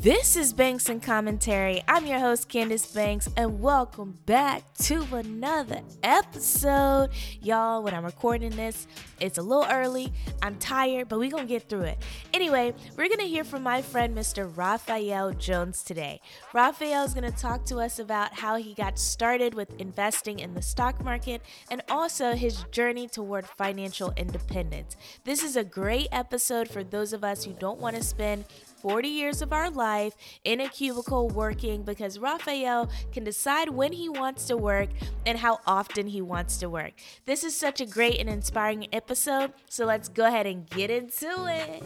This 0.00 0.34
is 0.34 0.54
Banks 0.54 0.88
and 0.88 1.02
Commentary. 1.02 1.82
I'm 1.86 2.06
your 2.06 2.20
host, 2.20 2.48
Candice 2.48 2.94
Banks, 2.94 3.28
and 3.36 3.60
welcome 3.60 4.18
back 4.24 4.62
to 4.84 5.06
another 5.12 5.82
episode. 6.02 7.10
Y'all, 7.42 7.82
when 7.82 7.92
I'm 7.92 8.06
recording 8.06 8.52
this, 8.52 8.86
it's 9.20 9.36
a 9.36 9.42
little 9.42 9.66
early. 9.68 10.10
I'm 10.40 10.56
tired, 10.56 11.10
but 11.10 11.18
we're 11.18 11.30
gonna 11.30 11.44
get 11.44 11.68
through 11.68 11.82
it. 11.82 11.98
Anyway, 12.32 12.72
we're 12.96 13.10
gonna 13.10 13.24
hear 13.24 13.44
from 13.44 13.62
my 13.62 13.82
friend, 13.82 14.16
Mr. 14.16 14.50
Raphael 14.56 15.32
Jones, 15.34 15.82
today. 15.82 16.22
Raphael 16.54 17.04
is 17.04 17.12
gonna 17.12 17.30
talk 17.30 17.66
to 17.66 17.76
us 17.76 17.98
about 17.98 18.32
how 18.32 18.56
he 18.56 18.72
got 18.72 18.98
started 18.98 19.52
with 19.52 19.78
investing 19.78 20.38
in 20.38 20.54
the 20.54 20.62
stock 20.62 21.04
market 21.04 21.42
and 21.70 21.82
also 21.90 22.32
his 22.32 22.64
journey 22.70 23.06
toward 23.06 23.46
financial 23.46 24.14
independence. 24.16 24.96
This 25.24 25.42
is 25.42 25.56
a 25.56 25.64
great 25.64 26.08
episode 26.10 26.70
for 26.70 26.82
those 26.82 27.12
of 27.12 27.22
us 27.22 27.44
who 27.44 27.52
don't 27.52 27.80
wanna 27.80 28.02
spend 28.02 28.46
40 28.80 29.08
years 29.08 29.42
of 29.42 29.52
our 29.52 29.70
life 29.70 30.16
in 30.44 30.60
a 30.60 30.68
cubicle 30.68 31.28
working 31.28 31.82
because 31.82 32.18
Raphael 32.18 32.88
can 33.12 33.24
decide 33.24 33.68
when 33.68 33.92
he 33.92 34.08
wants 34.08 34.46
to 34.46 34.56
work 34.56 34.88
and 35.26 35.38
how 35.38 35.58
often 35.66 36.06
he 36.06 36.22
wants 36.22 36.56
to 36.58 36.70
work. 36.70 36.92
This 37.26 37.44
is 37.44 37.54
such 37.54 37.80
a 37.80 37.86
great 37.86 38.18
and 38.18 38.28
inspiring 38.28 38.86
episode, 38.92 39.52
so 39.68 39.84
let's 39.84 40.08
go 40.08 40.26
ahead 40.26 40.46
and 40.46 40.68
get 40.70 40.90
into 40.90 41.28
it. 41.46 41.82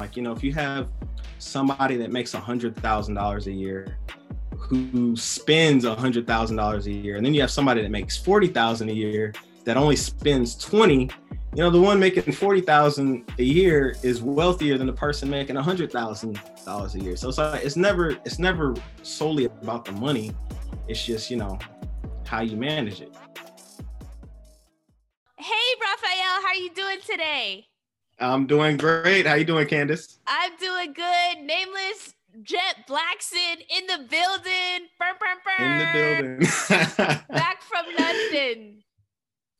Like, 0.00 0.16
you 0.16 0.22
know, 0.22 0.32
if 0.32 0.42
you 0.42 0.54
have 0.54 0.88
somebody 1.38 1.96
that 1.96 2.10
makes 2.10 2.34
$100,000 2.34 3.46
a 3.46 3.52
year 3.52 3.98
who 4.56 5.14
spends 5.16 5.84
$100,000 5.84 6.86
a 6.86 6.90
year, 6.90 7.16
and 7.16 7.24
then 7.24 7.34
you 7.34 7.40
have 7.40 7.50
somebody 7.50 7.82
that 7.82 7.90
makes 7.90 8.16
40,000 8.16 8.88
a 8.88 8.92
year 8.92 9.32
that 9.64 9.76
only 9.76 9.96
spends 9.96 10.54
20 10.56 11.10
you 11.54 11.62
know 11.62 11.70
the 11.70 11.80
one 11.80 11.98
making 11.98 12.32
40,000 12.32 13.24
a 13.38 13.42
year 13.42 13.96
is 14.02 14.22
wealthier 14.22 14.76
than 14.78 14.86
the 14.86 14.92
person 14.92 15.30
making 15.30 15.56
$100,000 15.56 16.94
a 16.94 17.00
year. 17.00 17.16
So 17.16 17.28
it's 17.28 17.38
like, 17.38 17.64
it's 17.64 17.76
never 17.76 18.10
it's 18.24 18.38
never 18.38 18.74
solely 19.02 19.46
about 19.46 19.84
the 19.84 19.92
money. 19.92 20.32
It's 20.86 21.04
just, 21.04 21.30
you 21.30 21.36
know, 21.36 21.58
how 22.26 22.42
you 22.42 22.56
manage 22.56 23.00
it. 23.00 23.14
Hey 25.36 25.74
Raphael, 25.80 26.42
how 26.42 26.48
are 26.48 26.54
you 26.54 26.70
doing 26.74 26.98
today? 27.06 27.66
I'm 28.20 28.46
doing 28.46 28.76
great. 28.76 29.26
How 29.26 29.34
you 29.34 29.44
doing, 29.44 29.66
Candice? 29.66 30.18
I'm 30.26 30.56
doing 30.58 30.92
good. 30.92 31.44
Nameless 31.44 32.14
Jet 32.42 32.86
Blackson 32.88 33.56
in 33.70 33.86
the 33.86 34.06
building. 34.10 34.88
Burr, 34.98 35.14
burr, 35.18 35.38
burr. 35.44 35.64
In 35.64 35.78
the 35.78 36.38
building. 36.38 37.18
Back 37.30 37.62
from 37.62 37.86
London. 37.98 38.82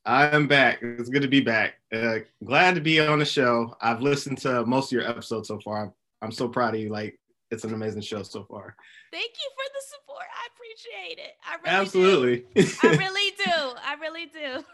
I'm 0.08 0.46
back. 0.46 0.78
It's 0.80 1.10
good 1.10 1.20
to 1.20 1.28
be 1.28 1.40
back. 1.40 1.74
Uh, 1.92 2.20
glad 2.42 2.74
to 2.76 2.80
be 2.80 2.98
on 2.98 3.18
the 3.18 3.26
show. 3.26 3.76
I've 3.82 4.00
listened 4.00 4.38
to 4.38 4.64
most 4.64 4.86
of 4.86 4.92
your 4.92 5.06
episodes 5.06 5.48
so 5.48 5.60
far. 5.60 5.82
I'm, 5.82 5.92
I'm 6.22 6.32
so 6.32 6.48
proud 6.48 6.74
of 6.74 6.80
you. 6.80 6.88
Like, 6.88 7.20
it's 7.50 7.64
an 7.64 7.74
amazing 7.74 8.00
show 8.00 8.22
so 8.22 8.44
far. 8.44 8.74
Thank 9.12 9.32
you 9.32 9.50
for 9.54 9.70
the 9.74 9.82
support. 9.86 10.24
I 10.32 10.48
appreciate 10.54 11.22
it. 11.22 11.34
I 11.44 11.56
really 11.56 11.80
Absolutely. 11.82 12.36
do. 12.54 12.88
I 12.88 12.96
really 12.96 13.32
do. 13.36 13.76
I 13.84 13.96
really 14.00 14.26
do. 14.26 14.64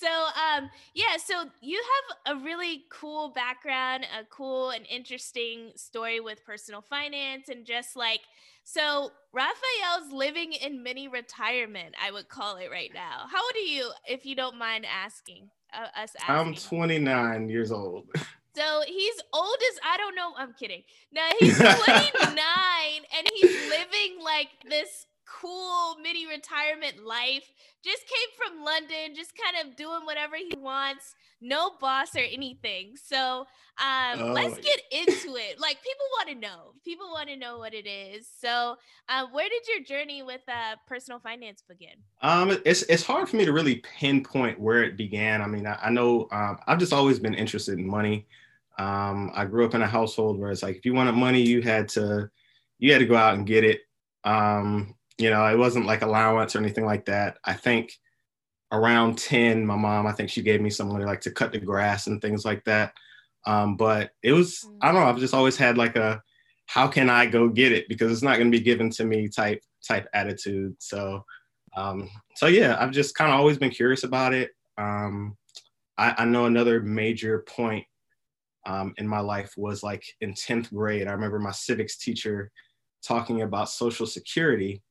So, 0.00 0.08
um, 0.08 0.70
yeah, 0.94 1.18
so 1.22 1.44
you 1.60 1.82
have 2.24 2.36
a 2.38 2.42
really 2.42 2.84
cool 2.88 3.28
background, 3.28 4.06
a 4.18 4.24
cool 4.24 4.70
and 4.70 4.86
interesting 4.88 5.72
story 5.76 6.20
with 6.20 6.42
personal 6.46 6.80
finance, 6.80 7.50
and 7.50 7.66
just 7.66 7.96
like, 7.96 8.20
so 8.64 9.10
Raphael's 9.34 10.10
living 10.10 10.54
in 10.54 10.82
mini 10.82 11.08
retirement, 11.08 11.94
I 12.02 12.12
would 12.12 12.30
call 12.30 12.56
it 12.56 12.70
right 12.70 12.90
now. 12.94 13.26
How 13.30 13.42
old 13.42 13.52
are 13.56 13.58
you, 13.58 13.90
if 14.08 14.24
you 14.24 14.34
don't 14.34 14.56
mind 14.56 14.86
asking 14.86 15.50
uh, 15.74 15.88
us? 16.00 16.12
Asking? 16.26 16.34
I'm 16.34 16.54
29 16.54 17.48
years 17.50 17.70
old. 17.70 18.06
So 18.56 18.82
he's 18.84 19.14
old 19.32 19.56
as 19.70 19.78
I 19.84 19.96
don't 19.96 20.16
know. 20.16 20.32
I'm 20.36 20.54
kidding. 20.58 20.82
Now 21.12 21.28
he's 21.38 21.56
29 21.56 21.70
and 23.16 23.28
he's 23.32 23.70
living 23.70 24.18
like 24.24 24.48
this 24.68 25.06
cool 25.40 25.96
mini 26.02 26.26
retirement 26.26 27.04
life. 27.04 27.48
Just 27.84 28.02
came 28.06 28.30
from 28.36 28.64
London, 28.64 29.14
just 29.14 29.32
kind 29.36 29.66
of 29.66 29.76
doing 29.76 30.04
whatever 30.04 30.36
he 30.36 30.52
wants, 30.58 31.14
no 31.40 31.72
boss 31.80 32.14
or 32.14 32.20
anything. 32.20 32.94
So 33.02 33.46
um, 33.78 34.20
Oh, 34.20 34.32
let's 34.32 34.58
get 34.58 34.80
into 34.90 35.36
it. 35.36 35.58
Like 35.58 35.78
people 35.82 36.06
want 36.18 36.28
to 36.28 36.34
know. 36.34 36.74
People 36.84 37.10
want 37.10 37.28
to 37.28 37.36
know 37.36 37.58
what 37.58 37.72
it 37.72 37.86
is. 37.86 38.28
So 38.40 38.76
uh, 39.08 39.26
where 39.32 39.48
did 39.48 39.62
your 39.68 39.82
journey 39.84 40.22
with 40.22 40.42
uh, 40.48 40.76
personal 40.86 41.18
finance 41.20 41.62
begin? 41.66 41.94
Um, 42.20 42.58
it's 42.66 42.82
it's 42.82 43.02
hard 43.02 43.28
for 43.28 43.36
me 43.36 43.44
to 43.46 43.52
really 43.52 43.76
pinpoint 43.76 44.60
where 44.60 44.82
it 44.82 44.96
began. 44.96 45.40
I 45.40 45.46
mean, 45.46 45.66
I, 45.66 45.78
I 45.84 45.90
know 45.90 46.28
um, 46.32 46.58
I've 46.66 46.78
just 46.78 46.92
always 46.92 47.18
been 47.18 47.34
interested 47.34 47.78
in 47.78 47.86
money. 47.86 48.26
Um, 48.78 49.30
I 49.34 49.44
grew 49.46 49.64
up 49.64 49.74
in 49.74 49.82
a 49.82 49.86
household 49.86 50.38
where 50.38 50.50
it's 50.50 50.62
like 50.62 50.76
if 50.76 50.84
you 50.84 50.92
wanted 50.94 51.12
money, 51.12 51.40
you 51.40 51.62
had 51.62 51.88
to 51.90 52.30
you 52.78 52.92
had 52.92 52.98
to 52.98 53.06
go 53.06 53.16
out 53.16 53.34
and 53.34 53.46
get 53.46 53.64
it. 53.64 53.80
Um, 54.24 54.94
you 55.20 55.30
know, 55.30 55.44
it 55.46 55.58
wasn't 55.58 55.86
like 55.86 56.02
allowance 56.02 56.54
or 56.54 56.60
anything 56.60 56.86
like 56.86 57.06
that. 57.06 57.38
I 57.44 57.52
think 57.52 57.92
around 58.72 59.18
10, 59.18 59.66
my 59.66 59.76
mom, 59.76 60.06
I 60.06 60.12
think 60.12 60.30
she 60.30 60.42
gave 60.42 60.60
me 60.60 60.70
some 60.70 60.88
money 60.88 61.04
like 61.04 61.20
to 61.22 61.30
cut 61.30 61.52
the 61.52 61.58
grass 61.58 62.06
and 62.06 62.20
things 62.20 62.44
like 62.44 62.64
that. 62.64 62.92
Um, 63.46 63.76
but 63.76 64.10
it 64.22 64.32
was, 64.32 64.66
I 64.80 64.92
don't 64.92 65.00
know, 65.00 65.08
I've 65.08 65.18
just 65.18 65.34
always 65.34 65.56
had 65.56 65.76
like 65.76 65.96
a 65.96 66.22
how 66.66 66.86
can 66.86 67.10
I 67.10 67.26
go 67.26 67.48
get 67.48 67.72
it? 67.72 67.88
Because 67.88 68.12
it's 68.12 68.22
not 68.22 68.38
gonna 68.38 68.50
be 68.50 68.60
given 68.60 68.90
to 68.90 69.04
me 69.04 69.28
type 69.28 69.62
type 69.86 70.08
attitude. 70.14 70.76
So 70.78 71.24
um, 71.76 72.08
so 72.36 72.46
yeah, 72.46 72.76
I've 72.78 72.92
just 72.92 73.14
kind 73.14 73.30
of 73.30 73.38
always 73.38 73.58
been 73.58 73.70
curious 73.70 74.04
about 74.04 74.34
it. 74.34 74.50
Um, 74.78 75.36
I, 75.98 76.14
I 76.18 76.24
know 76.24 76.46
another 76.46 76.80
major 76.80 77.40
point 77.40 77.84
um, 78.66 78.94
in 78.98 79.06
my 79.06 79.20
life 79.20 79.54
was 79.56 79.82
like 79.82 80.04
in 80.20 80.32
10th 80.32 80.72
grade. 80.72 81.08
I 81.08 81.12
remember 81.12 81.38
my 81.38 81.52
civics 81.52 81.96
teacher 81.96 82.50
talking 83.02 83.42
about 83.42 83.70
social 83.70 84.06
security 84.06 84.82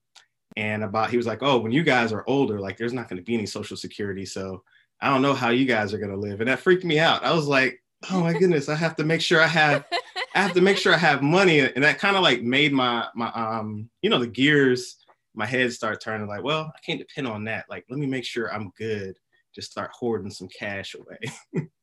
and 0.57 0.83
about 0.83 1.09
he 1.09 1.17
was 1.17 1.27
like, 1.27 1.41
oh, 1.41 1.59
when 1.59 1.71
you 1.71 1.83
guys 1.83 2.11
are 2.11 2.23
older, 2.27 2.59
like 2.59 2.77
there's 2.77 2.93
not 2.93 3.07
going 3.07 3.17
to 3.17 3.25
be 3.25 3.35
any 3.35 3.45
social 3.45 3.77
security. 3.77 4.25
So 4.25 4.63
I 5.01 5.09
don't 5.09 5.21
know 5.21 5.33
how 5.33 5.49
you 5.49 5.65
guys 5.65 5.93
are 5.93 5.99
going 5.99 6.11
to 6.11 6.17
live. 6.17 6.41
And 6.41 6.49
that 6.49 6.59
freaked 6.59 6.83
me 6.83 6.99
out. 6.99 7.23
I 7.23 7.33
was 7.33 7.47
like, 7.47 7.81
oh 8.11 8.21
my 8.21 8.33
goodness, 8.33 8.69
I 8.69 8.75
have 8.75 8.95
to 8.97 9.03
make 9.03 9.21
sure 9.21 9.41
I 9.41 9.47
have 9.47 9.85
I 10.35 10.41
have 10.41 10.53
to 10.53 10.61
make 10.61 10.77
sure 10.77 10.93
I 10.93 10.97
have 10.97 11.21
money. 11.21 11.59
And 11.59 11.83
that 11.83 11.99
kind 11.99 12.15
of 12.15 12.23
like 12.23 12.41
made 12.41 12.73
my 12.73 13.07
my 13.15 13.31
um, 13.33 13.89
you 14.01 14.09
know, 14.09 14.19
the 14.19 14.27
gears, 14.27 14.97
my 15.33 15.45
head 15.45 15.71
start 15.73 16.01
turning 16.01 16.27
like, 16.27 16.43
well, 16.43 16.71
I 16.75 16.79
can't 16.85 16.99
depend 16.99 17.27
on 17.27 17.45
that. 17.45 17.65
Like, 17.69 17.85
let 17.89 17.99
me 17.99 18.05
make 18.05 18.25
sure 18.25 18.53
I'm 18.53 18.71
good. 18.77 19.17
Just 19.55 19.71
start 19.71 19.91
hoarding 19.93 20.31
some 20.31 20.47
cash 20.47 20.95
away. 20.95 21.67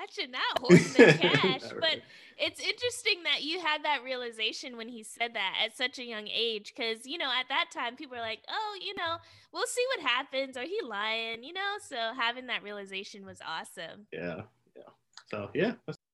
Gotcha, 0.00 0.28
not 0.30 0.58
hoarding 0.60 0.92
the 0.92 1.04
cash, 1.20 1.62
but 1.80 1.90
really. 1.90 2.02
it's 2.38 2.60
interesting 2.60 3.22
that 3.24 3.42
you 3.42 3.60
had 3.60 3.84
that 3.84 4.02
realization 4.04 4.76
when 4.76 4.88
he 4.88 5.02
said 5.02 5.34
that 5.34 5.54
at 5.64 5.76
such 5.76 5.98
a 5.98 6.04
young 6.04 6.28
age. 6.28 6.72
Because 6.74 7.06
you 7.06 7.18
know, 7.18 7.26
at 7.30 7.48
that 7.48 7.66
time, 7.72 7.96
people 7.96 8.16
were 8.16 8.22
like, 8.22 8.40
"Oh, 8.48 8.76
you 8.80 8.94
know, 8.94 9.16
we'll 9.52 9.66
see 9.66 9.84
what 9.96 10.06
happens," 10.08 10.56
Are 10.56 10.62
"He 10.64 10.80
lying," 10.84 11.44
you 11.44 11.52
know. 11.52 11.74
So 11.86 11.96
having 12.18 12.46
that 12.46 12.62
realization 12.62 13.24
was 13.26 13.38
awesome. 13.46 14.06
yeah, 14.12 14.42
yeah. 14.76 14.82
So 15.30 15.50
yeah, 15.54 15.72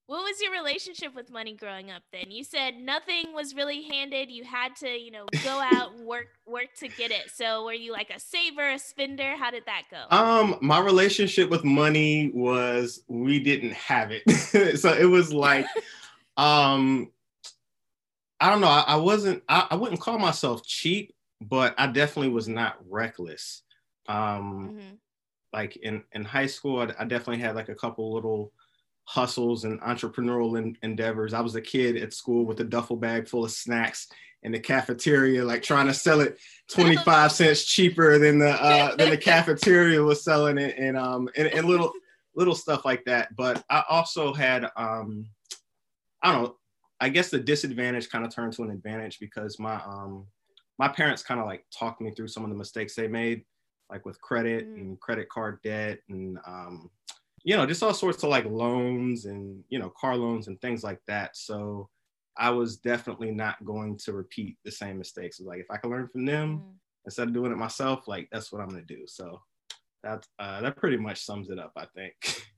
What 0.09 0.23
was 0.23 0.41
your 0.41 0.53
relationship 0.53 1.15
with 1.15 1.31
money 1.31 1.55
growing 1.55 1.91
up? 1.91 2.03
Then 2.15 2.31
you 2.31 2.43
said 2.43 2.77
nothing 2.79 3.35
was 3.35 3.55
really 3.55 3.83
handed. 3.83 4.31
You 4.31 4.43
had 4.43 4.75
to, 4.77 4.89
you 4.89 5.11
know, 5.11 5.27
go 5.45 5.61
out 5.61 5.93
and 5.93 6.07
work 6.07 6.29
work 6.47 6.69
to 6.79 6.89
get 6.89 7.11
it. 7.11 7.31
So 7.31 7.67
were 7.67 7.75
you 7.75 7.93
like 7.93 8.09
a 8.09 8.19
saver, 8.19 8.71
a 8.71 8.79
spender? 8.79 9.37
How 9.37 9.51
did 9.51 9.67
that 9.67 9.83
go? 9.91 10.07
Um, 10.11 10.57
my 10.63 10.81
relationship 10.81 11.51
with 11.51 11.63
money 11.63 12.31
was 12.33 13.05
we 13.07 13.39
didn't 13.39 13.75
have 13.75 14.11
it. 14.11 14.23
so 14.81 14.95
it 14.95 15.05
was 15.05 15.31
like, 15.31 15.67
um, 16.39 17.13
I 18.41 18.49
don't 18.49 18.63
know. 18.63 18.69
I, 18.69 18.85
I 18.89 18.97
wasn't. 18.97 19.43
I, 19.47 19.67
I 19.73 19.75
wouldn't 19.75 20.01
call 20.01 20.19
myself 20.19 20.65
cheap, 20.65 21.15
but 21.43 21.75
I 21.77 21.87
definitely 21.87 22.31
was 22.33 22.49
not 22.49 22.79
reckless. 22.89 23.63
Um, 24.09 24.73
Mhm. 24.73 24.97
like 25.53 25.77
in 25.77 26.03
in 26.13 26.25
high 26.25 26.47
school, 26.47 26.81
I, 26.81 26.95
I 26.99 27.05
definitely 27.05 27.43
had 27.43 27.55
like 27.57 27.69
a 27.69 27.75
couple 27.75 28.15
little 28.15 28.55
hustles 29.09 29.65
and 29.65 29.81
entrepreneurial 29.81 30.59
en- 30.59 30.77
endeavors. 30.83 31.33
I 31.33 31.41
was 31.41 31.55
a 31.55 31.63
kid 31.63 31.97
at 31.97 32.13
school 32.13 32.45
with 32.45 32.61
a 32.61 32.65
duffel 32.65 32.95
bag 32.97 33.27
full 33.27 33.43
of 33.43 33.51
snacks 33.51 34.07
in 34.43 34.53
the 34.53 34.61
cafeteria, 34.61 35.43
like 35.43 35.63
trying 35.63 35.87
to 35.87 35.95
sell 35.95 36.21
it 36.21 36.39
25 36.71 37.33
cents 37.33 37.65
cheaper 37.65 38.19
than 38.19 38.39
the 38.39 38.51
uh, 38.51 38.95
than 38.97 39.09
the 39.09 39.17
cafeteria 39.33 40.03
was 40.03 40.23
selling 40.23 40.59
it, 40.59 40.77
and 40.77 40.99
um 40.99 41.27
and, 41.37 41.49
and 41.49 41.67
little 41.67 41.91
little 42.35 42.55
stuff 42.55 42.85
like 42.85 43.03
that. 43.07 43.35
But 43.35 43.65
I 43.71 43.83
also 43.89 44.35
had 44.35 44.67
um 44.77 45.25
I 46.23 46.31
don't 46.31 46.43
know. 46.43 46.57
I 47.01 47.09
guess 47.09 47.31
the 47.31 47.39
disadvantage 47.39 48.11
kind 48.11 48.27
of 48.27 48.35
turned 48.35 48.53
to 48.55 48.63
an 48.63 48.71
advantage 48.71 49.19
because 49.21 49.59
my 49.59 49.77
um 49.87 50.27
my 50.79 50.89
parents 50.89 51.23
kind 51.23 51.41
of 51.41 51.47
like 51.47 51.65
talked 51.77 52.03
me 52.03 52.11
through 52.11 52.29
some 52.29 52.45
of 52.45 52.51
the 52.51 52.57
mistakes 52.57 52.95
they 52.95 53.09
made, 53.09 53.43
like 53.91 54.05
with 54.05 54.21
credit 54.21 54.69
Mm. 54.69 54.81
and 54.81 55.01
credit 55.01 55.31
card 55.31 55.61
debt 55.65 56.01
and 56.11 56.39
um 56.47 56.91
you 57.45 57.57
know 57.57 57.67
just 57.67 57.83
all 57.83 57.95
sorts 57.95 58.23
of 58.23 58.31
like 58.31 58.45
loans 58.47 59.25
and 59.27 59.63
you 59.69 59.79
know 59.79 59.91
car 59.91 60.17
loans 60.17 60.49
and 60.49 60.61
things 60.61 60.83
like 60.85 61.01
that. 61.07 61.37
So 61.37 61.89
I 62.37 62.51
was 62.51 62.77
definitely 62.77 63.33
not 63.33 63.65
going 63.65 63.97
to 63.99 64.13
repeat 64.13 64.57
the 64.65 64.71
same 64.71 64.99
mistakes. 64.99 65.41
Like 65.41 65.61
if 65.61 65.71
I 65.71 65.77
can 65.77 65.91
learn 65.91 66.09
from 66.09 66.25
them 66.25 66.59
Mhm. 66.59 66.75
instead 67.07 67.29
of 67.29 67.35
doing 67.35 67.53
it 67.53 67.57
myself, 67.59 68.07
like 68.09 68.29
that's 68.31 68.53
what 68.53 68.61
I'm 68.63 68.69
gonna 68.69 68.83
do. 68.83 69.07
So 69.07 69.43
that 70.03 70.27
uh, 70.39 70.61
that 70.61 70.77
pretty 70.77 70.97
much 70.97 71.25
sums 71.25 71.51
it 71.51 71.59
up, 71.59 71.73
I 71.77 71.87
think. 71.87 72.15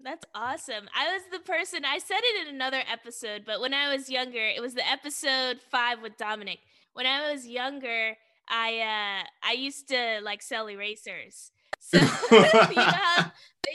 That's 0.00 0.24
awesome. 0.34 0.86
I 0.94 1.12
was 1.14 1.22
the 1.32 1.38
person, 1.38 1.84
I 1.84 1.96
said 1.98 2.18
it 2.20 2.46
in 2.48 2.54
another 2.54 2.82
episode, 2.92 3.44
but 3.46 3.60
when 3.60 3.72
I 3.72 3.94
was 3.94 4.10
younger, 4.10 4.44
it 4.46 4.60
was 4.60 4.74
the 4.74 4.86
episode 4.86 5.60
five 5.70 6.02
with 6.02 6.18
Dominic. 6.18 6.58
When 6.92 7.06
I 7.06 7.32
was 7.32 7.46
younger, 7.46 8.14
I 8.46 8.80
uh 8.80 9.26
I 9.42 9.52
used 9.52 9.88
to 9.88 10.20
like 10.22 10.42
sell 10.42 10.68
erasers. 10.68 11.52
So 11.80 11.98
you 12.30 12.38
know 12.38 12.66
they 12.68 12.74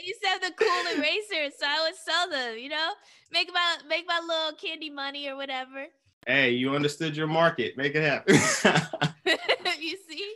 used 0.04 0.20
to 0.22 0.28
have 0.28 0.40
the 0.40 0.52
cool 0.56 0.98
erasers, 0.98 1.54
so 1.58 1.66
I 1.66 1.86
would 1.86 1.96
sell 1.96 2.30
them, 2.30 2.58
you 2.58 2.68
know, 2.68 2.92
make 3.32 3.50
my 3.52 3.76
make 3.88 4.06
my 4.06 4.20
little 4.20 4.56
candy 4.56 4.90
money 4.90 5.28
or 5.28 5.36
whatever. 5.36 5.86
Hey, 6.26 6.50
you 6.50 6.74
understood 6.76 7.16
your 7.16 7.26
market. 7.26 7.78
Make 7.78 7.94
it 7.94 8.02
happen. 8.02 8.34
you 9.80 9.96
see? 10.06 10.34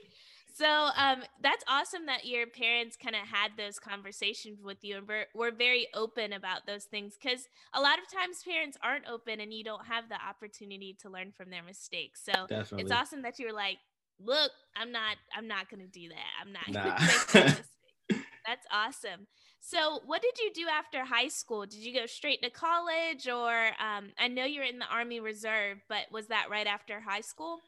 So 0.55 0.67
um, 0.97 1.23
that's 1.43 1.65
awesome 1.69 2.07
that 2.07 2.25
your 2.25 2.47
parents 2.47 2.97
kind 2.97 3.17
of 3.17 3.23
had 3.23 3.51
those 3.59 3.81
conversations 3.81 4.63
with 4.63 4.79
you 4.83 4.99
and 4.99 5.09
were, 5.09 5.25
were 5.35 5.51
very 5.51 5.89
open 5.95 6.33
about 6.33 6.65
those 6.67 6.85
things 6.85 7.17
because 7.21 7.49
a 7.73 7.81
lot 7.81 7.99
of 7.99 8.05
times 8.11 8.43
parents 8.45 8.79
aren't 8.81 9.09
open 9.09 9.41
and 9.41 9.53
you 9.53 9.65
don't 9.65 9.85
have 9.87 10.09
the 10.09 10.15
opportunity 10.15 10.97
to 11.03 11.11
learn 11.11 11.33
from 11.37 11.51
their 11.51 11.65
mistakes. 11.65 12.23
So 12.25 12.47
Definitely. 12.47 12.83
it's 12.83 12.93
awesome 12.93 13.23
that 13.23 13.41
you 13.41 13.47
were 13.47 13.53
like, 13.53 13.79
look, 14.21 14.53
I'm 14.77 14.93
not, 14.93 15.17
I'm 15.37 15.49
not 15.49 15.69
gonna 15.69 15.89
do 15.89 16.09
that. 16.11 16.33
I'm 16.41 16.53
not 16.53 16.69
nah. 16.69 16.85
gonna 16.85 17.01
make 17.01 17.27
that 17.27 17.45
mistake. 18.11 18.27
That's 18.47 18.67
awesome. 18.73 19.27
So, 19.67 20.03
what 20.05 20.21
did 20.21 20.39
you 20.39 20.53
do 20.53 20.69
after 20.69 21.07
high 21.07 21.29
school? 21.29 21.65
Did 21.65 21.79
you 21.79 21.99
go 21.99 22.05
straight 22.05 22.43
to 22.43 22.51
college, 22.51 23.27
or 23.27 23.69
um, 23.81 24.11
I 24.19 24.29
know 24.29 24.45
you're 24.45 24.63
in 24.63 24.79
the 24.79 24.87
Army 24.93 25.21
Reserve, 25.21 25.79
but 25.89 26.01
was 26.13 26.27
that 26.27 26.51
right 26.51 26.67
after 26.67 27.01
high 27.01 27.23
school? 27.23 27.61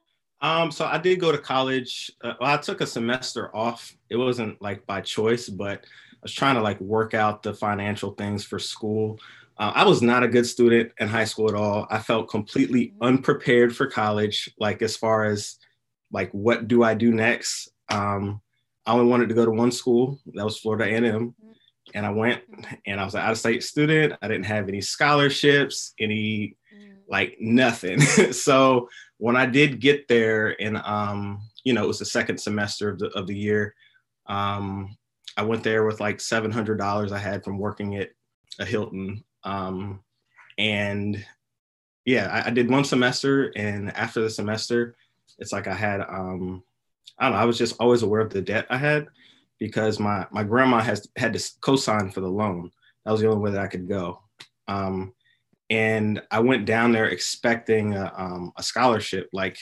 Um, 0.43 0.70
so 0.70 0.84
I 0.84 0.98
did 0.98 1.19
go 1.19 1.32
to 1.32 1.38
college. 1.38 2.12
Uh, 2.22 2.34
well, 2.38 2.52
I 2.52 2.58
took 2.58 2.82
a 2.82 2.87
semester 2.87 3.54
off. 3.56 3.96
It 4.10 4.16
wasn't 4.16 4.60
like 4.60 4.84
by 4.84 5.00
choice, 5.00 5.48
but 5.48 5.78
I 5.78 6.19
was 6.20 6.34
trying 6.34 6.56
to 6.56 6.60
like 6.60 6.78
work 6.82 7.14
out 7.14 7.43
the 7.43 7.54
financial 7.54 8.10
things 8.10 8.44
for 8.44 8.58
school. 8.58 9.19
Uh, 9.56 9.72
I 9.75 9.87
was 9.87 10.02
not 10.02 10.22
a 10.22 10.28
good 10.28 10.44
student 10.44 10.93
in 11.00 11.08
high 11.08 11.25
school 11.25 11.48
at 11.48 11.54
all. 11.54 11.87
I 11.88 12.00
felt 12.00 12.28
completely 12.28 12.88
mm-hmm. 12.88 13.04
unprepared 13.04 13.75
for 13.75 13.87
college, 13.87 14.50
like 14.58 14.82
as 14.82 14.98
far 14.98 15.25
as 15.25 15.56
like 16.12 16.31
what 16.32 16.69
do 16.69 16.82
I 16.82 16.93
do 16.93 17.10
next? 17.10 17.70
Um, 17.88 18.43
I 18.84 18.93
only 18.93 19.06
wanted 19.06 19.31
to 19.31 19.34
go 19.34 19.46
to 19.46 19.50
one 19.50 19.72
school. 19.72 20.20
That 20.34 20.44
was 20.44 20.58
Florida 20.58 20.84
A&M. 20.84 21.34
And 21.94 22.04
I 22.04 22.10
went 22.10 22.42
and 22.86 23.00
I 23.00 23.04
was 23.04 23.14
an 23.14 23.20
out-of-state 23.20 23.62
student. 23.62 24.14
I 24.20 24.28
didn't 24.28 24.46
have 24.46 24.68
any 24.68 24.80
scholarships, 24.80 25.94
any 25.98 26.56
mm. 26.74 26.96
like 27.08 27.36
nothing. 27.40 28.00
so 28.32 28.88
when 29.18 29.36
I 29.36 29.46
did 29.46 29.80
get 29.80 30.08
there 30.08 30.60
and 30.60 30.76
um, 30.78 31.40
you 31.64 31.72
know, 31.72 31.84
it 31.84 31.88
was 31.88 31.98
the 31.98 32.04
second 32.04 32.38
semester 32.38 32.90
of 32.90 32.98
the 32.98 33.06
of 33.10 33.26
the 33.26 33.36
year, 33.36 33.74
um, 34.26 34.96
I 35.36 35.42
went 35.42 35.62
there 35.62 35.84
with 35.84 36.00
like 36.00 36.20
seven 36.20 36.50
hundred 36.50 36.78
dollars 36.78 37.12
I 37.12 37.18
had 37.18 37.44
from 37.44 37.58
working 37.58 37.96
at 37.96 38.10
a 38.58 38.64
Hilton. 38.64 39.24
Um, 39.44 40.00
and 40.58 41.24
yeah, 42.04 42.28
I, 42.32 42.48
I, 42.48 42.50
did 42.50 42.70
one 42.70 42.84
semester 42.84 43.52
and 43.54 43.94
after 43.96 44.22
the 44.22 44.30
semester, 44.30 44.96
it's 45.38 45.52
like 45.52 45.66
I 45.66 45.74
had 45.74 46.00
um, 46.00 46.62
I 47.18 47.24
don't 47.24 47.32
know, 47.32 47.38
I 47.38 47.44
was 47.44 47.58
just 47.58 47.76
always 47.78 48.02
aware 48.02 48.20
of 48.20 48.30
the 48.30 48.42
debt 48.42 48.66
I 48.70 48.76
had 48.76 49.06
because 49.58 49.99
my 49.99 50.26
my 50.31 50.44
grandma 50.44 50.81
has 50.81 51.08
had 51.17 51.32
to 51.32 51.50
co-sign 51.61 52.11
for 52.11 52.20
the 52.20 52.29
loan. 52.29 52.70
That 53.05 53.12
was 53.12 53.20
the 53.20 53.29
only 53.29 53.41
way 53.41 53.50
that 53.53 53.62
I 53.62 53.69
could 53.69 53.88
go. 53.88 54.20
Um, 54.69 55.14
and 55.70 56.23
I 56.31 56.41
went 56.41 56.67
down 56.67 56.93
there 56.93 57.06
expecting 57.06 57.94
a, 57.94 58.12
um, 58.17 58.53
a 58.56 58.62
scholarship, 58.62 59.29
like 59.32 59.58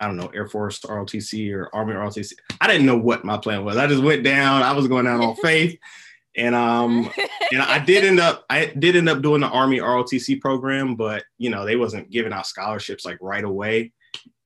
I 0.00 0.06
don't 0.06 0.16
know, 0.16 0.30
Air 0.34 0.46
Force 0.46 0.80
ROTC 0.80 1.52
or 1.52 1.74
Army 1.74 1.94
ROTC. 1.94 2.32
I 2.60 2.68
didn't 2.68 2.86
know 2.86 2.96
what 2.96 3.24
my 3.24 3.36
plan 3.36 3.64
was. 3.64 3.76
I 3.76 3.86
just 3.86 4.02
went 4.02 4.22
down. 4.22 4.62
I 4.62 4.72
was 4.72 4.86
going 4.86 5.06
down 5.06 5.20
on 5.20 5.34
faith, 5.42 5.76
and 6.36 6.54
um, 6.54 7.10
and 7.50 7.62
I 7.62 7.78
did 7.84 8.04
end 8.04 8.20
up 8.20 8.44
I 8.48 8.66
did 8.66 8.96
end 8.96 9.08
up 9.08 9.22
doing 9.22 9.40
the 9.40 9.48
Army 9.48 9.78
ROTC 9.78 10.40
program, 10.40 10.94
but 10.94 11.24
you 11.38 11.50
know 11.50 11.64
they 11.64 11.76
wasn't 11.76 12.10
giving 12.10 12.32
out 12.32 12.46
scholarships 12.46 13.04
like 13.04 13.18
right 13.20 13.44
away, 13.44 13.92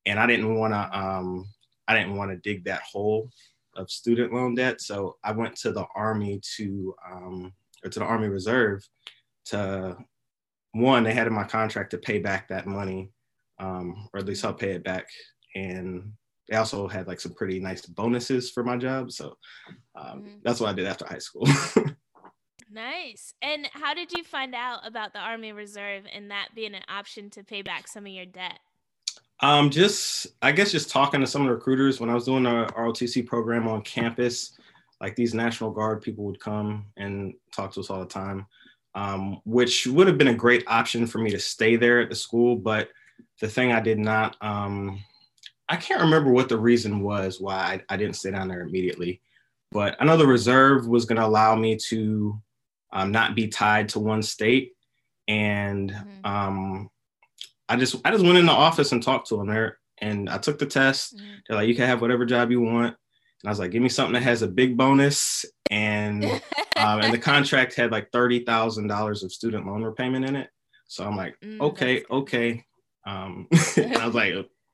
and 0.05 0.19
I 0.19 0.25
didn't 0.25 0.55
want 0.55 0.73
to 0.73 0.99
um, 0.99 1.47
I 1.87 1.95
didn't 1.95 2.15
want 2.15 2.31
to 2.31 2.37
dig 2.37 2.65
that 2.65 2.81
hole 2.81 3.29
of 3.75 3.89
student 3.89 4.33
loan 4.33 4.55
debt, 4.55 4.81
so 4.81 5.17
I 5.23 5.31
went 5.31 5.55
to 5.57 5.71
the 5.71 5.85
Army 5.95 6.41
to 6.57 6.95
um, 7.11 7.53
or 7.83 7.89
to 7.89 7.99
the 7.99 8.05
Army 8.05 8.27
Reserve 8.27 8.87
to 9.45 9.97
one, 10.73 11.03
they 11.03 11.13
had 11.13 11.27
in 11.27 11.33
my 11.33 11.43
contract 11.43 11.91
to 11.91 11.97
pay 11.97 12.19
back 12.19 12.47
that 12.47 12.65
money, 12.65 13.11
um, 13.59 14.09
or 14.13 14.19
at 14.19 14.25
least 14.25 14.43
I'll 14.43 14.53
pay 14.53 14.71
it 14.71 14.83
back. 14.83 15.07
And 15.55 16.11
they 16.49 16.57
also 16.57 16.87
had 16.87 17.07
like 17.07 17.19
some 17.19 17.33
pretty 17.33 17.59
nice 17.59 17.85
bonuses 17.85 18.51
for 18.51 18.63
my 18.63 18.77
job. 18.77 19.11
So 19.11 19.37
um, 19.95 20.21
mm-hmm. 20.21 20.37
that's 20.43 20.59
what 20.59 20.69
I 20.69 20.73
did 20.73 20.87
after 20.87 21.05
high 21.05 21.19
school. 21.19 21.47
nice. 22.71 23.33
And 23.41 23.69
how 23.71 23.93
did 23.93 24.11
you 24.11 24.23
find 24.23 24.55
out 24.55 24.85
about 24.85 25.13
the 25.13 25.19
Army 25.19 25.51
Reserve 25.51 26.03
and 26.11 26.31
that 26.31 26.49
being 26.55 26.73
an 26.73 26.83
option 26.89 27.29
to 27.31 27.43
pay 27.43 27.61
back 27.61 27.87
some 27.87 28.05
of 28.05 28.11
your 28.11 28.25
debt? 28.25 28.59
Um, 29.43 29.69
just 29.69 30.27
I 30.41 30.51
guess 30.51 30.71
just 30.71 30.89
talking 30.89 31.21
to 31.21 31.27
some 31.27 31.41
of 31.41 31.47
the 31.47 31.53
recruiters 31.53 31.99
when 31.99 32.09
I 32.09 32.15
was 32.15 32.25
doing 32.25 32.43
the 32.43 32.65
ROTC 32.75 33.27
program 33.27 33.67
on 33.67 33.81
campus, 33.81 34.57
like 34.99 35.15
these 35.15 35.33
National 35.33 35.69
Guard 35.69 36.01
people 36.01 36.23
would 36.25 36.39
come 36.39 36.85
and 36.97 37.33
talk 37.55 37.73
to 37.73 37.81
us 37.81 37.89
all 37.91 37.99
the 37.99 38.05
time 38.05 38.47
um, 38.95 39.41
which 39.45 39.87
would 39.87 40.07
have 40.07 40.17
been 40.17 40.27
a 40.27 40.33
great 40.33 40.63
option 40.67 41.07
for 41.07 41.17
me 41.17 41.31
to 41.31 41.39
stay 41.39 41.75
there 41.75 41.99
at 41.99 42.09
the 42.09 42.15
school. 42.15 42.55
But 42.55 42.89
the 43.39 43.47
thing 43.47 43.71
I 43.71 43.79
did 43.79 43.99
not, 43.99 44.37
um, 44.41 45.03
I 45.67 45.77
can't 45.77 46.01
remember 46.01 46.31
what 46.31 46.49
the 46.49 46.57
reason 46.57 47.01
was 47.01 47.39
why 47.39 47.55
I, 47.55 47.81
I, 47.93 47.97
didn't 47.97 48.15
stay 48.15 48.31
down 48.31 48.47
there 48.47 48.61
immediately. 48.61 49.21
But 49.71 49.95
I 49.99 50.05
know 50.05 50.17
the 50.17 50.27
reserve 50.27 50.87
was 50.87 51.05
going 51.05 51.19
to 51.19 51.25
allow 51.25 51.55
me 51.55 51.77
to 51.89 52.39
um, 52.91 53.11
not 53.11 53.35
be 53.35 53.47
tied 53.47 53.89
to 53.89 53.99
one 53.99 54.21
state, 54.21 54.73
and 55.27 55.91
mm-hmm. 55.91 56.25
Um, 56.25 56.89
I 57.69 57.75
just 57.75 57.95
I 58.05 58.11
just 58.11 58.23
went 58.23 58.37
in 58.37 58.45
the 58.45 58.51
office 58.51 58.91
and 58.91 59.01
talked 59.01 59.27
to 59.29 59.37
them 59.37 59.47
there, 59.47 59.79
and 59.99 60.29
I 60.29 60.37
took 60.37 60.59
the 60.59 60.65
test. 60.65 61.15
Mm-hmm. 61.15 61.33
They're 61.47 61.57
like, 61.57 61.67
you 61.67 61.75
can 61.75 61.87
have 61.87 62.01
whatever 62.01 62.25
job 62.25 62.51
you 62.51 62.61
want. 62.61 62.87
And 63.43 63.49
I 63.49 63.49
was 63.49 63.59
like, 63.59 63.71
give 63.71 63.81
me 63.81 63.89
something 63.89 64.13
that 64.13 64.23
has 64.23 64.41
a 64.41 64.47
big 64.47 64.77
bonus. 64.77 65.45
And 65.69 66.25
um, 66.25 66.41
and 67.01 67.13
the 67.13 67.19
contract 67.19 67.75
had 67.75 67.91
like 67.91 68.11
thirty 68.11 68.43
thousand 68.43 68.87
dollars 68.87 69.23
of 69.23 69.31
student 69.31 69.65
loan 69.65 69.83
repayment 69.83 70.25
in 70.25 70.35
it. 70.35 70.49
So 70.87 71.05
I'm 71.05 71.17
like, 71.17 71.35
mm, 71.41 71.59
okay, 71.59 72.03
okay. 72.09 72.63
Um, 73.05 73.47
I 73.77 74.05
was 74.05 74.15
like, 74.15 74.33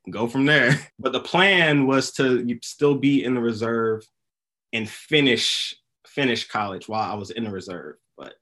go 0.10 0.28
from 0.28 0.46
there. 0.46 0.80
But 1.00 1.14
the 1.14 1.22
plan 1.22 1.88
was 1.88 2.12
to 2.14 2.60
still 2.62 2.96
be 2.96 3.24
in 3.24 3.34
the 3.34 3.42
reserve 3.42 4.06
and 4.74 4.88
finish 4.88 5.76
finish 6.06 6.48
college 6.48 6.90
while 6.90 7.10
I 7.10 7.16
was 7.16 7.32
in 7.32 7.46
the 7.46 7.52
reserve. 7.52 7.96
But 8.18 8.34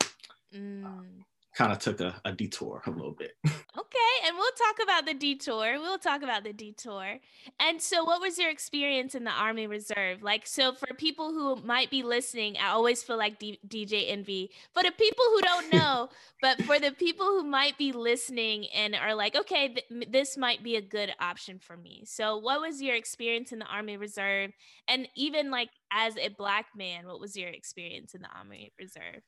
mm. 0.53 0.83
um, 0.83 1.25
kind 1.57 1.71
of 1.71 1.79
took 1.79 1.99
a, 1.99 2.21
a 2.23 2.31
detour 2.31 2.83
a 2.85 2.91
little 2.91 3.11
bit. 3.11 3.35
Okay, 3.79 4.27
and 4.27 4.35
we'll 4.35 4.51
talk 4.51 4.77
about 4.83 5.05
the 5.05 5.13
detour. 5.13 5.79
We'll 5.79 5.99
talk 5.99 6.23
about 6.23 6.43
the 6.43 6.51
detour. 6.51 7.19
And 7.59 7.79
so, 7.79 8.03
what 8.03 8.19
was 8.19 8.39
your 8.39 8.49
experience 8.49 9.13
in 9.13 9.23
the 9.23 9.31
Army 9.31 9.67
Reserve? 9.67 10.23
Like, 10.23 10.47
so 10.47 10.73
for 10.73 10.87
people 10.95 11.31
who 11.31 11.57
might 11.57 11.91
be 11.91 12.01
listening, 12.01 12.57
I 12.57 12.69
always 12.69 13.03
feel 13.03 13.17
like 13.17 13.37
D- 13.37 13.59
DJ 13.67 14.11
Envy. 14.11 14.49
For 14.73 14.81
the 14.81 14.91
people 14.91 15.23
who 15.31 15.41
don't 15.41 15.73
know, 15.73 16.09
but 16.41 16.61
for 16.63 16.79
the 16.79 16.91
people 16.91 17.27
who 17.27 17.43
might 17.43 17.77
be 17.77 17.91
listening 17.91 18.65
and 18.75 18.95
are 18.95 19.13
like, 19.13 19.35
okay, 19.35 19.75
th- 19.75 20.07
this 20.11 20.37
might 20.37 20.63
be 20.63 20.75
a 20.75 20.81
good 20.81 21.13
option 21.19 21.59
for 21.59 21.77
me. 21.77 22.03
So, 22.05 22.37
what 22.37 22.59
was 22.59 22.81
your 22.81 22.95
experience 22.95 23.51
in 23.51 23.59
the 23.59 23.65
Army 23.65 23.95
Reserve? 23.95 24.51
And 24.87 25.07
even 25.15 25.51
like 25.51 25.69
as 25.93 26.17
a 26.17 26.29
Black 26.29 26.65
man, 26.75 27.05
what 27.05 27.19
was 27.19 27.37
your 27.37 27.49
experience 27.49 28.15
in 28.15 28.21
the 28.23 28.29
Army 28.35 28.73
Reserve? 28.79 29.21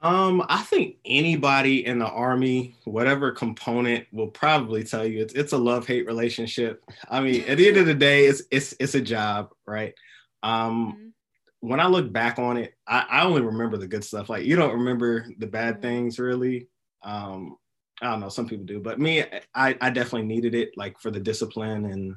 Um, 0.00 0.44
I 0.48 0.62
think 0.62 0.96
anybody 1.04 1.84
in 1.84 1.98
the 1.98 2.06
army, 2.06 2.76
whatever 2.84 3.32
component, 3.32 4.06
will 4.12 4.28
probably 4.28 4.84
tell 4.84 5.04
you 5.04 5.20
it's 5.20 5.34
it's 5.34 5.52
a 5.52 5.58
love 5.58 5.86
hate 5.86 6.06
relationship. 6.06 6.84
I 7.10 7.20
mean, 7.20 7.42
at 7.48 7.58
the 7.58 7.66
end 7.66 7.78
of 7.78 7.86
the 7.86 7.94
day, 7.94 8.26
it's 8.26 8.42
it's 8.50 8.74
it's 8.78 8.94
a 8.94 9.00
job, 9.00 9.50
right? 9.66 9.94
Um, 10.42 10.92
mm-hmm. 10.92 11.68
when 11.68 11.80
I 11.80 11.86
look 11.88 12.12
back 12.12 12.38
on 12.38 12.58
it, 12.58 12.74
I, 12.86 13.06
I 13.10 13.24
only 13.24 13.42
remember 13.42 13.76
the 13.76 13.88
good 13.88 14.04
stuff. 14.04 14.28
Like 14.28 14.44
you 14.44 14.54
don't 14.54 14.74
remember 14.78 15.26
the 15.38 15.48
bad 15.48 15.74
mm-hmm. 15.74 15.82
things, 15.82 16.18
really. 16.20 16.68
Um, 17.02 17.56
I 18.00 18.10
don't 18.10 18.20
know, 18.20 18.28
some 18.28 18.48
people 18.48 18.66
do, 18.66 18.78
but 18.78 19.00
me, 19.00 19.24
I 19.54 19.76
I 19.80 19.90
definitely 19.90 20.28
needed 20.28 20.54
it, 20.54 20.70
like 20.76 21.00
for 21.00 21.10
the 21.10 21.20
discipline 21.20 21.86
and 21.86 22.14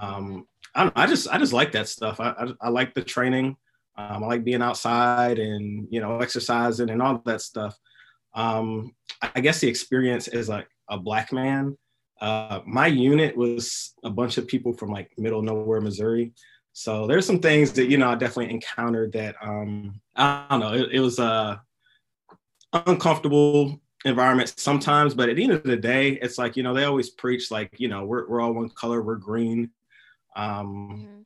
um. 0.00 0.46
I 0.72 0.84
don't 0.84 0.96
know, 0.96 1.02
I 1.02 1.06
just 1.08 1.26
I 1.28 1.38
just 1.38 1.52
like 1.52 1.72
that 1.72 1.88
stuff. 1.88 2.20
I 2.20 2.30
I, 2.30 2.52
I 2.60 2.68
like 2.68 2.94
the 2.94 3.02
training. 3.02 3.56
Um, 4.08 4.24
I 4.24 4.26
like 4.26 4.44
being 4.44 4.62
outside 4.62 5.38
and 5.38 5.86
you 5.90 6.00
know 6.00 6.18
exercising 6.20 6.90
and 6.90 7.02
all 7.02 7.22
that 7.24 7.40
stuff. 7.40 7.76
Um, 8.34 8.94
I 9.22 9.40
guess 9.40 9.60
the 9.60 9.68
experience 9.68 10.28
is 10.28 10.48
like 10.48 10.68
a 10.88 10.98
black 10.98 11.32
man. 11.32 11.76
Uh, 12.20 12.60
my 12.66 12.86
unit 12.86 13.36
was 13.36 13.94
a 14.04 14.10
bunch 14.10 14.38
of 14.38 14.46
people 14.46 14.72
from 14.72 14.90
like 14.90 15.10
middle 15.16 15.42
nowhere, 15.42 15.80
Missouri. 15.80 16.32
So 16.72 17.06
there's 17.06 17.26
some 17.26 17.40
things 17.40 17.72
that 17.72 17.88
you 17.88 17.98
know 17.98 18.10
I 18.10 18.14
definitely 18.14 18.54
encountered 18.54 19.12
that 19.12 19.36
um, 19.42 20.00
I 20.16 20.46
don't 20.50 20.60
know. 20.60 20.74
It, 20.74 20.90
it 20.92 21.00
was 21.00 21.18
a 21.18 21.62
uncomfortable 22.72 23.80
environment 24.04 24.54
sometimes, 24.56 25.14
but 25.14 25.28
at 25.28 25.36
the 25.36 25.42
end 25.42 25.52
of 25.52 25.62
the 25.62 25.76
day, 25.76 26.12
it's 26.22 26.38
like 26.38 26.56
you 26.56 26.62
know 26.62 26.74
they 26.74 26.84
always 26.84 27.10
preach 27.10 27.50
like 27.50 27.74
you 27.78 27.88
know 27.88 28.04
we're 28.04 28.28
we're 28.28 28.40
all 28.40 28.52
one 28.52 28.70
color, 28.70 29.02
we're 29.02 29.16
green. 29.16 29.70
Um, 30.36 30.88
mm-hmm. 30.92 31.20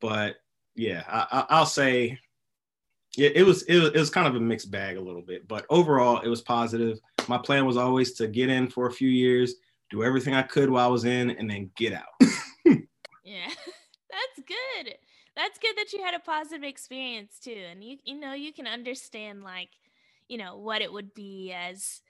But 0.00 0.36
yeah, 0.80 1.04
I, 1.06 1.58
will 1.58 1.66
say 1.66 2.18
yeah, 3.14 3.28
it 3.34 3.42
was, 3.42 3.64
it 3.64 3.78
was 3.78 3.90
it 3.90 3.98
was 3.98 4.08
kind 4.08 4.26
of 4.26 4.34
a 4.34 4.40
mixed 4.40 4.70
bag 4.70 4.96
a 4.96 5.00
little 5.00 5.20
bit, 5.20 5.46
but 5.46 5.66
overall 5.68 6.20
it 6.20 6.28
was 6.28 6.40
positive. 6.40 6.98
My 7.28 7.36
plan 7.36 7.66
was 7.66 7.76
always 7.76 8.14
to 8.14 8.26
get 8.28 8.48
in 8.48 8.66
for 8.66 8.86
a 8.86 8.92
few 8.92 9.10
years, 9.10 9.56
do 9.90 10.02
everything 10.02 10.34
I 10.34 10.40
could 10.40 10.70
while 10.70 10.86
I 10.86 10.90
was 10.90 11.04
in, 11.04 11.30
and 11.32 11.50
then 11.50 11.70
get 11.76 11.92
out. 11.92 12.08
yeah, 12.64 13.50
that's 14.10 14.38
good. 14.46 14.94
That's 15.36 15.58
good 15.58 15.76
that 15.76 15.92
you 15.92 16.02
had 16.02 16.14
a 16.14 16.20
positive 16.20 16.64
experience 16.64 17.38
too, 17.38 17.62
and 17.70 17.84
you 17.84 17.98
you 18.04 18.18
know 18.18 18.32
you 18.32 18.50
can 18.50 18.66
understand 18.66 19.42
like 19.42 19.68
you 20.28 20.38
know 20.38 20.56
what 20.56 20.80
it 20.80 20.90
would 20.90 21.12
be 21.12 21.52
as 21.52 22.00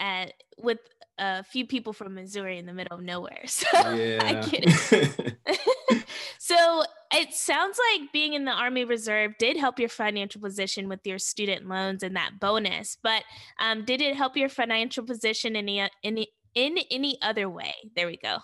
at 0.00 0.32
with 0.58 0.78
a 1.20 1.44
few 1.44 1.66
people 1.66 1.92
from 1.92 2.14
Missouri 2.14 2.58
in 2.58 2.66
the 2.66 2.72
middle 2.72 2.98
of 2.98 3.04
nowhere. 3.04 3.42
So 3.46 3.94
yeah. 3.94 4.18
I 4.22 4.48
get 4.48 4.64
it. 4.64 6.04
so 6.38 6.82
it 7.12 7.34
sounds 7.34 7.78
like 7.92 8.12
being 8.12 8.32
in 8.32 8.44
the 8.44 8.52
Army 8.52 8.84
Reserve 8.84 9.32
did 9.38 9.56
help 9.56 9.78
your 9.78 9.88
financial 9.88 10.40
position 10.40 10.88
with 10.88 11.06
your 11.06 11.18
student 11.18 11.68
loans 11.68 12.02
and 12.02 12.16
that 12.16 12.40
bonus. 12.40 12.96
But 13.02 13.22
um, 13.58 13.84
did 13.84 14.00
it 14.00 14.16
help 14.16 14.36
your 14.36 14.48
financial 14.48 15.04
position 15.04 15.56
in 15.56 15.68
any, 15.68 15.90
any 16.02 16.28
in 16.54 16.78
any 16.90 17.18
other 17.22 17.48
way? 17.48 17.74
There 17.94 18.06
we 18.06 18.16
go. 18.16 18.38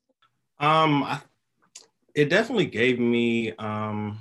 um, 0.58 1.20
it 2.14 2.30
definitely 2.30 2.66
gave 2.66 2.98
me. 2.98 3.52
Um, 3.52 4.20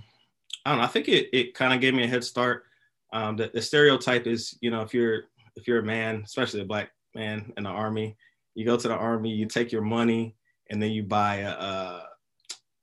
I 0.65 0.71
don't 0.71 0.79
know. 0.79 0.85
I 0.85 0.87
think 0.87 1.07
it 1.07 1.29
it 1.31 1.53
kind 1.53 1.73
of 1.73 1.79
gave 1.79 1.93
me 1.93 2.03
a 2.03 2.07
head 2.07 2.23
start. 2.23 2.65
Um, 3.13 3.37
the, 3.37 3.51
the 3.53 3.61
stereotype 3.61 4.25
is, 4.25 4.57
you 4.59 4.71
know, 4.71 4.81
if 4.81 4.93
you're 4.93 5.25
if 5.55 5.67
you're 5.67 5.79
a 5.79 5.83
man, 5.83 6.21
especially 6.25 6.61
a 6.61 6.65
black 6.65 6.91
man 7.15 7.53
in 7.57 7.63
the 7.63 7.69
army, 7.69 8.17
you 8.55 8.65
go 8.65 8.77
to 8.77 8.87
the 8.87 8.95
army, 8.95 9.31
you 9.31 9.45
take 9.45 9.71
your 9.71 9.81
money, 9.81 10.35
and 10.69 10.81
then 10.81 10.91
you 10.91 11.03
buy 11.03 11.37
a, 11.37 11.49
a 11.49 12.07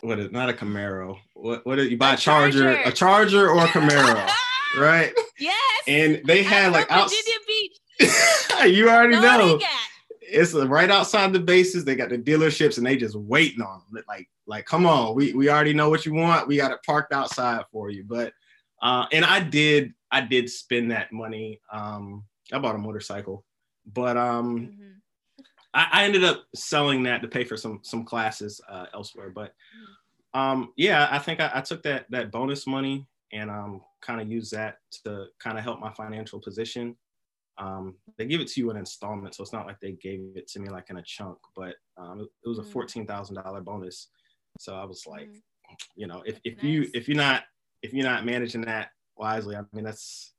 what 0.02 0.18
is 0.18 0.30
not 0.30 0.48
a 0.48 0.52
Camaro? 0.52 1.18
What 1.34 1.64
what 1.66 1.78
is, 1.78 1.88
you 1.88 1.98
buy 1.98 2.12
a, 2.12 2.14
a 2.14 2.16
Charger, 2.16 2.74
Charger, 2.74 2.88
a 2.88 2.92
Charger 2.92 3.50
or 3.50 3.64
a 3.64 3.68
Camaro, 3.68 4.28
right? 4.78 5.12
Yes. 5.38 5.56
And 5.86 6.22
they 6.26 6.42
had 6.42 6.72
like 6.72 6.90
out. 6.90 7.10
you 8.66 8.88
already 8.88 9.16
no, 9.16 9.20
know. 9.20 9.60
It's 10.22 10.54
right 10.54 10.90
outside 10.90 11.32
the 11.32 11.40
bases. 11.40 11.84
They 11.84 11.96
got 11.96 12.10
the 12.10 12.18
dealerships, 12.18 12.78
and 12.78 12.86
they 12.86 12.96
just 12.96 13.16
waiting 13.16 13.62
on 13.62 13.82
them. 13.92 14.04
Like, 14.06 14.28
like, 14.46 14.64
come 14.64 14.86
on, 14.86 15.14
we 15.14 15.32
we 15.32 15.50
already 15.50 15.74
know 15.74 15.90
what 15.90 16.06
you 16.06 16.14
want. 16.14 16.48
We 16.48 16.56
got 16.56 16.70
it 16.70 16.78
parked 16.86 17.12
outside 17.12 17.64
for 17.72 17.90
you. 17.90 18.04
But, 18.04 18.32
uh, 18.80 19.06
and 19.12 19.24
I 19.24 19.40
did 19.40 19.92
I 20.10 20.22
did 20.22 20.48
spend 20.48 20.92
that 20.92 21.12
money. 21.12 21.60
Um, 21.72 22.24
I 22.52 22.58
bought 22.58 22.74
a 22.74 22.78
motorcycle, 22.78 23.44
but 23.86 24.16
um, 24.16 24.58
mm-hmm. 24.58 25.44
I, 25.74 25.88
I, 25.92 26.04
ended 26.04 26.24
up 26.24 26.44
selling 26.54 27.04
that 27.04 27.22
to 27.22 27.28
pay 27.28 27.44
for 27.44 27.56
some 27.56 27.80
some 27.82 28.04
classes 28.04 28.60
uh, 28.68 28.86
elsewhere. 28.94 29.30
But 29.30 29.52
um, 30.34 30.72
yeah, 30.76 31.08
I 31.10 31.18
think 31.18 31.40
I, 31.40 31.50
I, 31.54 31.60
took 31.60 31.82
that 31.84 32.06
that 32.10 32.30
bonus 32.30 32.66
money 32.66 33.06
and 33.32 33.50
um, 33.50 33.82
kind 34.00 34.20
of 34.20 34.30
used 34.30 34.52
that 34.52 34.76
to 35.04 35.26
kind 35.38 35.58
of 35.58 35.64
help 35.64 35.80
my 35.80 35.92
financial 35.92 36.40
position. 36.40 36.96
Um, 37.58 37.96
they 38.16 38.26
give 38.26 38.40
it 38.40 38.48
to 38.48 38.60
you 38.60 38.70
in 38.70 38.76
installments, 38.76 39.36
so 39.36 39.42
it's 39.42 39.52
not 39.52 39.66
like 39.66 39.80
they 39.80 39.92
gave 39.92 40.20
it 40.34 40.48
to 40.48 40.60
me 40.60 40.70
like 40.70 40.88
in 40.90 40.96
a 40.96 41.02
chunk, 41.02 41.38
but 41.54 41.74
um, 41.98 42.20
it, 42.20 42.48
was 42.48 42.58
a 42.58 42.62
mm-hmm. 42.62 42.70
fourteen 42.70 43.06
thousand 43.06 43.36
dollar 43.36 43.60
bonus. 43.60 44.08
So 44.58 44.74
I 44.74 44.84
was 44.84 45.04
like, 45.06 45.28
mm-hmm. 45.28 45.76
you 45.94 46.06
know, 46.06 46.22
if, 46.24 46.40
if 46.44 46.56
nice. 46.56 46.64
you 46.64 46.90
if 46.94 47.08
you're 47.08 47.16
not 47.16 47.44
if 47.82 47.92
you're 47.92 48.06
not 48.06 48.24
managing 48.24 48.62
that 48.62 48.90
wisely, 49.16 49.56
I 49.56 49.62
mean 49.72 49.84
that's 49.84 50.32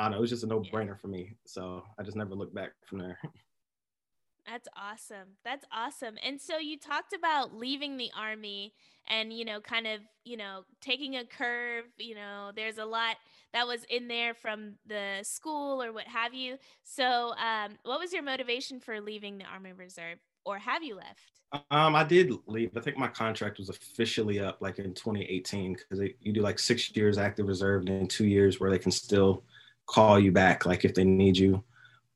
I 0.00 0.04
don't 0.04 0.12
know, 0.12 0.16
it 0.16 0.20
was 0.22 0.30
just 0.30 0.44
a 0.44 0.46
no 0.46 0.60
brainer 0.60 0.98
for 0.98 1.08
me. 1.08 1.34
So 1.44 1.82
I 1.98 2.02
just 2.02 2.16
never 2.16 2.34
looked 2.34 2.54
back 2.54 2.70
from 2.86 3.00
there. 3.00 3.18
That's 4.46 4.66
awesome. 4.74 5.36
That's 5.44 5.66
awesome. 5.70 6.16
And 6.24 6.40
so 6.40 6.56
you 6.56 6.78
talked 6.78 7.12
about 7.12 7.54
leaving 7.54 7.98
the 7.98 8.10
army 8.18 8.72
and, 9.06 9.30
you 9.30 9.44
know, 9.44 9.60
kind 9.60 9.86
of, 9.86 10.00
you 10.24 10.38
know, 10.38 10.62
taking 10.80 11.16
a 11.16 11.24
curve. 11.26 11.84
You 11.98 12.14
know, 12.14 12.50
there's 12.56 12.78
a 12.78 12.84
lot 12.84 13.16
that 13.52 13.66
was 13.66 13.84
in 13.90 14.08
there 14.08 14.32
from 14.32 14.76
the 14.86 15.18
school 15.22 15.82
or 15.82 15.92
what 15.92 16.06
have 16.06 16.32
you. 16.32 16.56
So, 16.82 17.34
um, 17.36 17.76
what 17.84 18.00
was 18.00 18.14
your 18.14 18.22
motivation 18.22 18.80
for 18.80 19.02
leaving 19.02 19.36
the 19.36 19.44
Army 19.44 19.72
Reserve 19.72 20.18
or 20.46 20.58
have 20.58 20.82
you 20.82 20.96
left? 20.96 21.32
Um, 21.70 21.94
I 21.94 22.04
did 22.04 22.32
leave. 22.46 22.74
I 22.74 22.80
think 22.80 22.96
my 22.96 23.08
contract 23.08 23.58
was 23.58 23.68
officially 23.68 24.40
up 24.40 24.56
like 24.62 24.78
in 24.78 24.94
2018 24.94 25.74
because 25.74 26.08
you 26.20 26.32
do 26.32 26.40
like 26.40 26.58
six 26.58 26.96
years 26.96 27.18
active 27.18 27.46
reserve 27.46 27.82
and 27.82 27.88
then 27.88 28.06
two 28.06 28.26
years 28.26 28.58
where 28.58 28.70
they 28.70 28.78
can 28.78 28.90
still 28.90 29.44
call 29.90 30.18
you 30.18 30.32
back 30.32 30.66
like 30.66 30.84
if 30.84 30.94
they 30.94 31.04
need 31.04 31.36
you. 31.36 31.64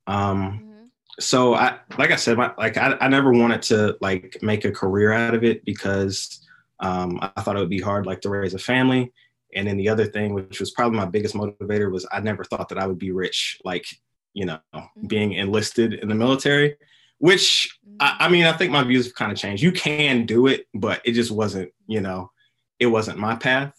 Um, 0.06 0.38
mm-hmm. 0.38 0.84
So 1.20 1.54
I, 1.54 1.78
like 1.98 2.10
I 2.10 2.16
said, 2.16 2.36
my, 2.36 2.52
like 2.58 2.76
I, 2.76 2.96
I 3.00 3.08
never 3.08 3.32
wanted 3.32 3.62
to 3.62 3.96
like 4.00 4.38
make 4.42 4.64
a 4.64 4.72
career 4.72 5.12
out 5.12 5.34
of 5.34 5.44
it 5.44 5.64
because 5.64 6.44
um, 6.80 7.18
I 7.20 7.40
thought 7.40 7.56
it 7.56 7.60
would 7.60 7.70
be 7.70 7.80
hard 7.80 8.06
like 8.06 8.20
to 8.22 8.30
raise 8.30 8.54
a 8.54 8.58
family. 8.58 9.12
And 9.54 9.66
then 9.66 9.76
the 9.76 9.88
other 9.88 10.06
thing, 10.06 10.34
which 10.34 10.58
was 10.58 10.72
probably 10.72 10.98
my 10.98 11.06
biggest 11.06 11.34
motivator, 11.34 11.90
was 11.90 12.06
I 12.10 12.20
never 12.20 12.42
thought 12.42 12.68
that 12.70 12.78
I 12.78 12.86
would 12.86 12.98
be 12.98 13.12
rich, 13.12 13.60
like 13.64 13.86
you 14.34 14.44
know, 14.44 14.58
mm-hmm. 14.74 15.06
being 15.06 15.32
enlisted 15.32 15.94
in 15.94 16.08
the 16.08 16.14
military. 16.14 16.76
Which 17.18 17.78
mm-hmm. 17.88 17.96
I, 18.00 18.26
I 18.26 18.28
mean, 18.28 18.44
I 18.44 18.52
think 18.52 18.72
my 18.72 18.82
views 18.82 19.06
have 19.06 19.14
kind 19.14 19.32
of 19.32 19.38
changed. 19.38 19.62
You 19.62 19.72
can 19.72 20.26
do 20.26 20.48
it, 20.48 20.66
but 20.74 21.00
it 21.04 21.12
just 21.12 21.30
wasn't, 21.30 21.70
you 21.86 22.00
know, 22.00 22.30
it 22.78 22.86
wasn't 22.86 23.18
my 23.18 23.36
path. 23.36 23.72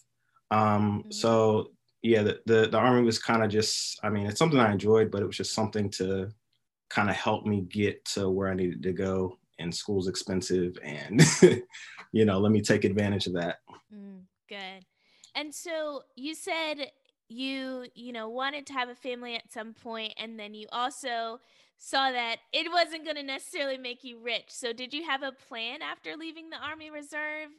Um, 0.52 1.00
mm-hmm. 1.00 1.12
So 1.12 1.72
yeah, 2.06 2.22
the, 2.22 2.40
the, 2.46 2.68
the 2.68 2.78
army 2.78 3.02
was 3.02 3.18
kind 3.18 3.44
of 3.44 3.50
just, 3.50 4.00
I 4.04 4.10
mean, 4.10 4.28
it's 4.28 4.38
something 4.38 4.60
I 4.60 4.72
enjoyed, 4.72 5.10
but 5.10 5.24
it 5.24 5.26
was 5.26 5.38
just 5.38 5.54
something 5.54 5.90
to 5.92 6.30
kind 6.92 7.10
of 7.10 7.16
help 7.16 7.48
me 7.48 7.62
get 7.62 8.06
to 8.06 8.30
where 8.30 8.48
I 8.48 8.54
needed 8.54 8.84
to 8.84 8.94
go. 8.94 9.40
And 9.58 9.74
school's 9.74 10.08
expensive, 10.08 10.78
and 10.84 11.24
you 12.12 12.26
know, 12.26 12.40
let 12.40 12.52
me 12.52 12.62
take 12.62 12.84
advantage 12.84 13.26
of 13.26 13.34
that. 13.34 13.60
Mm, 13.94 14.24
good. 14.50 14.86
And 15.34 15.56
so 15.56 16.04
you 16.18 16.36
said 16.36 16.92
you, 17.30 17.86
you 17.96 18.12
know, 18.12 18.28
wanted 18.28 18.68
to 18.68 18.74
have 18.74 18.90
a 18.90 18.96
family 18.96 19.34
at 19.36 19.52
some 19.52 19.74
point, 19.74 20.14
and 20.18 20.38
then 20.38 20.54
you 20.54 20.68
also 20.74 21.40
saw 21.78 22.12
that 22.12 22.38
it 22.52 22.70
wasn't 22.70 23.06
going 23.06 23.16
to 23.16 23.24
necessarily 23.24 23.78
make 23.78 24.04
you 24.04 24.20
rich. 24.20 24.48
So 24.50 24.74
did 24.74 24.94
you 24.94 25.06
have 25.06 25.24
a 25.24 25.32
plan 25.32 25.82
after 25.82 26.18
leaving 26.18 26.50
the 26.50 26.58
Army 26.58 26.92
Reserve? 26.92 27.50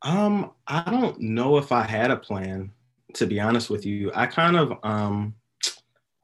Um, 0.00 0.52
I 0.66 0.90
don't 0.90 1.20
know 1.20 1.58
if 1.58 1.70
I 1.70 1.82
had 1.82 2.10
a 2.10 2.16
plan 2.16 2.72
to 3.14 3.26
be 3.26 3.40
honest 3.40 3.70
with 3.70 3.86
you. 3.86 4.10
I 4.14 4.26
kind 4.26 4.56
of 4.56 4.72
um 4.82 5.34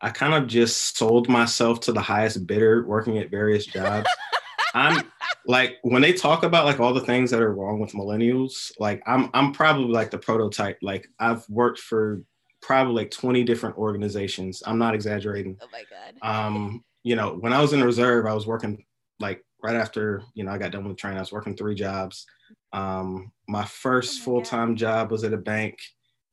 I 0.01 0.11
kind 0.11 0.35
of 0.35 0.47
just 0.47 0.97
sold 0.97 1.29
myself 1.29 1.81
to 1.81 1.93
the 1.93 2.01
highest 2.01 2.47
bidder 2.47 2.87
working 2.87 3.19
at 3.19 3.31
various 3.31 3.67
jobs. 3.67 4.09
I'm 4.75 5.11
like 5.47 5.79
when 5.83 6.03
they 6.03 6.13
talk 6.13 6.43
about 6.43 6.67
like 6.67 6.79
all 6.79 6.93
the 6.93 7.01
things 7.01 7.31
that 7.31 7.43
are 7.43 7.55
wrong 7.55 7.81
with 7.81 7.93
millennials, 7.93 8.71
like 8.79 9.03
I'm 9.07 9.31
I'm 9.35 9.53
probably 9.53 9.93
like 9.93 10.11
the 10.11 10.19
prototype. 10.19 10.79
Like 10.83 11.09
I've 11.19 11.49
worked 11.49 11.81
for 11.81 12.23
probably 12.61 12.95
like 12.95 13.11
20 13.11 13.45
different 13.45 13.77
organizations. 13.79 14.63
I'm 14.67 14.79
not 14.79 14.95
exaggerating. 14.95 15.57
Oh 15.61 15.69
my 15.73 15.85
god. 15.91 16.15
Um, 16.23 16.85
you 17.03 17.17
know, 17.17 17.35
when 17.35 17.53
I 17.53 17.61
was 17.61 17.73
in 17.73 17.83
reserve, 17.83 18.27
I 18.27 18.35
was 18.35 18.47
working 18.47 18.85
like 19.21 19.45
right 19.63 19.77
after, 19.77 20.23
you 20.35 20.45
know, 20.45 20.53
I 20.53 20.59
got 20.59 20.73
done 20.73 20.87
with 20.87 20.97
training, 20.97 21.19
I 21.19 21.23
was 21.23 21.33
working 21.33 21.57
three 21.57 21.75
jobs. 21.75 22.27
Um, 22.73 23.33
my 23.49 23.65
first 23.65 24.21
oh 24.21 24.25
full-time 24.25 24.77
job 24.77 25.11
was 25.11 25.25
at 25.25 25.33
a 25.33 25.39
bank 25.39 25.79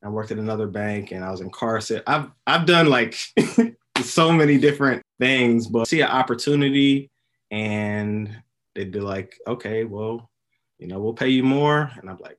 I 0.04 0.08
worked 0.08 0.30
at 0.30 0.38
another 0.38 0.66
bank 0.66 1.10
and 1.10 1.24
I 1.24 1.30
was 1.30 1.40
in 1.40 1.50
car 1.50 1.80
sales. 1.80 2.02
I've 2.06 2.30
I've 2.46 2.66
done 2.66 2.88
like 2.88 3.16
so 4.02 4.32
many 4.32 4.58
different 4.58 5.02
things, 5.18 5.66
but 5.66 5.88
see 5.88 6.00
an 6.00 6.08
opportunity 6.08 7.10
and 7.50 8.36
they'd 8.74 8.92
be 8.92 9.00
like, 9.00 9.38
okay, 9.46 9.84
well, 9.84 10.30
you 10.78 10.86
know, 10.86 11.00
we'll 11.00 11.14
pay 11.14 11.28
you 11.28 11.42
more. 11.42 11.90
And 11.96 12.10
I'm 12.10 12.18
like, 12.18 12.38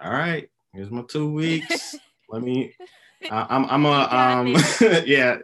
all 0.00 0.10
right, 0.10 0.48
here's 0.72 0.90
my 0.90 1.02
two 1.08 1.30
weeks. 1.30 1.94
Let 2.28 2.42
me 2.42 2.72
I, 3.30 3.46
I'm 3.50 3.64
I'm 3.66 3.84
a 3.84 4.08
um 4.10 4.56
yeah 5.06 5.38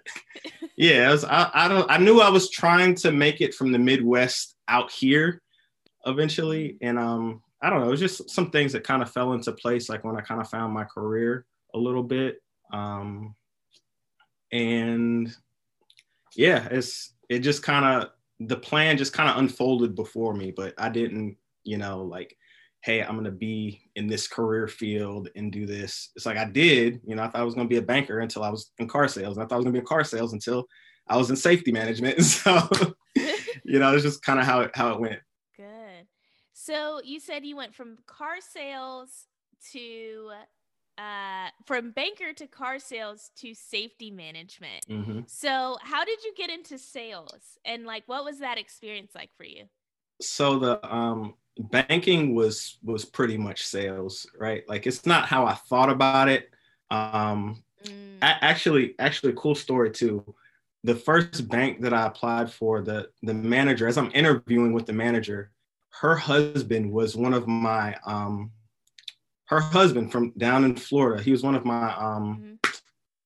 yeah 0.77 1.11
was, 1.11 1.25
I 1.25 1.51
I 1.53 1.69
don't 1.69 1.91
I 1.91 1.99
knew 1.99 2.21
I 2.21 2.29
was 2.29 2.51
trying 2.51 2.95
to 2.97 3.13
make 3.13 3.41
it 3.41 3.55
from 3.55 3.73
the 3.73 3.79
Midwest 3.79 4.55
out 4.69 4.91
here 4.91 5.43
eventually 6.07 6.79
and 6.81 6.99
um 6.99 7.43
I 7.67 7.71
don't 7.71 7.81
know, 7.81 7.89
it 7.89 7.91
was 7.91 8.01
just 8.01 8.31
some 8.31 8.53
things 8.53 8.73
that 8.75 8.85
kind 8.85 9.03
of 9.03 9.11
fell 9.11 9.33
into 9.33 9.51
place, 9.51 9.89
like 9.89 10.05
when 10.05 10.17
I 10.17 10.21
kind 10.21 10.41
of 10.41 10.49
found 10.49 10.73
my 10.73 10.85
career 10.85 11.47
a 11.75 11.79
little 11.79 12.05
bit. 12.05 12.41
Um, 12.73 13.35
and 14.53 15.35
yeah, 16.37 16.69
it's 16.71 17.15
it 17.29 17.41
just 17.41 17.65
kind 17.65 17.85
of 17.85 18.11
the 18.39 18.57
plan 18.57 18.97
just 18.97 19.13
kind 19.13 19.29
of 19.29 19.39
unfolded 19.39 19.97
before 19.97 20.33
me, 20.33 20.53
but 20.53 20.75
I 20.79 20.91
didn't, 20.91 21.39
you 21.65 21.77
know, 21.77 22.05
like, 22.05 22.37
hey, 22.83 23.03
I'm 23.03 23.17
gonna 23.17 23.33
be 23.33 23.83
in 23.97 24.07
this 24.07 24.29
career 24.29 24.69
field 24.69 25.29
and 25.35 25.51
do 25.51 25.67
this. 25.67 26.11
It's 26.15 26.25
like 26.25 26.37
I 26.37 26.45
did, 26.45 27.01
you 27.05 27.17
know, 27.17 27.25
I 27.25 27.27
thought 27.27 27.41
I 27.41 27.45
was 27.45 27.55
gonna 27.55 27.69
be 27.69 27.79
a 27.79 27.83
banker 27.83 28.21
until 28.21 28.45
I 28.45 28.51
was 28.51 28.71
in 28.79 28.87
car 28.87 29.09
sales. 29.09 29.37
And 29.37 29.45
I 29.45 29.49
thought 29.49 29.57
I 29.57 29.59
was 29.59 29.65
gonna 29.65 29.73
be 29.73 29.81
in 29.81 29.87
car 29.87 30.05
sales 30.05 30.35
until 30.35 30.69
I 31.09 31.17
was 31.17 31.31
in 31.31 31.37
safety 31.37 31.73
management. 31.73 32.21
So, 32.23 32.69
you 33.65 33.81
know, 33.81 33.93
it's 33.93 34.05
just 34.05 34.23
kind 34.23 34.39
of 34.39 34.47
how 34.47 34.61
it 34.61 34.71
how 34.73 34.93
it 34.93 35.01
went. 35.01 35.19
So 36.59 37.03
you 37.05 37.21
said 37.21 37.45
you 37.45 37.55
went 37.55 37.75
from 37.75 37.99
car 38.07 38.37
sales 38.41 39.27
to 39.73 40.31
uh, 40.97 41.49
from 41.67 41.91
banker 41.91 42.33
to 42.33 42.47
car 42.47 42.79
sales 42.79 43.31
to 43.37 43.53
safety 43.53 44.11
management. 44.11 44.87
Mm-hmm. 44.89 45.21
So 45.27 45.77
how 45.83 46.07
did 46.07 46.25
you 46.25 46.33
get 46.35 46.49
into 46.49 46.79
sales 46.79 47.59
and 47.67 47.85
like 47.85 48.05
what 48.07 48.25
was 48.25 48.39
that 48.39 48.57
experience 48.57 49.13
like 49.15 49.29
for 49.37 49.45
you? 49.45 49.65
So 50.23 50.59
the 50.59 50.95
um, 50.95 51.35
banking 51.59 52.35
was 52.35 52.79
was 52.83 53.05
pretty 53.05 53.37
much 53.37 53.67
sales, 53.67 54.27
right? 54.39 54.67
Like 54.67 54.87
it's 54.87 55.05
not 55.05 55.27
how 55.27 55.45
I 55.45 55.53
thought 55.53 55.91
about 55.91 56.31
it. 56.31 56.49
Um, 56.91 57.63
mm. 57.85 58.17
actually, 58.23 58.95
actually, 58.99 59.35
cool 59.37 59.55
story 59.55 59.91
too. 59.91 60.35
The 60.85 60.95
first 60.95 61.49
bank 61.51 61.83
that 61.83 61.93
I 61.93 62.07
applied 62.07 62.51
for, 62.51 62.81
the 62.81 63.11
the 63.23 63.35
manager, 63.35 63.87
as 63.87 63.99
I'm 63.99 64.11
interviewing 64.15 64.73
with 64.73 64.87
the 64.87 64.95
manager, 64.95 65.51
her 66.01 66.17
husband 66.17 66.93
was 66.93 67.17
one 67.17 67.33
of 67.33 67.47
my 67.47 67.97
um, 68.05 68.51
her 69.47 69.61
husband 69.61 70.13
from 70.13 70.33
down 70.37 70.65
in 70.65 70.77
Florida. 70.77 71.23
He 71.23 71.31
was 71.31 71.43
one 71.43 71.55
of 71.55 71.65
my 71.65 71.95
um, 71.95 72.59
mm-hmm. 72.63 72.77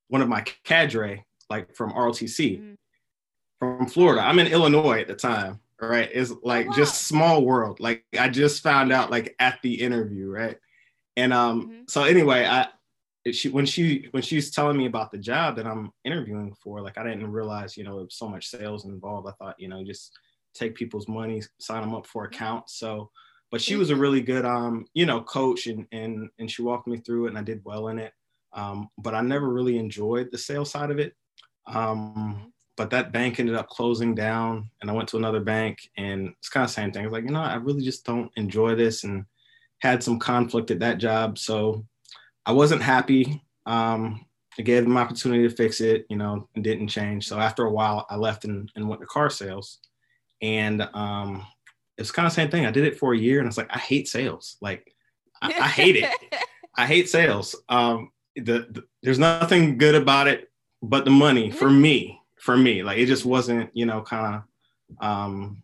one 0.08 0.22
of 0.22 0.28
my 0.28 0.42
cadre, 0.64 1.24
like 1.48 1.74
from 1.74 1.92
ROTC, 1.92 2.58
mm-hmm. 2.58 2.74
from 3.58 3.86
Florida. 3.86 4.22
I'm 4.22 4.38
in 4.38 4.46
Illinois 4.46 5.00
at 5.00 5.08
the 5.08 5.14
time. 5.14 5.60
Right, 5.82 6.10
it's 6.12 6.30
like 6.42 6.66
oh, 6.66 6.68
wow. 6.68 6.76
just 6.76 7.06
small 7.06 7.42
world. 7.42 7.80
Like 7.80 8.04
I 8.18 8.28
just 8.28 8.62
found 8.62 8.92
out 8.92 9.10
like 9.10 9.34
at 9.38 9.58
the 9.62 9.80
interview, 9.80 10.28
right? 10.28 10.58
And 11.16 11.32
um, 11.32 11.62
mm-hmm. 11.62 11.80
so 11.88 12.04
anyway, 12.04 12.44
I 12.44 12.68
she 13.32 13.48
when 13.48 13.64
she 13.64 14.08
when 14.10 14.22
she's 14.22 14.50
telling 14.50 14.76
me 14.76 14.84
about 14.84 15.10
the 15.10 15.16
job 15.16 15.56
that 15.56 15.66
I'm 15.66 15.90
interviewing 16.04 16.54
for, 16.62 16.82
like 16.82 16.98
I 16.98 17.02
didn't 17.02 17.32
realize, 17.32 17.78
you 17.78 17.84
know, 17.84 18.06
so 18.10 18.28
much 18.28 18.48
sales 18.48 18.84
involved. 18.84 19.26
I 19.26 19.32
thought, 19.32 19.58
you 19.58 19.68
know, 19.68 19.82
just 19.82 20.12
take 20.54 20.75
people's 20.75 21.09
money, 21.09 21.42
sign 21.59 21.83
them 21.83 21.95
up 21.95 22.07
for 22.07 22.25
accounts. 22.25 22.78
So, 22.78 23.11
but 23.50 23.61
she 23.61 23.76
was 23.76 23.90
a 23.90 23.97
really 23.97 24.21
good, 24.21 24.45
um, 24.45 24.87
you 24.95 25.07
know, 25.07 25.21
coach, 25.23 25.66
and 25.66 25.87
and 25.92 26.28
and 26.38 26.50
she 26.50 26.62
walked 26.62 26.87
me 26.87 26.99
through 26.99 27.26
it, 27.26 27.28
and 27.30 27.38
I 27.38 27.42
did 27.42 27.62
well 27.64 27.88
in 27.88 27.99
it. 27.99 28.12
Um, 28.52 28.88
but 28.99 29.14
I 29.14 29.21
never 29.21 29.49
really 29.49 29.78
enjoyed 29.78 30.28
the 30.30 30.38
sales 30.38 30.71
side 30.71 30.90
of 30.90 30.99
it. 30.99 31.14
Um, 31.66 32.14
mm-hmm. 32.16 32.49
but 32.76 32.90
that 32.90 33.12
bank 33.12 33.38
ended 33.38 33.54
up 33.54 33.69
closing 33.69 34.14
down, 34.14 34.71
and 34.80 34.90
I 34.90 34.95
went 34.95 35.09
to 35.11 35.16
another 35.16 35.40
bank, 35.40 35.78
and 35.97 36.28
it's 36.38 36.49
kind 36.49 36.64
of 36.64 36.71
the 36.71 36.75
same 36.75 36.92
thing. 36.92 37.04
It's 37.04 37.12
like, 37.12 37.25
you 37.25 37.30
know, 37.30 37.42
I 37.42 37.57
really 37.57 37.85
just 37.85 38.04
don't 38.04 38.30
enjoy 38.37 38.75
this, 38.75 39.04
and 39.04 39.25
had 39.80 40.02
some 40.02 40.19
conflict 40.19 40.71
at 40.71 40.80
that 40.80 40.99
job, 40.99 41.38
so 41.38 41.85
I 42.47 42.52
wasn't 42.52 42.83
happy. 42.83 43.42
Um, 43.66 44.26
I 44.59 44.62
gave 44.62 44.85
them 44.85 44.97
opportunity 44.97 45.49
to 45.49 45.54
fix 45.54 45.80
it, 45.80 46.07
you 46.11 46.16
know, 46.16 46.49
and 46.54 46.64
didn't 46.64 46.88
change. 46.88 47.26
So 47.26 47.38
after 47.38 47.64
a 47.64 47.71
while, 47.71 48.07
I 48.11 48.16
left 48.16 48.45
and, 48.45 48.71
and 48.75 48.88
went 48.88 49.00
to 49.00 49.07
car 49.07 49.30
sales. 49.30 49.78
And 50.42 50.88
um, 50.94 51.47
it's 51.99 52.11
kind 52.11 52.26
of 52.26 52.32
the 52.32 52.37
same 52.37 52.50
thing. 52.50 52.66
I 52.66 52.70
did 52.70 52.85
it 52.85 52.99
for 52.99 53.12
a 53.12 53.18
year, 53.18 53.38
and 53.38 53.49
it's 53.49 53.59
like 53.59 53.70
I 53.70 53.78
hate 53.78 54.09
sales. 54.09 54.56
Like 54.61 54.94
I, 55.42 55.49
I 55.49 55.68
hate 55.68 55.97
it. 55.97 56.11
I 56.76 56.87
hate 56.87 57.09
sales. 57.09 57.54
Um, 57.68 58.12
the, 58.37 58.66
the, 58.70 58.85
there's 59.02 59.18
nothing 59.18 59.76
good 59.76 59.94
about 59.94 60.28
it, 60.28 60.50
but 60.82 61.04
the 61.04 61.11
money 61.11 61.50
for 61.50 61.70
me. 61.70 62.18
For 62.38 62.56
me, 62.56 62.82
like 62.82 62.97
it 62.97 63.04
just 63.04 63.26
wasn't, 63.26 63.68
you 63.75 63.85
know, 63.85 64.00
kind 64.00 64.37
of. 64.37 65.06
Um, 65.06 65.62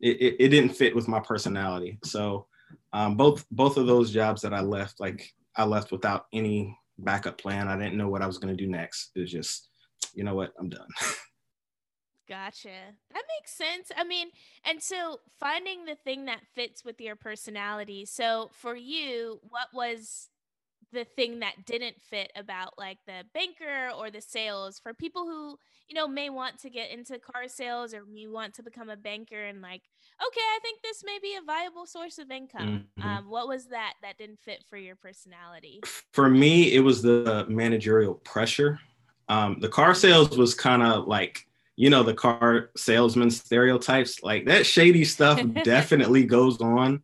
it, 0.00 0.20
it, 0.20 0.36
it 0.38 0.48
didn't 0.48 0.70
fit 0.70 0.94
with 0.94 1.08
my 1.08 1.20
personality. 1.20 1.98
So 2.04 2.46
um, 2.92 3.16
both 3.16 3.44
both 3.50 3.76
of 3.76 3.86
those 3.86 4.10
jobs 4.10 4.40
that 4.42 4.54
I 4.54 4.60
left, 4.60 5.00
like 5.00 5.34
I 5.56 5.64
left 5.64 5.92
without 5.92 6.26
any 6.32 6.78
backup 6.98 7.38
plan. 7.38 7.68
I 7.68 7.76
didn't 7.76 7.96
know 7.96 8.08
what 8.08 8.22
I 8.22 8.26
was 8.26 8.38
going 8.38 8.56
to 8.56 8.62
do 8.62 8.70
next. 8.70 9.10
It 9.14 9.20
was 9.20 9.30
just, 9.30 9.68
you 10.14 10.24
know 10.24 10.34
what, 10.34 10.52
I'm 10.58 10.68
done. 10.68 10.88
Gotcha. 12.28 12.68
That 13.12 13.22
makes 13.38 13.52
sense. 13.52 13.92
I 13.96 14.04
mean, 14.04 14.28
and 14.64 14.82
so 14.82 15.20
finding 15.38 15.84
the 15.84 15.94
thing 15.94 16.24
that 16.24 16.40
fits 16.54 16.84
with 16.84 17.00
your 17.00 17.16
personality. 17.16 18.04
So 18.04 18.50
for 18.52 18.74
you, 18.74 19.40
what 19.48 19.68
was 19.72 20.28
the 20.92 21.04
thing 21.04 21.40
that 21.40 21.66
didn't 21.66 22.00
fit 22.00 22.32
about 22.36 22.74
like 22.78 22.98
the 23.06 23.22
banker 23.34 23.90
or 23.96 24.10
the 24.10 24.20
sales 24.20 24.78
for 24.78 24.94
people 24.94 25.24
who, 25.24 25.58
you 25.88 25.94
know, 25.94 26.08
may 26.08 26.30
want 26.30 26.58
to 26.58 26.70
get 26.70 26.90
into 26.90 27.18
car 27.18 27.48
sales 27.48 27.92
or 27.94 28.02
you 28.12 28.32
want 28.32 28.54
to 28.54 28.62
become 28.62 28.88
a 28.88 28.96
banker 28.96 29.44
and 29.44 29.60
like, 29.60 29.82
okay, 30.26 30.40
I 30.40 30.58
think 30.62 30.80
this 30.82 31.02
may 31.04 31.18
be 31.20 31.36
a 31.36 31.44
viable 31.44 31.86
source 31.86 32.18
of 32.18 32.30
income. 32.30 32.86
Mm-hmm. 32.98 33.08
Um, 33.08 33.30
what 33.30 33.48
was 33.48 33.66
that 33.66 33.94
that 34.02 34.18
didn't 34.18 34.40
fit 34.40 34.64
for 34.68 34.76
your 34.76 34.96
personality? 34.96 35.80
For 36.12 36.28
me, 36.28 36.72
it 36.72 36.80
was 36.80 37.02
the 37.02 37.46
managerial 37.48 38.14
pressure. 38.14 38.80
Um, 39.28 39.58
the 39.60 39.68
car 39.68 39.94
sales 39.94 40.36
was 40.38 40.54
kind 40.54 40.82
of 40.82 41.06
like 41.06 41.46
you 41.76 41.90
know 41.90 42.02
the 42.02 42.14
car 42.14 42.70
salesman 42.76 43.30
stereotypes 43.30 44.22
like 44.22 44.46
that 44.46 44.66
shady 44.66 45.04
stuff 45.04 45.40
definitely 45.64 46.24
goes 46.24 46.60
on 46.60 47.02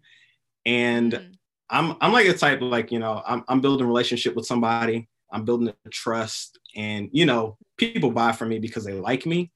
and 0.67 1.13
mm. 1.13 1.33
i'm 1.71 1.97
i'm 2.01 2.13
like 2.13 2.27
a 2.27 2.33
type 2.33 2.61
like 2.61 2.91
you 2.91 2.99
know 2.99 3.23
I'm, 3.25 3.45
I'm 3.49 3.61
building 3.61 3.85
a 3.85 3.89
relationship 3.89 4.35
with 4.35 4.47
somebody 4.47 5.09
i'm 5.31 5.45
building 5.45 5.69
a 5.69 5.89
trust 5.91 6.59
and 6.75 7.09
you 7.13 7.27
know 7.27 7.57
people 7.77 8.11
buy 8.11 8.33
from 8.33 8.49
me 8.49 8.59
because 8.59 8.85
they 8.85 8.95
like 8.95 9.27
me 9.27 9.53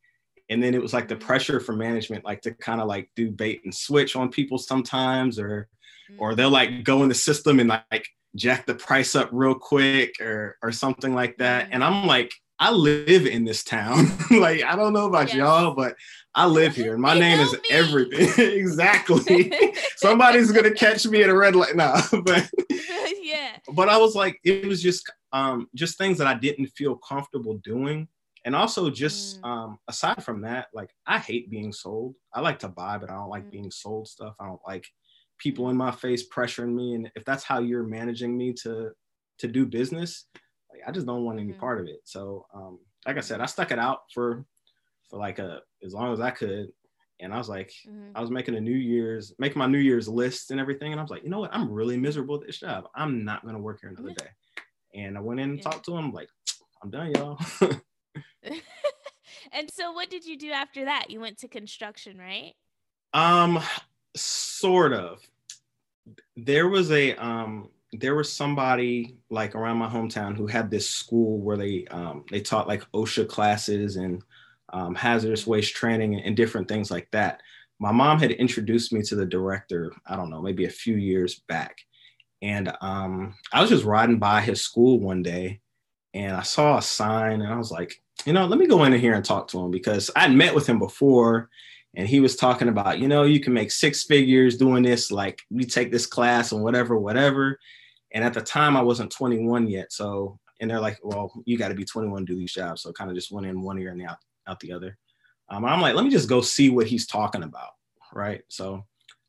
and 0.48 0.62
then 0.62 0.74
it 0.74 0.82
was 0.82 0.92
like 0.92 1.08
the 1.08 1.16
pressure 1.16 1.58
from 1.58 1.78
management 1.78 2.24
like 2.24 2.42
to 2.42 2.52
kind 2.52 2.80
of 2.80 2.86
like 2.86 3.10
do 3.16 3.30
bait 3.30 3.62
and 3.64 3.74
switch 3.74 4.14
on 4.14 4.30
people 4.30 4.58
sometimes 4.58 5.38
or 5.38 5.68
mm. 6.10 6.16
or 6.18 6.34
they'll 6.34 6.50
like 6.50 6.84
go 6.84 7.02
in 7.02 7.08
the 7.08 7.14
system 7.14 7.58
and 7.58 7.68
like 7.68 8.06
jack 8.34 8.66
the 8.66 8.74
price 8.74 9.16
up 9.16 9.30
real 9.32 9.54
quick 9.54 10.20
or 10.20 10.58
or 10.62 10.70
something 10.70 11.14
like 11.14 11.38
that 11.38 11.68
and 11.72 11.82
i'm 11.82 12.06
like 12.06 12.30
I 12.58 12.70
live 12.70 13.26
in 13.26 13.44
this 13.44 13.62
town. 13.62 14.06
like 14.30 14.62
I 14.62 14.76
don't 14.76 14.92
know 14.92 15.06
about 15.06 15.28
yes. 15.28 15.36
y'all, 15.36 15.74
but 15.74 15.96
I 16.34 16.46
live 16.46 16.74
here. 16.74 16.94
And 16.94 17.02
my 17.02 17.14
you 17.14 17.20
name 17.20 17.40
is 17.40 17.52
me. 17.52 17.58
everything. 17.70 18.56
exactly. 18.58 19.52
Somebody's 19.96 20.52
gonna 20.52 20.72
catch 20.72 21.06
me 21.06 21.22
at 21.22 21.30
a 21.30 21.36
red 21.36 21.56
light. 21.56 21.76
now. 21.76 22.00
but 22.24 22.50
yeah. 23.22 23.56
But 23.72 23.88
I 23.88 23.98
was 23.98 24.14
like, 24.14 24.40
it 24.44 24.66
was 24.66 24.82
just 24.82 25.10
um 25.32 25.68
just 25.74 25.98
things 25.98 26.18
that 26.18 26.26
I 26.26 26.34
didn't 26.34 26.68
feel 26.68 26.96
comfortable 26.96 27.58
doing. 27.58 28.08
And 28.44 28.54
also 28.54 28.90
just 28.90 29.42
mm. 29.42 29.48
um 29.48 29.78
aside 29.88 30.24
from 30.24 30.42
that, 30.42 30.68
like 30.72 30.90
I 31.06 31.18
hate 31.18 31.50
being 31.50 31.72
sold. 31.72 32.14
I 32.32 32.40
like 32.40 32.60
to 32.60 32.68
buy, 32.68 32.96
but 32.96 33.10
I 33.10 33.14
don't 33.14 33.30
like 33.30 33.44
mm. 33.44 33.52
being 33.52 33.70
sold 33.70 34.08
stuff. 34.08 34.34
I 34.40 34.46
don't 34.46 34.60
like 34.66 34.86
people 35.38 35.68
in 35.68 35.76
my 35.76 35.90
face 35.90 36.26
pressuring 36.26 36.74
me. 36.74 36.94
And 36.94 37.10
if 37.14 37.24
that's 37.24 37.44
how 37.44 37.58
you're 37.58 37.82
managing 37.82 38.36
me 38.36 38.54
to 38.62 38.92
to 39.38 39.48
do 39.48 39.66
business, 39.66 40.24
like 40.76 40.88
I 40.88 40.92
just 40.92 41.06
don't 41.06 41.24
want 41.24 41.38
any 41.38 41.50
mm-hmm. 41.50 41.60
part 41.60 41.80
of 41.80 41.86
it. 41.86 42.00
So 42.04 42.46
um, 42.54 42.78
like 43.06 43.16
I 43.16 43.20
said, 43.20 43.40
I 43.40 43.46
stuck 43.46 43.70
it 43.70 43.78
out 43.78 44.02
for 44.12 44.44
for 45.10 45.18
like 45.18 45.38
a 45.38 45.60
as 45.84 45.94
long 45.94 46.12
as 46.12 46.20
I 46.20 46.30
could. 46.30 46.68
And 47.18 47.32
I 47.32 47.38
was 47.38 47.48
like, 47.48 47.72
mm-hmm. 47.88 48.10
I 48.14 48.20
was 48.20 48.30
making 48.30 48.56
a 48.56 48.60
New 48.60 48.76
Year's, 48.76 49.32
making 49.38 49.58
my 49.58 49.66
New 49.66 49.78
Year's 49.78 50.06
list 50.06 50.50
and 50.50 50.60
everything. 50.60 50.92
And 50.92 51.00
I 51.00 51.02
was 51.02 51.10
like, 51.10 51.24
you 51.24 51.30
know 51.30 51.40
what? 51.40 51.54
I'm 51.54 51.70
really 51.70 51.96
miserable 51.96 52.34
at 52.34 52.46
this 52.46 52.58
job. 52.58 52.88
I'm 52.94 53.24
not 53.24 53.44
gonna 53.44 53.58
work 53.58 53.80
here 53.80 53.90
another 53.90 54.14
day. 54.14 54.28
And 54.94 55.16
I 55.16 55.20
went 55.20 55.40
in 55.40 55.50
and 55.50 55.58
yeah. 55.58 55.64
talked 55.64 55.86
to 55.86 55.96
him, 55.96 56.12
like, 56.12 56.28
I'm 56.82 56.90
done, 56.90 57.12
y'all. 57.12 57.38
and 59.52 59.70
so 59.70 59.92
what 59.92 60.10
did 60.10 60.26
you 60.26 60.36
do 60.36 60.50
after 60.50 60.84
that? 60.84 61.10
You 61.10 61.20
went 61.20 61.38
to 61.38 61.48
construction, 61.48 62.18
right? 62.18 62.52
Um, 63.14 63.62
sort 64.14 64.92
of. 64.92 65.20
There 66.36 66.68
was 66.68 66.92
a 66.92 67.14
um 67.16 67.70
there 67.92 68.14
was 68.14 68.32
somebody 68.32 69.16
like 69.30 69.54
around 69.54 69.78
my 69.78 69.88
hometown 69.88 70.36
who 70.36 70.46
had 70.46 70.70
this 70.70 70.88
school 70.88 71.38
where 71.40 71.56
they 71.56 71.86
um, 71.90 72.24
they 72.30 72.40
taught 72.40 72.68
like 72.68 72.82
OSHA 72.92 73.28
classes 73.28 73.96
and 73.96 74.22
um, 74.72 74.94
hazardous 74.94 75.46
waste 75.46 75.74
training 75.74 76.14
and, 76.14 76.24
and, 76.24 76.36
different 76.36 76.66
things 76.66 76.90
like 76.90 77.08
that. 77.12 77.40
My 77.78 77.92
mom 77.92 78.18
had 78.18 78.32
introduced 78.32 78.92
me 78.92 79.00
to 79.02 79.14
the 79.14 79.24
director. 79.24 79.92
I 80.06 80.16
don't 80.16 80.30
know, 80.30 80.42
maybe 80.42 80.64
a 80.64 80.70
few 80.70 80.96
years 80.96 81.42
back, 81.48 81.78
and 82.42 82.72
um, 82.80 83.34
I 83.52 83.60
was 83.60 83.70
just 83.70 83.84
riding 83.84 84.18
by 84.18 84.40
his 84.40 84.62
school 84.62 84.98
one 84.98 85.22
day, 85.22 85.60
and 86.14 86.34
I 86.34 86.42
saw 86.42 86.78
a 86.78 86.82
sign, 86.82 87.40
and 87.42 87.52
I 87.52 87.56
was 87.56 87.70
like, 87.70 88.02
you 88.24 88.32
know, 88.32 88.46
let 88.46 88.58
me 88.58 88.66
go 88.66 88.84
in 88.84 88.92
here 88.92 89.14
and 89.14 89.24
talk 89.24 89.48
to 89.48 89.60
him 89.60 89.70
because 89.70 90.10
I'd 90.16 90.32
met 90.32 90.54
with 90.54 90.66
him 90.66 90.78
before 90.78 91.48
and 91.96 92.06
he 92.06 92.20
was 92.20 92.36
talking 92.36 92.68
about 92.68 93.00
you 93.00 93.08
know 93.08 93.24
you 93.24 93.40
can 93.40 93.52
make 93.52 93.70
six 93.70 94.04
figures 94.04 94.56
doing 94.56 94.82
this 94.82 95.10
like 95.10 95.42
we 95.50 95.64
take 95.64 95.90
this 95.90 96.06
class 96.06 96.52
and 96.52 96.62
whatever 96.62 96.96
whatever. 96.98 97.58
And 98.12 98.22
at 98.22 98.34
the 98.34 98.40
time 98.40 98.76
i 98.76 98.82
wasn't 98.82 99.10
21 99.10 99.66
yet. 99.66 99.92
So 99.92 100.38
and 100.60 100.70
they're 100.70 100.80
like 100.80 100.98
well 101.02 101.32
you 101.46 101.58
got 101.58 101.68
to 101.68 101.74
be 101.74 101.84
21 101.84 102.26
to 102.26 102.32
do 102.32 102.38
these 102.38 102.52
jobs. 102.52 102.82
So 102.82 102.92
kind 102.92 103.10
of 103.10 103.16
just 103.16 103.32
went 103.32 103.46
in 103.46 103.62
one 103.62 103.78
ear 103.78 103.90
and 103.90 104.02
out, 104.02 104.18
out 104.46 104.60
the 104.60 104.72
other. 104.72 104.96
Um, 105.48 105.64
i'm 105.64 105.80
like 105.80 105.94
let 105.94 106.04
me 106.04 106.10
just 106.10 106.28
go 106.28 106.40
see 106.40 106.70
what 106.70 106.86
he's 106.86 107.06
talking 107.06 107.42
about 107.42 107.70
right? 108.12 108.42
So 108.48 108.84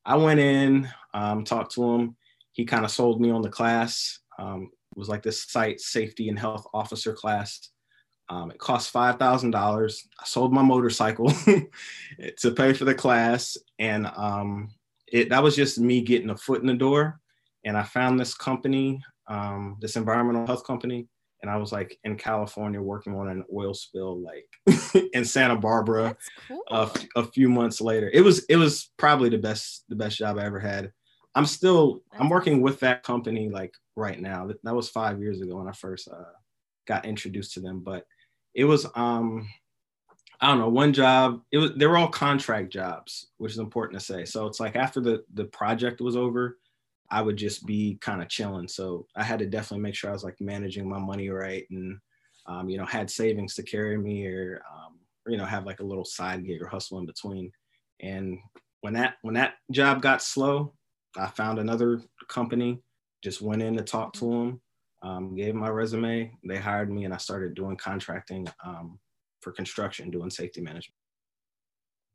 i 0.06 0.16
went 0.16 0.40
in 0.40 0.88
um, 1.14 1.44
talked 1.44 1.74
to 1.74 1.84
him. 1.84 2.16
He 2.52 2.66
kind 2.66 2.86
of 2.86 2.92
sold 2.92 3.22
me 3.22 3.32
on 3.32 3.42
the 3.42 3.50
class 3.50 4.20
um, 4.40 4.70
it 4.92 5.00
was 5.00 5.10
like 5.10 5.24
this 5.24 5.44
site 5.50 5.80
safety 5.80 6.30
and 6.30 6.38
health 6.38 6.66
officer 6.74 7.14
class 7.14 7.70
um, 8.30 8.52
it 8.52 8.58
cost 8.58 8.90
five 8.90 9.18
thousand 9.18 9.52
dollars. 9.52 10.08
I 10.20 10.26
sold 10.26 10.54
my 10.54 10.62
motorcycle 10.62 11.30
to 12.38 12.52
pay 12.52 12.74
for 12.74 12.86
the 12.86 12.96
class, 12.96 13.58
and 13.80 14.08
um, 14.16 14.70
it 15.08 15.30
that 15.30 15.44
was 15.44 15.56
just 15.56 15.80
me 15.80 16.02
getting 16.02 16.30
a 16.30 16.38
foot 16.38 16.62
in 16.62 16.68
the 16.68 16.74
door. 16.74 17.20
And 17.64 17.78
I 17.78 17.84
found 17.84 18.20
this 18.20 18.34
company, 18.34 19.02
um, 19.28 19.78
this 19.82 19.96
environmental 19.96 20.46
health 20.46 20.66
company, 20.66 21.08
and 21.42 21.50
I 21.50 21.58
was 21.58 21.72
like 21.72 21.98
in 22.04 22.18
California 22.18 22.82
working 22.82 23.16
on 23.16 23.30
an 23.30 23.46
oil 23.56 23.74
spill, 23.74 24.22
like 24.22 24.48
in 25.14 25.24
Santa 25.24 25.56
Barbara. 25.56 26.16
Cool. 26.48 26.62
A, 26.70 26.90
a 27.16 27.24
few 27.24 27.48
months 27.48 27.80
later, 27.80 28.10
it 28.14 28.22
was 28.22 28.44
it 28.46 28.58
was 28.58 28.92
probably 28.98 29.30
the 29.30 29.38
best 29.38 29.86
the 29.88 29.96
best 29.96 30.18
job 30.18 30.38
I 30.38 30.46
ever 30.46 30.60
had. 30.60 30.92
I'm 31.34 31.46
still 31.46 32.02
I'm 32.20 32.30
working 32.30 32.62
with 32.62 32.82
that 32.82 33.04
company 33.04 33.48
like 33.50 33.74
right 33.96 34.20
now. 34.20 34.48
That, 34.48 34.62
that 34.64 34.76
was 34.76 34.90
five 34.90 35.22
years 35.22 35.40
ago 35.40 35.58
when 35.58 35.70
I 35.70 35.74
first 35.74 36.10
uh, 36.10 36.34
got 36.88 37.06
introduced 37.06 37.54
to 37.54 37.62
them, 37.62 37.80
but 37.80 38.06
it 38.58 38.66
was 38.66 38.86
um 38.96 39.48
I 40.40 40.48
don't 40.50 40.60
know, 40.60 40.70
one 40.70 40.94
job. 40.94 41.42
It 41.52 41.58
was 41.58 41.72
they 41.78 41.88
were 41.88 41.98
all 41.98 42.10
contract 42.10 42.72
jobs, 42.72 43.28
which 43.38 43.54
is 43.54 43.60
important 43.60 44.00
to 44.00 44.06
say. 44.06 44.26
So 44.26 44.46
it's 44.48 44.60
like 44.60 44.76
after 44.76 45.00
the 45.00 45.24
the 45.34 45.46
project 45.46 46.02
was 46.02 46.18
over, 46.18 46.58
I 47.10 47.22
would 47.22 47.38
just 47.38 47.66
be 47.66 47.98
kind 48.02 48.22
of 48.22 48.28
chilling. 48.30 48.68
So 48.68 49.08
I 49.16 49.24
had 49.24 49.40
to 49.40 49.46
definitely 49.46 49.84
make 49.84 49.96
sure 49.96 50.10
I 50.10 50.14
was 50.14 50.26
like 50.26 50.42
managing 50.42 50.90
my 50.90 51.00
money 51.00 51.30
right 51.30 51.66
and 51.72 52.00
um, 52.48 52.70
you 52.70 52.78
know, 52.78 52.86
had 52.86 53.10
savings 53.10 53.56
to 53.56 53.64
carry 53.64 53.98
me 53.98 54.26
or, 54.26 54.62
um, 54.72 55.00
or, 55.26 55.32
you 55.32 55.38
know, 55.38 55.46
have 55.46 55.66
like 55.66 55.82
a 55.82 55.86
little 55.86 56.06
side 56.06 56.46
gig 56.46 56.62
or 56.62 56.68
hustle 56.68 57.00
in 57.00 57.06
between. 57.06 57.52
And 58.00 58.38
when 58.82 58.94
that 58.94 59.16
when 59.22 59.34
that 59.36 59.56
job 59.72 60.02
got 60.02 60.22
slow, 60.22 60.74
I 61.18 61.28
found 61.28 61.60
another 61.60 62.02
company, 62.30 62.80
just 63.22 63.42
went 63.42 63.62
in 63.62 63.76
to 63.78 63.84
talk 63.84 64.14
to 64.14 64.26
them, 64.26 64.62
um, 65.02 65.36
gave 65.36 65.56
my 65.56 65.70
resume. 65.70 66.32
They 66.48 66.58
hired 66.58 66.92
me, 66.92 67.06
and 67.06 67.14
I 67.14 67.18
started 67.18 67.56
doing 67.56 67.78
contracting 67.78 68.48
um, 68.66 69.00
for 69.42 69.52
construction, 69.52 70.10
doing 70.10 70.30
safety 70.30 70.62
management. 70.62 70.94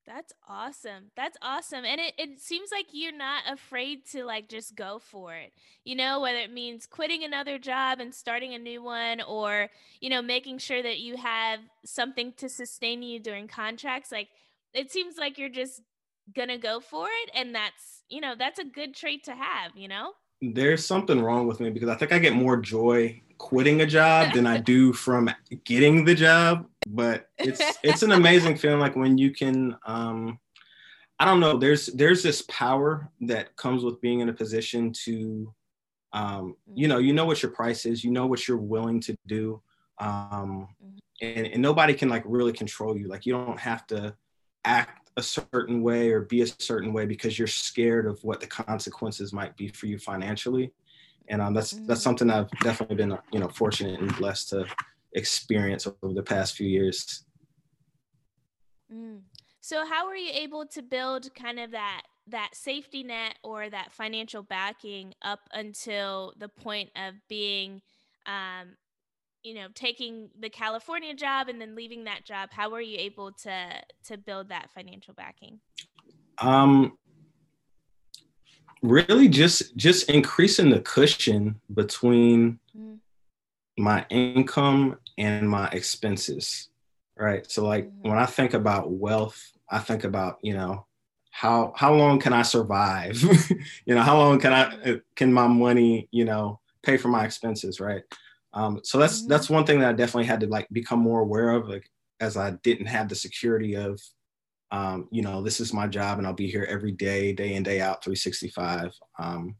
That's 0.06 0.32
awesome. 0.48 1.12
That's 1.16 1.38
awesome. 1.42 1.84
And 1.84 2.00
it, 2.00 2.14
it 2.18 2.40
seems 2.40 2.70
like 2.72 2.86
you're 2.92 3.16
not 3.16 3.44
afraid 3.48 4.04
to 4.12 4.24
like 4.24 4.48
just 4.48 4.74
go 4.74 4.98
for 4.98 5.34
it. 5.34 5.52
You 5.84 5.94
know, 5.94 6.20
whether 6.20 6.38
it 6.38 6.52
means 6.52 6.86
quitting 6.86 7.22
another 7.22 7.58
job 7.58 8.00
and 8.00 8.12
starting 8.12 8.52
a 8.54 8.58
new 8.58 8.82
one 8.82 9.20
or, 9.20 9.70
you 10.00 10.10
know, 10.10 10.20
making 10.20 10.58
sure 10.58 10.82
that 10.82 10.98
you 10.98 11.16
have 11.18 11.60
something 11.84 12.32
to 12.38 12.48
sustain 12.48 13.02
you 13.02 13.20
during 13.20 13.46
contracts. 13.46 14.10
Like 14.10 14.28
it 14.74 14.90
seems 14.90 15.18
like 15.18 15.38
you're 15.38 15.48
just 15.48 15.82
gonna 16.34 16.58
go 16.58 16.80
for 16.80 17.06
it. 17.06 17.30
And 17.34 17.54
that's, 17.54 18.02
you 18.08 18.20
know, 18.20 18.34
that's 18.36 18.58
a 18.58 18.64
good 18.64 18.96
trait 18.96 19.22
to 19.24 19.34
have, 19.34 19.76
you 19.76 19.86
know? 19.86 20.12
There's 20.42 20.84
something 20.84 21.22
wrong 21.22 21.46
with 21.46 21.60
me 21.60 21.70
because 21.70 21.88
I 21.88 21.94
think 21.94 22.12
I 22.12 22.18
get 22.18 22.34
more 22.34 22.56
joy 22.56 23.22
quitting 23.38 23.80
a 23.80 23.86
job 23.86 24.34
than 24.34 24.46
I 24.46 24.58
do 24.58 24.92
from 24.92 25.30
getting 25.64 26.04
the 26.04 26.14
job. 26.14 26.66
But 26.86 27.28
it's 27.38 27.62
it's 27.82 28.02
an 28.02 28.12
amazing 28.12 28.56
feeling 28.56 28.80
like 28.80 28.96
when 28.96 29.16
you 29.16 29.30
can 29.30 29.76
um 29.86 30.38
I 31.18 31.24
don't 31.24 31.40
know, 31.40 31.56
there's 31.56 31.86
there's 31.86 32.22
this 32.22 32.42
power 32.42 33.08
that 33.22 33.54
comes 33.56 33.84
with 33.84 34.00
being 34.00 34.20
in 34.20 34.28
a 34.28 34.32
position 34.32 34.92
to 35.04 35.54
um, 36.12 36.56
you 36.74 36.88
know, 36.88 36.98
you 36.98 37.12
know 37.12 37.24
what 37.24 37.42
your 37.42 37.52
price 37.52 37.86
is, 37.86 38.04
you 38.04 38.10
know 38.10 38.26
what 38.26 38.46
you're 38.46 38.56
willing 38.56 39.00
to 39.00 39.16
do. 39.26 39.62
Um, 39.98 40.68
and, 41.22 41.46
and 41.46 41.62
nobody 41.62 41.94
can 41.94 42.08
like 42.08 42.24
really 42.26 42.52
control 42.52 42.96
you. 42.96 43.08
Like 43.08 43.24
you 43.24 43.32
don't 43.32 43.58
have 43.58 43.86
to 43.88 44.14
act 44.64 45.01
a 45.16 45.22
certain 45.22 45.82
way 45.82 46.10
or 46.10 46.22
be 46.22 46.42
a 46.42 46.46
certain 46.46 46.92
way 46.92 47.06
because 47.06 47.38
you're 47.38 47.46
scared 47.48 48.06
of 48.06 48.22
what 48.24 48.40
the 48.40 48.46
consequences 48.46 49.32
might 49.32 49.56
be 49.56 49.68
for 49.68 49.86
you 49.86 49.98
financially 49.98 50.72
and 51.28 51.40
um, 51.40 51.54
that's 51.54 51.72
that's 51.72 52.00
mm. 52.00 52.04
something 52.04 52.30
I've 52.30 52.50
definitely 52.60 52.96
been 52.96 53.16
you 53.32 53.40
know 53.40 53.48
fortunate 53.48 54.00
and 54.00 54.14
blessed 54.16 54.50
to 54.50 54.66
experience 55.12 55.86
over 55.86 56.12
the 56.12 56.22
past 56.22 56.56
few 56.56 56.68
years. 56.68 57.24
Mm. 58.92 59.20
So 59.60 59.86
how 59.86 60.06
were 60.06 60.16
you 60.16 60.30
able 60.32 60.66
to 60.66 60.82
build 60.82 61.34
kind 61.34 61.58
of 61.60 61.70
that 61.72 62.02
that 62.28 62.50
safety 62.54 63.02
net 63.02 63.38
or 63.42 63.68
that 63.68 63.92
financial 63.92 64.42
backing 64.42 65.14
up 65.22 65.40
until 65.52 66.32
the 66.38 66.48
point 66.48 66.90
of 66.96 67.14
being 67.28 67.80
um, 68.26 68.76
you 69.42 69.54
know 69.54 69.66
taking 69.74 70.28
the 70.40 70.48
california 70.48 71.14
job 71.14 71.48
and 71.48 71.60
then 71.60 71.74
leaving 71.74 72.04
that 72.04 72.24
job 72.24 72.48
how 72.52 72.70
were 72.70 72.80
you 72.80 72.96
able 72.98 73.32
to 73.32 73.70
to 74.04 74.16
build 74.16 74.48
that 74.48 74.70
financial 74.74 75.14
backing? 75.14 75.60
Um 76.38 76.98
really 78.82 79.28
just 79.28 79.76
just 79.76 80.10
increasing 80.10 80.70
the 80.70 80.80
cushion 80.80 81.60
between 81.72 82.58
mm. 82.76 82.98
my 83.78 84.04
income 84.10 84.98
and 85.18 85.48
my 85.48 85.68
expenses 85.68 86.68
right? 87.16 87.48
So 87.50 87.64
like 87.64 87.86
mm. 87.86 88.08
when 88.08 88.18
i 88.18 88.26
think 88.26 88.54
about 88.54 88.90
wealth 88.90 89.52
i 89.70 89.78
think 89.78 90.04
about 90.04 90.38
you 90.42 90.54
know 90.54 90.86
how 91.30 91.72
how 91.76 91.94
long 91.94 92.18
can 92.18 92.32
i 92.32 92.42
survive? 92.42 93.22
You 93.86 93.94
know 93.94 94.02
how 94.02 94.18
long 94.18 94.38
can 94.38 94.52
i 94.52 94.62
uh, 94.90 94.96
can 95.16 95.32
my 95.32 95.46
money 95.46 96.08
you 96.10 96.24
know 96.24 96.60
pay 96.82 96.96
for 96.96 97.08
my 97.08 97.24
expenses 97.24 97.80
right 97.80 98.02
um, 98.54 98.80
so 98.84 98.98
that's 98.98 99.20
mm-hmm. 99.20 99.28
that's 99.28 99.50
one 99.50 99.64
thing 99.64 99.80
that 99.80 99.88
i 99.88 99.92
definitely 99.92 100.26
had 100.26 100.40
to 100.40 100.46
like 100.46 100.68
become 100.72 100.98
more 100.98 101.20
aware 101.20 101.50
of 101.50 101.68
like 101.68 101.88
as 102.20 102.36
i 102.36 102.50
didn't 102.62 102.86
have 102.86 103.08
the 103.08 103.14
security 103.14 103.74
of 103.74 104.00
um, 104.72 105.06
you 105.10 105.20
know, 105.20 105.42
this 105.42 105.60
is 105.60 105.74
my 105.74 105.86
job 105.86 106.18
and 106.18 106.26
I'll 106.26 106.32
be 106.32 106.50
here 106.50 106.66
every 106.68 106.92
day, 106.92 107.32
day 107.34 107.54
in, 107.54 107.62
day 107.62 107.80
out, 107.80 108.02
365. 108.02 108.94
Um, 109.18 109.54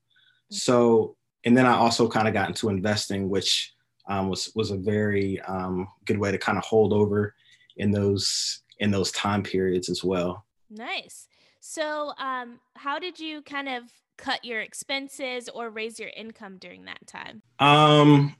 so, 0.50 1.16
and 1.44 1.56
then 1.56 1.66
I 1.66 1.76
also 1.76 2.08
kind 2.08 2.26
of 2.26 2.34
got 2.34 2.48
into 2.48 2.70
investing, 2.70 3.28
which 3.28 3.74
um, 4.08 4.30
was, 4.30 4.50
was 4.54 4.70
a 4.70 4.76
very 4.76 5.38
um, 5.42 5.86
good 6.06 6.18
way 6.18 6.32
to 6.32 6.38
kind 6.38 6.56
of 6.56 6.64
hold 6.64 6.94
over 6.94 7.34
in 7.76 7.90
those, 7.90 8.62
in 8.78 8.90
those 8.90 9.12
time 9.12 9.42
periods 9.42 9.90
as 9.90 10.02
well. 10.02 10.46
Nice. 10.70 11.28
So, 11.60 12.14
um, 12.18 12.58
how 12.74 12.98
did 12.98 13.20
you 13.20 13.42
kind 13.42 13.68
of 13.68 13.84
cut 14.16 14.44
your 14.44 14.62
expenses 14.62 15.48
or 15.50 15.68
raise 15.68 16.00
your 16.00 16.10
income 16.16 16.56
during 16.58 16.86
that 16.86 17.06
time? 17.06 17.42
Um, 17.58 18.34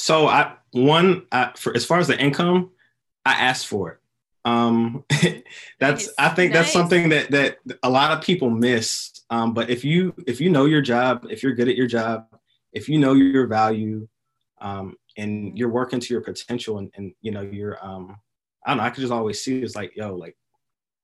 so 0.00 0.26
I 0.26 0.54
one 0.72 1.26
I, 1.30 1.52
for 1.56 1.76
as 1.76 1.84
far 1.84 1.98
as 1.98 2.08
the 2.08 2.18
income, 2.18 2.70
I 3.24 3.32
asked 3.32 3.66
for 3.66 3.92
it. 3.92 3.98
Um, 4.46 5.04
that's 5.78 6.06
nice. 6.06 6.14
I 6.18 6.28
think 6.30 6.52
nice. 6.52 6.62
that's 6.62 6.72
something 6.72 7.10
that 7.10 7.30
that 7.30 7.58
a 7.82 7.90
lot 7.90 8.12
of 8.12 8.24
people 8.24 8.50
miss. 8.50 9.12
Um, 9.28 9.52
but 9.52 9.68
if 9.68 9.84
you 9.84 10.14
if 10.26 10.40
you 10.40 10.48
know 10.48 10.64
your 10.64 10.80
job, 10.80 11.26
if 11.30 11.42
you're 11.42 11.52
good 11.52 11.68
at 11.68 11.76
your 11.76 11.86
job, 11.86 12.26
if 12.72 12.88
you 12.88 12.98
know 12.98 13.12
your 13.12 13.46
value, 13.46 14.08
um, 14.60 14.96
and 15.18 15.48
mm-hmm. 15.48 15.56
you're 15.56 15.68
working 15.68 16.00
to 16.00 16.14
your 16.14 16.22
potential, 16.22 16.78
and, 16.78 16.90
and 16.96 17.12
you 17.20 17.30
know 17.30 17.42
you're 17.42 17.84
um, 17.84 18.16
I 18.64 18.70
don't 18.70 18.78
know. 18.78 18.84
I 18.84 18.90
could 18.90 19.02
just 19.02 19.12
always 19.12 19.42
see 19.42 19.60
it's 19.60 19.76
like 19.76 19.94
yo, 19.96 20.14
like 20.16 20.36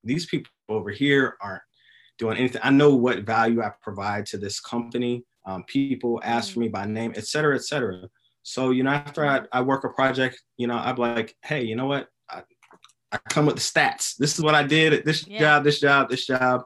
these 0.04 0.24
people 0.24 0.50
over 0.70 0.90
here 0.90 1.37
aren't 1.42 1.62
doing 2.18 2.38
anything. 2.38 2.62
I 2.64 2.70
know 2.70 2.94
what 2.94 3.24
value 3.24 3.62
I 3.62 3.72
provide 3.82 4.24
to 4.26 4.38
this 4.38 4.59
company. 4.59 5.24
Um, 5.44 5.64
people 5.64 6.18
ask 6.24 6.48
for 6.48 6.61
mm-hmm. 6.61 6.61
me 6.61 6.68
by 6.68 6.87
name, 6.87 7.12
et 7.14 7.26
cetera, 7.26 7.54
et 7.54 7.64
cetera. 7.64 8.09
So, 8.48 8.70
you 8.70 8.85
know, 8.85 8.90
after 8.90 9.26
I, 9.26 9.40
I 9.50 9.61
work 9.62 9.82
a 9.82 9.88
project, 9.88 10.40
you 10.56 10.68
know, 10.68 10.76
I'm 10.76 10.94
like, 10.94 11.35
hey, 11.42 11.64
you 11.64 11.74
know 11.74 11.87
what? 11.87 12.09
I 12.30 13.18
come 13.28 13.44
with 13.44 13.56
the 13.56 13.61
stats. 13.61 14.16
This 14.16 14.38
is 14.38 14.40
what 14.40 14.54
I 14.54 14.62
did 14.62 14.92
at 14.92 15.04
this 15.04 15.26
yeah. 15.26 15.40
job, 15.40 15.64
this 15.64 15.80
job, 15.80 16.09
this 16.09 16.26
job. 16.26 16.62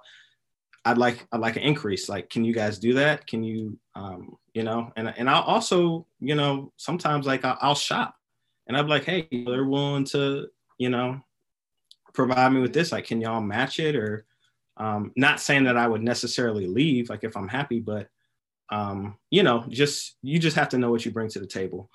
I'd 0.85 0.99
like 0.99 1.27
I'd 1.33 1.40
like 1.40 1.57
an 1.57 1.62
increase. 1.62 2.07
Like, 2.07 2.29
can 2.29 2.45
you 2.45 2.53
guys 2.53 2.79
do 2.79 2.93
that? 2.95 3.27
Can 3.27 3.43
you 3.43 3.79
um, 3.95 4.37
you 4.53 4.62
know, 4.62 4.93
and 4.95 5.09
and 5.16 5.31
I'll 5.31 5.43
also, 5.43 6.07
you 6.21 6.35
know, 6.35 6.71
sometimes 6.77 7.27
like 7.27 7.47
I'll, 7.47 7.57
I'll 7.62 7.75
shop 7.75 8.14
and 8.66 8.77
I'm 8.77 8.87
like, 8.87 9.05
hey, 9.05 9.27
they're 9.31 9.64
willing 9.64 10.05
to, 10.07 10.49
you 10.77 10.90
know, 10.90 11.19
provide 12.12 12.53
me 12.53 12.61
with 12.61 12.75
this. 12.75 12.93
Like, 12.93 13.07
can 13.07 13.23
y'all 13.23 13.40
match 13.40 13.81
it? 13.81 13.97
Or 13.97 14.27
um, 14.77 15.12
not 15.16 15.40
saying 15.40 15.64
that 15.64 15.79
I 15.79 15.88
would 15.88 16.03
necessarily 16.03 16.66
leave, 16.66 17.09
like 17.09 17.25
if 17.25 17.38
I'm 17.38 17.49
happy, 17.49 17.81
but 17.81 18.09
um, 18.71 19.17
you 19.31 19.43
know, 19.43 19.65
just 19.69 20.17
you 20.23 20.39
just 20.39 20.57
have 20.57 20.69
to 20.71 20.79
know 20.79 20.91
what 20.91 21.05
you 21.05 21.11
bring 21.11 21.29
to 21.31 21.41
the 21.41 21.47
table. 21.47 21.91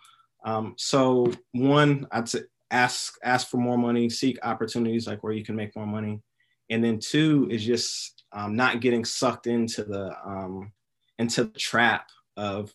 Um, 0.46 0.76
so 0.78 1.32
one, 1.54 2.08
I'd 2.12 2.30
say 2.30 2.42
ask 2.72 3.16
ask 3.24 3.48
for 3.48 3.58
more 3.58 3.78
money, 3.78 4.10
seek 4.10 4.38
opportunities 4.44 5.08
like 5.08 5.24
where 5.24 5.34
you 5.34 5.44
can 5.44 5.56
make 5.56 5.76
more 5.76 5.88
money, 5.88 6.22
and 6.70 6.84
then 6.84 7.00
two 7.00 7.48
is 7.50 7.66
just 7.66 8.24
um, 8.32 8.56
not 8.56 8.82
getting 8.82 9.06
sucked 9.06 9.48
into 9.48 9.84
the 9.84 10.16
um, 10.26 10.72
into 11.18 11.46
the 11.46 11.60
trap 11.60 12.10
of 12.38 12.74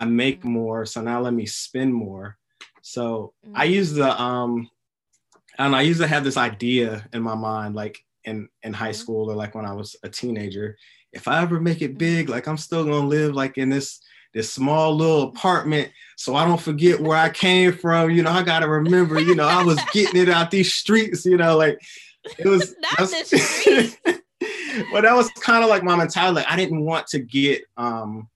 I 0.00 0.04
make 0.04 0.40
mm-hmm. 0.40 0.50
more, 0.50 0.86
so 0.86 1.00
now 1.00 1.20
let 1.20 1.32
me 1.32 1.46
spend 1.46 1.94
more. 1.94 2.36
So 2.82 3.32
mm-hmm. 3.44 3.56
I 3.56 3.64
use 3.64 3.92
the 3.92 4.20
um, 4.20 4.68
and 5.58 5.74
I 5.74 5.82
used 5.82 6.00
to 6.00 6.06
have 6.06 6.24
this 6.24 6.36
idea 6.36 7.06
in 7.12 7.22
my 7.22 7.34
mind, 7.34 7.74
like 7.74 7.98
in 8.24 8.48
in 8.62 8.72
high 8.72 8.90
mm-hmm. 8.90 9.00
school 9.00 9.30
or 9.30 9.34
like 9.34 9.54
when 9.54 9.64
I 9.64 9.72
was 9.72 9.96
a 10.02 10.08
teenager. 10.08 10.76
If 11.12 11.28
I 11.28 11.42
ever 11.42 11.60
make 11.60 11.82
it 11.82 11.90
mm-hmm. 11.90 11.98
big, 11.98 12.28
like 12.28 12.46
I'm 12.46 12.58
still 12.58 12.84
gonna 12.84 13.06
live 13.06 13.34
like 13.34 13.58
in 13.58 13.68
this 13.68 14.00
this 14.34 14.52
small 14.52 14.94
little 14.94 15.22
apartment 15.22 15.90
so 16.16 16.34
I 16.34 16.46
don't 16.46 16.60
forget 16.60 17.00
where 17.00 17.16
I 17.16 17.28
came 17.28 17.72
from. 17.72 18.10
You 18.10 18.22
know, 18.22 18.30
I 18.30 18.42
gotta 18.42 18.68
remember, 18.68 19.20
you 19.20 19.34
know, 19.34 19.46
I 19.46 19.62
was 19.62 19.78
getting 19.92 20.20
it 20.20 20.28
out 20.28 20.50
these 20.50 20.72
streets, 20.72 21.24
you 21.24 21.36
know, 21.36 21.56
like 21.56 21.78
it 22.38 22.46
was 22.46 22.74
not 22.98 23.08
the 23.08 23.96
but 24.92 25.02
that 25.02 25.14
was 25.14 25.30
kind 25.40 25.62
of 25.62 25.70
like 25.70 25.82
my 25.82 25.94
mentality. 25.94 26.36
Like, 26.36 26.50
I 26.50 26.56
didn't 26.56 26.84
want 26.84 27.06
to 27.08 27.18
get 27.18 27.62
um 27.76 28.28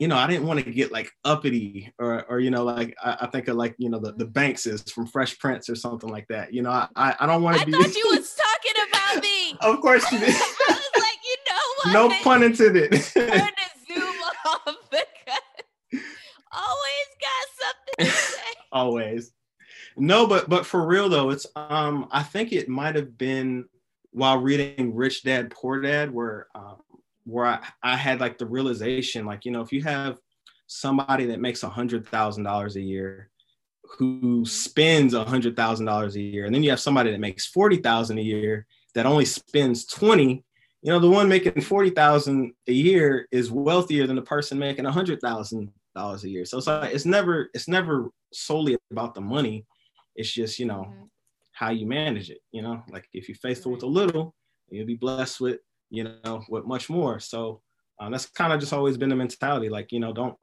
you 0.00 0.08
know, 0.08 0.16
I 0.16 0.26
didn't 0.26 0.48
want 0.48 0.64
to 0.64 0.70
get 0.70 0.90
like 0.90 1.12
uppity 1.24 1.92
or, 2.00 2.24
or 2.24 2.40
you 2.40 2.50
know, 2.50 2.64
like 2.64 2.96
I, 3.00 3.18
I 3.20 3.26
think 3.28 3.46
of 3.46 3.56
like 3.56 3.76
you 3.78 3.88
know 3.88 4.00
the, 4.00 4.12
the 4.12 4.26
Bankses 4.26 4.90
from 4.92 5.06
Fresh 5.06 5.38
Prince 5.38 5.70
or 5.70 5.76
something 5.76 6.10
like 6.10 6.26
that. 6.26 6.52
You 6.52 6.62
know, 6.62 6.70
I 6.70 6.88
I 7.20 7.24
don't 7.26 7.42
want 7.42 7.60
to 7.60 7.66
be. 7.66 7.72
I 7.72 7.82
thought 7.82 7.94
you 7.94 8.06
was 8.10 8.34
talking 8.34 8.82
about 8.90 9.22
me. 9.22 9.56
of 9.60 9.80
course 9.80 10.10
you 10.10 10.18
did. 10.18 10.34
I 11.94 12.02
was 12.02 12.10
like, 12.10 13.88
you 13.88 13.98
know 13.98 14.06
what? 14.06 14.32
No 14.36 14.50
pun 14.50 14.72
intended. 14.72 15.06
Always 16.56 17.08
got 17.20 17.46
something 17.60 18.06
to 18.06 18.10
say. 18.10 18.42
Always. 18.72 19.32
No, 19.96 20.26
but 20.26 20.48
but 20.48 20.66
for 20.66 20.86
real 20.86 21.08
though, 21.08 21.30
it's 21.30 21.46
um 21.54 22.08
I 22.10 22.22
think 22.22 22.52
it 22.52 22.68
might 22.68 22.96
have 22.96 23.16
been 23.16 23.66
while 24.12 24.38
reading 24.38 24.94
Rich 24.94 25.24
Dad 25.24 25.50
Poor 25.50 25.80
Dad 25.80 26.12
where 26.12 26.46
um 26.54 26.76
where 27.24 27.46
I, 27.46 27.60
I 27.82 27.96
had 27.96 28.20
like 28.20 28.38
the 28.38 28.46
realization 28.46 29.26
like 29.26 29.44
you 29.44 29.50
know 29.50 29.60
if 29.60 29.72
you 29.72 29.82
have 29.82 30.18
somebody 30.66 31.26
that 31.26 31.40
makes 31.40 31.62
a 31.62 31.68
hundred 31.68 32.06
thousand 32.06 32.44
dollars 32.44 32.76
a 32.76 32.80
year 32.80 33.30
who 33.98 34.20
mm-hmm. 34.20 34.44
spends 34.44 35.14
a 35.14 35.24
hundred 35.24 35.56
thousand 35.56 35.86
dollars 35.86 36.16
a 36.16 36.20
year 36.20 36.44
and 36.44 36.54
then 36.54 36.62
you 36.62 36.70
have 36.70 36.80
somebody 36.80 37.10
that 37.10 37.20
makes 37.20 37.46
forty 37.46 37.76
thousand 37.76 38.18
a 38.18 38.22
year 38.22 38.66
that 38.94 39.06
only 39.06 39.26
spends 39.26 39.84
20 39.86 40.42
you 40.86 40.92
know 40.92 41.00
the 41.00 41.10
one 41.10 41.28
making 41.28 41.60
40,000 41.60 42.54
a 42.68 42.72
year 42.72 43.26
is 43.32 43.50
wealthier 43.50 44.06
than 44.06 44.14
the 44.14 44.22
person 44.22 44.56
making 44.56 44.84
100,000 44.84 45.72
dollars 45.96 46.22
a 46.22 46.28
year. 46.28 46.44
So 46.44 46.58
it's 46.58 46.68
like 46.68 46.94
it's 46.94 47.04
never 47.04 47.50
it's 47.54 47.66
never 47.66 48.08
solely 48.32 48.76
about 48.92 49.16
the 49.16 49.20
money. 49.20 49.66
It's 50.14 50.30
just 50.30 50.60
you 50.60 50.66
know 50.66 50.86
mm-hmm. 50.88 51.04
how 51.50 51.70
you 51.70 51.86
manage 51.86 52.30
it. 52.30 52.38
You 52.52 52.62
know, 52.62 52.84
like 52.92 53.08
if 53.12 53.28
you're 53.28 53.34
faithful 53.34 53.72
with 53.72 53.82
a 53.82 53.86
little, 53.86 54.32
you'll 54.68 54.86
be 54.86 54.94
blessed 54.94 55.40
with 55.40 55.58
you 55.90 56.04
know 56.04 56.44
with 56.48 56.66
much 56.66 56.88
more. 56.88 57.18
So 57.18 57.62
um, 57.98 58.12
that's 58.12 58.26
kind 58.26 58.52
of 58.52 58.60
just 58.60 58.72
always 58.72 58.96
been 58.96 59.08
the 59.08 59.16
mentality. 59.16 59.68
Like 59.68 59.90
you 59.90 59.98
know, 59.98 60.12
don't 60.12 60.36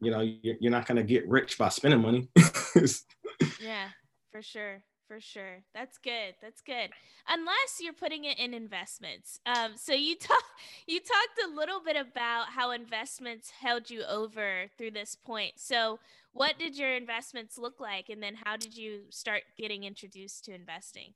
you 0.00 0.12
know 0.12 0.20
you're, 0.20 0.56
you're 0.60 0.70
not 0.70 0.86
gonna 0.86 1.02
get 1.02 1.28
rich 1.28 1.58
by 1.58 1.70
spending 1.70 2.02
money. 2.02 2.28
yeah, 3.60 3.88
for 4.30 4.42
sure 4.42 4.80
for 5.12 5.20
sure. 5.20 5.62
That's 5.74 5.98
good. 5.98 6.34
That's 6.40 6.62
good. 6.62 6.88
Unless 7.28 7.80
you're 7.80 7.92
putting 7.92 8.24
it 8.24 8.38
in 8.38 8.54
investments. 8.54 9.40
Um, 9.44 9.72
so 9.76 9.92
you 9.92 10.16
talk, 10.16 10.42
you 10.86 11.00
talked 11.00 11.52
a 11.52 11.54
little 11.54 11.80
bit 11.84 11.96
about 11.96 12.48
how 12.48 12.70
investments 12.70 13.50
held 13.50 13.90
you 13.90 14.04
over 14.08 14.70
through 14.78 14.92
this 14.92 15.14
point. 15.14 15.54
So 15.56 15.98
what 16.32 16.58
did 16.58 16.78
your 16.78 16.96
investments 16.96 17.58
look 17.58 17.78
like, 17.78 18.08
and 18.08 18.22
then 18.22 18.34
how 18.42 18.56
did 18.56 18.74
you 18.74 19.02
start 19.10 19.42
getting 19.58 19.84
introduced 19.84 20.46
to 20.46 20.54
investing? 20.54 21.12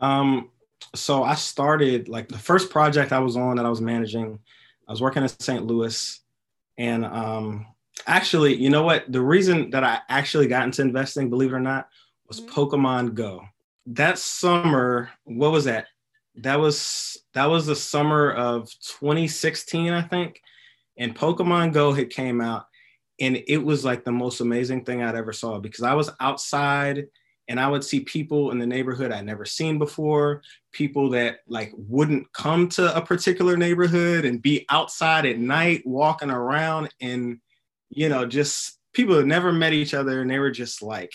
Um, 0.00 0.50
so 0.94 1.24
I 1.24 1.34
started 1.34 2.10
like 2.10 2.28
the 2.28 2.36
first 2.36 2.68
project 2.68 3.10
I 3.10 3.20
was 3.20 3.38
on 3.38 3.56
that 3.56 3.64
I 3.64 3.70
was 3.70 3.80
managing. 3.80 4.38
I 4.86 4.92
was 4.92 5.00
working 5.00 5.22
in 5.22 5.30
St. 5.30 5.64
Louis, 5.64 6.20
and 6.76 7.06
um, 7.06 7.64
actually, 8.06 8.54
you 8.54 8.68
know 8.68 8.82
what? 8.82 9.10
The 9.10 9.22
reason 9.22 9.70
that 9.70 9.82
I 9.82 10.00
actually 10.10 10.46
got 10.46 10.64
into 10.64 10.82
investing, 10.82 11.30
believe 11.30 11.54
it 11.54 11.56
or 11.56 11.60
not, 11.60 11.88
was 12.26 12.40
mm-hmm. 12.40 12.50
Pokemon 12.50 13.14
Go. 13.14 13.44
That 13.86 14.18
summer, 14.18 15.10
what 15.24 15.52
was 15.52 15.64
that? 15.64 15.86
That 16.36 16.58
was 16.58 17.18
that 17.34 17.46
was 17.46 17.66
the 17.66 17.76
summer 17.76 18.32
of 18.32 18.68
2016, 19.00 19.92
I 19.92 20.02
think. 20.02 20.40
And 20.96 21.14
Pokemon 21.14 21.72
Go 21.72 21.92
had 21.92 22.10
came 22.10 22.40
out, 22.40 22.66
and 23.20 23.42
it 23.46 23.58
was 23.58 23.84
like 23.84 24.04
the 24.04 24.12
most 24.12 24.40
amazing 24.40 24.84
thing 24.84 25.02
I'd 25.02 25.16
ever 25.16 25.32
saw 25.32 25.58
because 25.58 25.84
I 25.84 25.94
was 25.94 26.10
outside 26.20 27.06
and 27.48 27.60
I 27.60 27.68
would 27.68 27.84
see 27.84 28.00
people 28.00 28.50
in 28.50 28.58
the 28.58 28.66
neighborhood 28.66 29.12
I'd 29.12 29.26
never 29.26 29.44
seen 29.44 29.78
before, 29.78 30.42
people 30.72 31.10
that 31.10 31.40
like 31.46 31.72
wouldn't 31.76 32.32
come 32.32 32.68
to 32.70 32.96
a 32.96 33.02
particular 33.02 33.56
neighborhood 33.56 34.24
and 34.24 34.40
be 34.40 34.64
outside 34.70 35.26
at 35.26 35.38
night 35.38 35.82
walking 35.84 36.30
around 36.30 36.88
and 37.00 37.38
you 37.90 38.08
know 38.08 38.26
just 38.26 38.78
people 38.94 39.16
had 39.16 39.26
never 39.26 39.52
met 39.52 39.72
each 39.72 39.94
other 39.94 40.22
and 40.22 40.30
they 40.30 40.38
were 40.38 40.50
just 40.50 40.82
like 40.82 41.12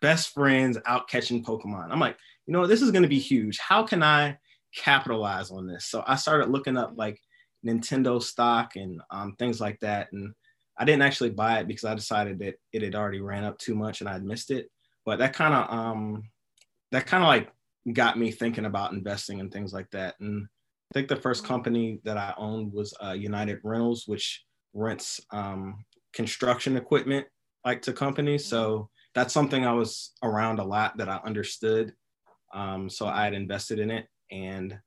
best 0.00 0.32
friends 0.32 0.78
out 0.86 1.08
catching 1.08 1.44
Pokemon. 1.44 1.90
I'm 1.90 2.00
like, 2.00 2.16
you 2.46 2.52
know, 2.52 2.66
this 2.66 2.82
is 2.82 2.90
going 2.90 3.02
to 3.02 3.08
be 3.08 3.18
huge. 3.18 3.58
How 3.58 3.84
can 3.84 4.02
I 4.02 4.38
capitalize 4.74 5.50
on 5.50 5.66
this? 5.66 5.86
So 5.86 6.02
I 6.06 6.16
started 6.16 6.50
looking 6.50 6.76
up 6.76 6.92
like 6.96 7.18
Nintendo 7.66 8.22
stock 8.22 8.76
and 8.76 9.00
um, 9.10 9.34
things 9.38 9.60
like 9.60 9.78
that. 9.80 10.08
And 10.12 10.32
I 10.78 10.84
didn't 10.84 11.02
actually 11.02 11.30
buy 11.30 11.60
it 11.60 11.68
because 11.68 11.84
I 11.84 11.94
decided 11.94 12.38
that 12.40 12.54
it 12.72 12.82
had 12.82 12.94
already 12.94 13.20
ran 13.20 13.44
up 13.44 13.58
too 13.58 13.74
much 13.74 14.00
and 14.00 14.08
I'd 14.08 14.24
missed 14.24 14.50
it. 14.50 14.70
But 15.04 15.18
that 15.18 15.34
kind 15.34 15.54
of 15.54 15.70
um, 15.72 16.22
that 16.92 17.06
kind 17.06 17.22
of 17.22 17.28
like 17.28 17.50
got 17.92 18.18
me 18.18 18.30
thinking 18.30 18.66
about 18.66 18.92
investing 18.92 19.40
and 19.40 19.52
things 19.52 19.72
like 19.72 19.90
that. 19.90 20.14
And 20.20 20.46
I 20.92 20.98
think 20.98 21.08
the 21.08 21.16
first 21.16 21.44
company 21.44 22.00
that 22.04 22.16
I 22.16 22.34
owned 22.36 22.72
was 22.72 22.94
uh, 23.04 23.12
United 23.12 23.60
Rentals, 23.62 24.04
which 24.06 24.44
rents 24.72 25.20
um, 25.32 25.84
construction 26.12 26.76
equipment 26.76 27.26
like 27.64 27.82
to 27.82 27.92
companies. 27.92 28.46
So 28.46 28.88
that's 29.14 29.34
something 29.34 29.64
I 29.64 29.72
was 29.72 30.12
around 30.22 30.58
a 30.58 30.64
lot 30.64 30.96
that 30.98 31.08
I 31.08 31.20
understood. 31.24 31.92
Um, 32.54 32.88
so 32.88 33.06
I 33.06 33.24
had 33.24 33.34
invested 33.34 33.78
in 33.78 33.90
it, 33.90 34.06
and 34.30 34.78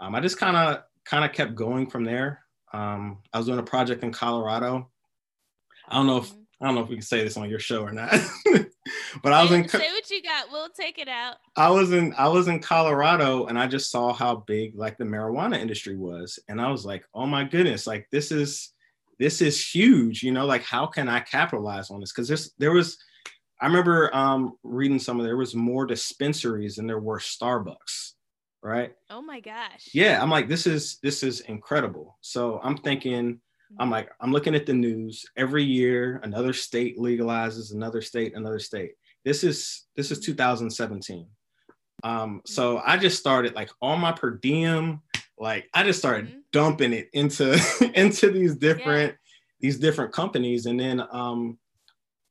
um, 0.00 0.14
I 0.14 0.20
just 0.20 0.38
kind 0.38 0.56
of 0.56 0.82
kind 1.04 1.24
of 1.24 1.32
kept 1.32 1.54
going 1.54 1.88
from 1.88 2.04
there. 2.04 2.40
Um, 2.72 3.18
I 3.32 3.38
was 3.38 3.46
doing 3.46 3.58
a 3.58 3.64
project 3.64 4.02
in 4.02 4.12
Colorado. 4.12 4.90
I 5.88 5.96
don't 5.96 6.06
know 6.06 6.18
if 6.18 6.32
I 6.60 6.66
don't 6.66 6.74
know 6.76 6.82
if 6.82 6.88
we 6.88 6.96
can 6.96 7.02
say 7.02 7.24
this 7.24 7.36
on 7.36 7.50
your 7.50 7.58
show 7.58 7.82
or 7.82 7.92
not, 7.92 8.12
but 9.22 9.32
I 9.32 9.42
was 9.42 9.50
in. 9.50 9.68
Say 9.68 9.90
what 9.90 10.10
you 10.10 10.22
got. 10.22 10.50
We'll 10.50 10.68
take 10.68 10.98
it 10.98 11.08
out. 11.08 11.36
I 11.56 11.70
was 11.70 11.92
in 11.92 12.14
I 12.16 12.28
was 12.28 12.48
in 12.48 12.60
Colorado, 12.60 13.46
and 13.46 13.58
I 13.58 13.66
just 13.66 13.90
saw 13.90 14.12
how 14.12 14.36
big 14.46 14.76
like 14.76 14.96
the 14.96 15.04
marijuana 15.04 15.58
industry 15.58 15.96
was, 15.96 16.38
and 16.48 16.60
I 16.60 16.70
was 16.70 16.86
like, 16.86 17.04
oh 17.14 17.26
my 17.26 17.44
goodness, 17.44 17.86
like 17.86 18.06
this 18.12 18.30
is 18.30 18.72
this 19.18 19.42
is 19.42 19.64
huge. 19.64 20.22
You 20.22 20.32
know, 20.32 20.46
like 20.46 20.62
how 20.62 20.86
can 20.86 21.08
I 21.08 21.20
capitalize 21.20 21.90
on 21.90 22.00
this? 22.00 22.12
Because 22.12 22.28
there's 22.28 22.52
there 22.58 22.72
was 22.72 22.96
I 23.62 23.66
remember 23.66 24.14
um, 24.14 24.58
reading 24.64 24.98
some 24.98 25.20
of 25.20 25.24
there 25.24 25.36
was 25.36 25.54
more 25.54 25.86
dispensaries 25.86 26.74
than 26.74 26.88
there 26.88 26.98
were 26.98 27.20
Starbucks, 27.20 28.14
right? 28.60 28.92
Oh 29.08 29.22
my 29.22 29.38
gosh. 29.38 29.88
Yeah, 29.94 30.20
I'm 30.20 30.30
like, 30.30 30.48
this 30.48 30.66
is 30.66 30.98
this 31.00 31.22
is 31.22 31.42
incredible. 31.42 32.18
So 32.22 32.58
I'm 32.64 32.76
thinking, 32.76 33.40
I'm 33.78 33.88
like, 33.88 34.10
I'm 34.20 34.32
looking 34.32 34.56
at 34.56 34.66
the 34.66 34.72
news 34.72 35.24
every 35.36 35.62
year. 35.62 36.20
Another 36.24 36.52
state 36.52 36.98
legalizes, 36.98 37.72
another 37.72 38.02
state, 38.02 38.34
another 38.34 38.58
state. 38.58 38.94
This 39.24 39.44
is 39.44 39.84
this 39.94 40.10
is 40.10 40.18
2017. 40.18 41.28
Um, 42.02 42.42
so 42.44 42.82
I 42.84 42.96
just 42.96 43.20
started 43.20 43.54
like 43.54 43.70
all 43.80 43.96
my 43.96 44.10
per 44.10 44.30
diem, 44.30 45.02
like 45.38 45.68
I 45.72 45.84
just 45.84 46.00
started 46.00 46.26
mm-hmm. 46.26 46.38
dumping 46.50 46.92
it 46.92 47.10
into 47.12 47.60
into 47.94 48.32
these 48.32 48.56
different 48.56 49.12
yeah. 49.12 49.18
these 49.60 49.78
different 49.78 50.12
companies, 50.12 50.66
and 50.66 50.80
then 50.80 51.00
um, 51.12 51.58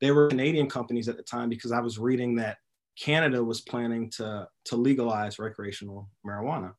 they 0.01 0.11
were 0.11 0.27
Canadian 0.27 0.69
companies 0.69 1.07
at 1.07 1.17
the 1.17 1.23
time 1.23 1.47
because 1.47 1.71
I 1.71 1.79
was 1.79 1.99
reading 1.99 2.35
that 2.35 2.57
Canada 2.99 3.43
was 3.43 3.61
planning 3.61 4.09
to, 4.11 4.47
to 4.65 4.75
legalize 4.75 5.39
recreational 5.39 6.09
marijuana. 6.25 6.73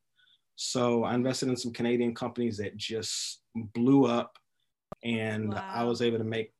So 0.55 1.03
I 1.03 1.15
invested 1.15 1.49
in 1.49 1.57
some 1.57 1.73
Canadian 1.73 2.13
companies 2.13 2.57
that 2.57 2.77
just 2.77 3.41
blew 3.55 4.05
up 4.05 4.37
and 5.03 5.53
wow. 5.53 5.71
I 5.73 5.83
was 5.83 6.01
able 6.01 6.19
to 6.19 6.23
make 6.23 6.53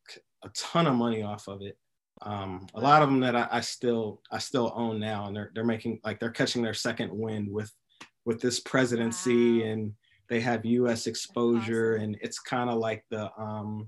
a 0.43 0.49
ton 0.49 0.87
of 0.87 0.95
money 0.95 1.21
off 1.21 1.47
of 1.47 1.61
it. 1.61 1.77
Um, 2.21 2.67
a 2.73 2.79
lot 2.79 3.01
of 3.01 3.09
them 3.09 3.19
that 3.21 3.35
I, 3.35 3.47
I, 3.51 3.61
still 3.61 4.21
I 4.31 4.37
still 4.37 4.71
own 4.75 4.99
now, 4.99 5.27
and 5.27 5.35
they're 5.35 5.51
they're 5.53 5.63
making 5.63 5.99
like 6.03 6.19
they're 6.19 6.31
catching 6.31 6.61
their 6.61 6.73
second 6.73 7.11
wind 7.11 7.49
with 7.51 7.71
with 8.25 8.39
this 8.39 8.59
presidency, 8.59 9.59
wow. 9.59 9.67
and 9.67 9.93
they 10.29 10.39
have 10.39 10.63
U.S. 10.63 11.07
exposure, 11.07 11.95
awesome. 11.95 12.03
and 12.03 12.17
it's 12.21 12.39
kind 12.39 12.69
of 12.69 12.77
like 12.77 13.03
the 13.09 13.29
um, 13.37 13.87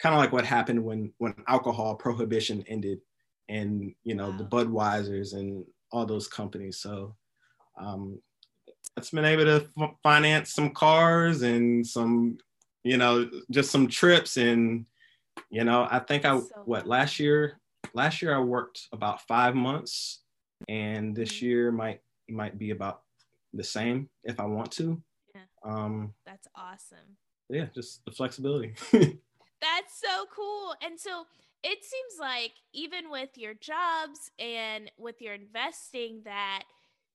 kind 0.00 0.14
of 0.14 0.20
like 0.20 0.32
what 0.32 0.44
happened 0.44 0.82
when 0.82 1.12
when 1.18 1.34
alcohol 1.48 1.94
prohibition 1.94 2.64
ended 2.68 3.00
and 3.48 3.94
you 4.04 4.14
know 4.14 4.30
wow. 4.30 4.36
the 4.36 4.44
budweisers 4.44 5.34
and 5.34 5.64
all 5.92 6.06
those 6.06 6.28
companies. 6.28 6.78
So 6.78 7.16
um 7.80 8.20
it's 8.96 9.10
been 9.10 9.24
able 9.24 9.44
to 9.44 9.66
f- 9.78 9.94
finance 10.02 10.52
some 10.52 10.70
cars 10.70 11.42
and 11.42 11.86
some 11.86 12.38
you 12.84 12.96
know 12.96 13.28
just 13.50 13.70
some 13.70 13.86
trips 13.86 14.36
and 14.36 14.86
you 15.50 15.64
know 15.64 15.86
i 15.90 15.98
think 15.98 16.24
i 16.24 16.38
so 16.38 16.46
what 16.64 16.86
last 16.86 17.18
year 17.18 17.58
last 17.94 18.22
year 18.22 18.34
i 18.34 18.38
worked 18.38 18.88
about 18.92 19.20
five 19.22 19.54
months 19.54 20.22
and 20.68 21.14
this 21.14 21.36
mm-hmm. 21.36 21.46
year 21.46 21.72
might 21.72 22.00
might 22.28 22.58
be 22.58 22.70
about 22.70 23.02
the 23.52 23.64
same 23.64 24.08
if 24.24 24.38
i 24.38 24.44
want 24.44 24.70
to. 24.70 25.02
Yeah. 25.34 25.40
Um 25.64 26.14
that's 26.26 26.46
awesome. 26.54 27.16
yeah 27.48 27.66
just 27.74 28.04
the 28.04 28.12
flexibility 28.12 28.74
That's 29.60 30.00
so 30.00 30.26
cool. 30.34 30.74
And 30.82 30.98
so 30.98 31.24
it 31.62 31.84
seems 31.84 32.18
like 32.18 32.52
even 32.72 33.10
with 33.10 33.36
your 33.36 33.54
jobs 33.54 34.30
and 34.38 34.90
with 34.98 35.20
your 35.20 35.34
investing 35.34 36.22
that 36.24 36.62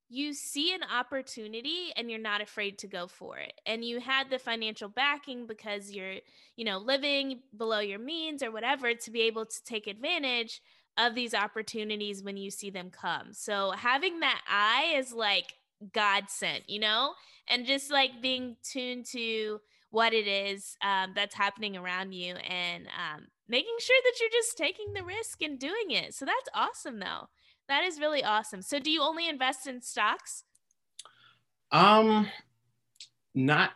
you 0.07 0.33
see 0.33 0.73
an 0.73 0.81
opportunity 0.83 1.91
and 1.95 2.11
you're 2.11 2.19
not 2.19 2.41
afraid 2.41 2.77
to 2.77 2.87
go 2.87 3.07
for 3.07 3.37
it. 3.39 3.53
And 3.65 3.83
you 3.83 3.99
had 3.99 4.29
the 4.29 4.37
financial 4.37 4.87
backing 4.87 5.47
because 5.47 5.91
you're, 5.91 6.17
you 6.55 6.63
know, 6.63 6.77
living 6.77 7.39
below 7.57 7.79
your 7.79 7.99
means 7.99 8.43
or 8.43 8.51
whatever 8.51 8.93
to 8.93 9.11
be 9.11 9.21
able 9.23 9.47
to 9.47 9.63
take 9.63 9.87
advantage 9.87 10.61
of 10.97 11.15
these 11.15 11.33
opportunities 11.33 12.23
when 12.23 12.37
you 12.37 12.51
see 12.51 12.69
them 12.69 12.91
come. 12.91 13.33
So 13.33 13.71
having 13.71 14.19
that 14.19 14.41
eye 14.47 14.93
is 14.95 15.11
like 15.11 15.53
God 15.91 16.25
sent, 16.29 16.69
you 16.69 16.79
know? 16.79 17.13
And 17.47 17.65
just 17.65 17.91
like 17.91 18.21
being 18.21 18.57
tuned 18.63 19.05
to 19.07 19.59
what 19.95 20.13
it 20.13 20.27
is 20.27 20.75
um, 20.83 21.13
that's 21.15 21.33
happening 21.33 21.77
around 21.77 22.11
you 22.11 22.35
and 22.35 22.85
um, 22.87 23.27
making 23.47 23.75
sure 23.79 23.95
that 24.03 24.19
you're 24.19 24.29
just 24.29 24.57
taking 24.57 24.91
the 24.93 25.05
risk 25.05 25.41
and 25.41 25.57
doing 25.57 25.91
it. 25.91 26.13
So 26.13 26.25
that's 26.25 26.49
awesome, 26.53 26.99
though. 26.99 27.29
That 27.69 27.85
is 27.85 27.97
really 27.97 28.21
awesome. 28.21 28.61
So, 28.61 28.77
do 28.77 28.91
you 28.91 29.01
only 29.01 29.29
invest 29.29 29.67
in 29.67 29.81
stocks? 29.81 30.43
Um, 31.71 32.27
not 33.33 33.71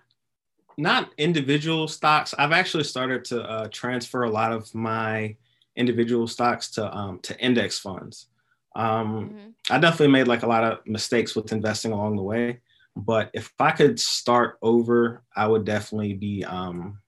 not 0.78 1.10
individual 1.18 1.88
stocks. 1.88 2.36
I've 2.38 2.52
actually 2.52 2.84
started 2.84 3.24
to 3.26 3.42
uh, 3.42 3.68
transfer 3.72 4.24
a 4.24 4.30
lot 4.30 4.52
of 4.52 4.74
my 4.76 5.38
individual 5.78 6.28
stocks 6.28 6.70
to 6.72 6.96
um, 6.96 7.20
to 7.20 7.40
index 7.40 7.80
funds. 7.80 8.28
Um, 8.76 9.30
mm-hmm. 9.30 9.74
I 9.74 9.80
definitely 9.80 10.12
made 10.12 10.28
like 10.28 10.44
a 10.44 10.48
lot 10.48 10.66
of 10.66 10.86
mistakes 10.86 11.34
with 11.34 11.54
investing 11.54 11.94
along 11.94 12.18
the 12.18 12.24
way. 12.24 12.60
But 12.96 13.32
if 13.34 13.54
I 13.60 13.72
could 13.72 14.00
start 14.00 14.58
over, 14.62 15.24
I 15.36 15.48
would 15.48 15.66
definitely 15.66 16.14
be. 16.14 16.44
Um, 16.44 17.00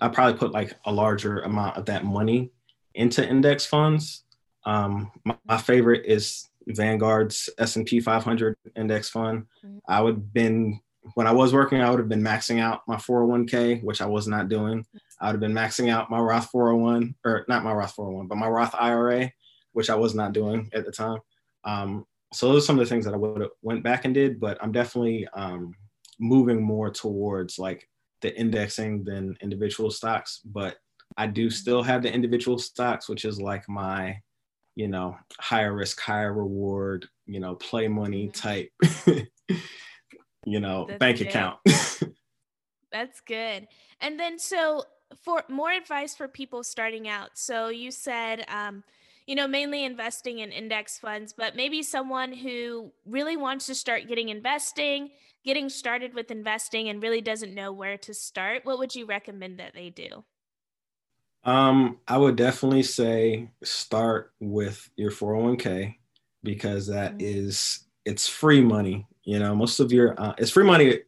I'd 0.00 0.12
probably 0.12 0.38
put 0.38 0.52
like 0.52 0.74
a 0.84 0.92
larger 0.92 1.40
amount 1.40 1.76
of 1.76 1.86
that 1.86 2.04
money 2.04 2.52
into 2.94 3.26
index 3.26 3.66
funds. 3.66 4.24
Um, 4.64 5.10
my, 5.24 5.36
my 5.46 5.58
favorite 5.58 6.06
is 6.06 6.48
Vanguard's 6.68 7.50
S&P 7.58 8.00
500 8.00 8.56
index 8.76 9.08
fund. 9.08 9.46
Mm-hmm. 9.64 9.78
I 9.88 10.00
would 10.00 10.32
been 10.32 10.80
when 11.14 11.26
I 11.26 11.32
was 11.32 11.52
working, 11.52 11.80
I 11.80 11.90
would 11.90 11.98
have 11.98 12.08
been 12.08 12.22
maxing 12.22 12.60
out 12.60 12.82
my 12.86 12.96
401k, 12.96 13.82
which 13.82 14.02
I 14.02 14.06
was 14.06 14.28
not 14.28 14.48
doing. 14.48 14.84
I 15.20 15.26
would 15.26 15.34
have 15.34 15.40
been 15.40 15.52
maxing 15.52 15.90
out 15.90 16.10
my 16.10 16.18
Roth 16.18 16.50
401 16.50 17.14
or 17.24 17.44
not 17.48 17.64
my 17.64 17.72
Roth 17.72 17.92
401, 17.92 18.26
but 18.26 18.36
my 18.36 18.48
Roth 18.48 18.74
IRA, 18.78 19.32
which 19.72 19.90
I 19.90 19.94
was 19.94 20.14
not 20.14 20.32
doing 20.32 20.70
at 20.72 20.84
the 20.84 20.92
time. 20.92 21.20
Um, 21.64 22.06
so 22.32 22.48
those 22.48 22.62
are 22.62 22.66
some 22.66 22.78
of 22.78 22.84
the 22.84 22.88
things 22.88 23.04
that 23.04 23.14
I 23.14 23.16
would 23.16 23.40
have 23.40 23.50
went 23.62 23.82
back 23.82 24.04
and 24.04 24.14
did, 24.14 24.38
but 24.38 24.58
I'm 24.62 24.72
definitely 24.72 25.26
um, 25.34 25.74
moving 26.18 26.62
more 26.62 26.90
towards 26.90 27.58
like 27.58 27.88
the 28.22 28.36
indexing 28.38 29.04
than 29.04 29.36
individual 29.42 29.90
stocks. 29.90 30.40
But 30.44 30.76
I 31.16 31.26
do 31.26 31.50
still 31.50 31.82
have 31.82 32.02
the 32.02 32.12
individual 32.12 32.58
stocks, 32.58 33.08
which 33.08 33.24
is 33.24 33.40
like 33.40 33.68
my, 33.68 34.16
you 34.76 34.86
know, 34.86 35.16
higher 35.40 35.74
risk, 35.74 36.00
higher 36.00 36.32
reward, 36.32 37.08
you 37.26 37.40
know, 37.40 37.56
play 37.56 37.88
money 37.88 38.28
mm-hmm. 38.28 38.48
type, 38.48 38.70
you 40.46 40.60
know, 40.60 40.86
That's 40.88 40.98
bank 40.98 41.18
good. 41.18 41.26
account. 41.26 41.58
That's 42.92 43.20
good. 43.20 43.66
And 44.00 44.18
then 44.18 44.38
so 44.38 44.84
for 45.24 45.42
more 45.48 45.72
advice 45.72 46.14
for 46.14 46.28
people 46.28 46.62
starting 46.62 47.08
out. 47.08 47.30
So 47.34 47.68
you 47.68 47.90
said, 47.90 48.44
um, 48.48 48.84
you 49.30 49.36
know, 49.36 49.46
mainly 49.46 49.84
investing 49.84 50.40
in 50.40 50.50
index 50.50 50.98
funds, 50.98 51.32
but 51.32 51.54
maybe 51.54 51.84
someone 51.84 52.32
who 52.32 52.90
really 53.06 53.36
wants 53.36 53.66
to 53.66 53.76
start 53.76 54.08
getting 54.08 54.28
investing, 54.28 55.08
getting 55.44 55.68
started 55.68 56.14
with 56.14 56.32
investing 56.32 56.88
and 56.88 57.00
really 57.00 57.20
doesn't 57.20 57.54
know 57.54 57.70
where 57.70 57.96
to 57.96 58.12
start, 58.12 58.64
what 58.64 58.80
would 58.80 58.92
you 58.92 59.06
recommend 59.06 59.60
that 59.60 59.72
they 59.72 59.88
do? 59.88 60.24
Um, 61.44 61.98
I 62.08 62.18
would 62.18 62.34
definitely 62.34 62.82
say 62.82 63.52
start 63.62 64.32
with 64.40 64.90
your 64.96 65.12
401k 65.12 65.94
because 66.42 66.88
that 66.88 67.12
mm-hmm. 67.12 67.20
is 67.20 67.84
it's 68.04 68.26
free 68.26 68.60
money. 68.60 69.06
You 69.22 69.38
know, 69.38 69.54
most 69.54 69.78
of 69.78 69.92
your 69.92 70.20
uh, 70.20 70.34
it's 70.38 70.50
free 70.50 70.64
money 70.64 71.02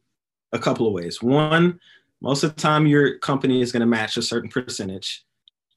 a 0.52 0.61
couple 0.61 0.87
of 0.87 0.92
ways. 0.92 1.20
One, 1.20 1.80
most 2.20 2.44
of 2.44 2.54
the 2.54 2.61
time 2.61 2.87
your 2.87 3.18
company 3.18 3.62
is 3.62 3.72
going 3.72 3.80
to 3.80 3.87
match 3.87 4.16
a 4.16 4.22
certain 4.22 4.48
percentage, 4.48 5.24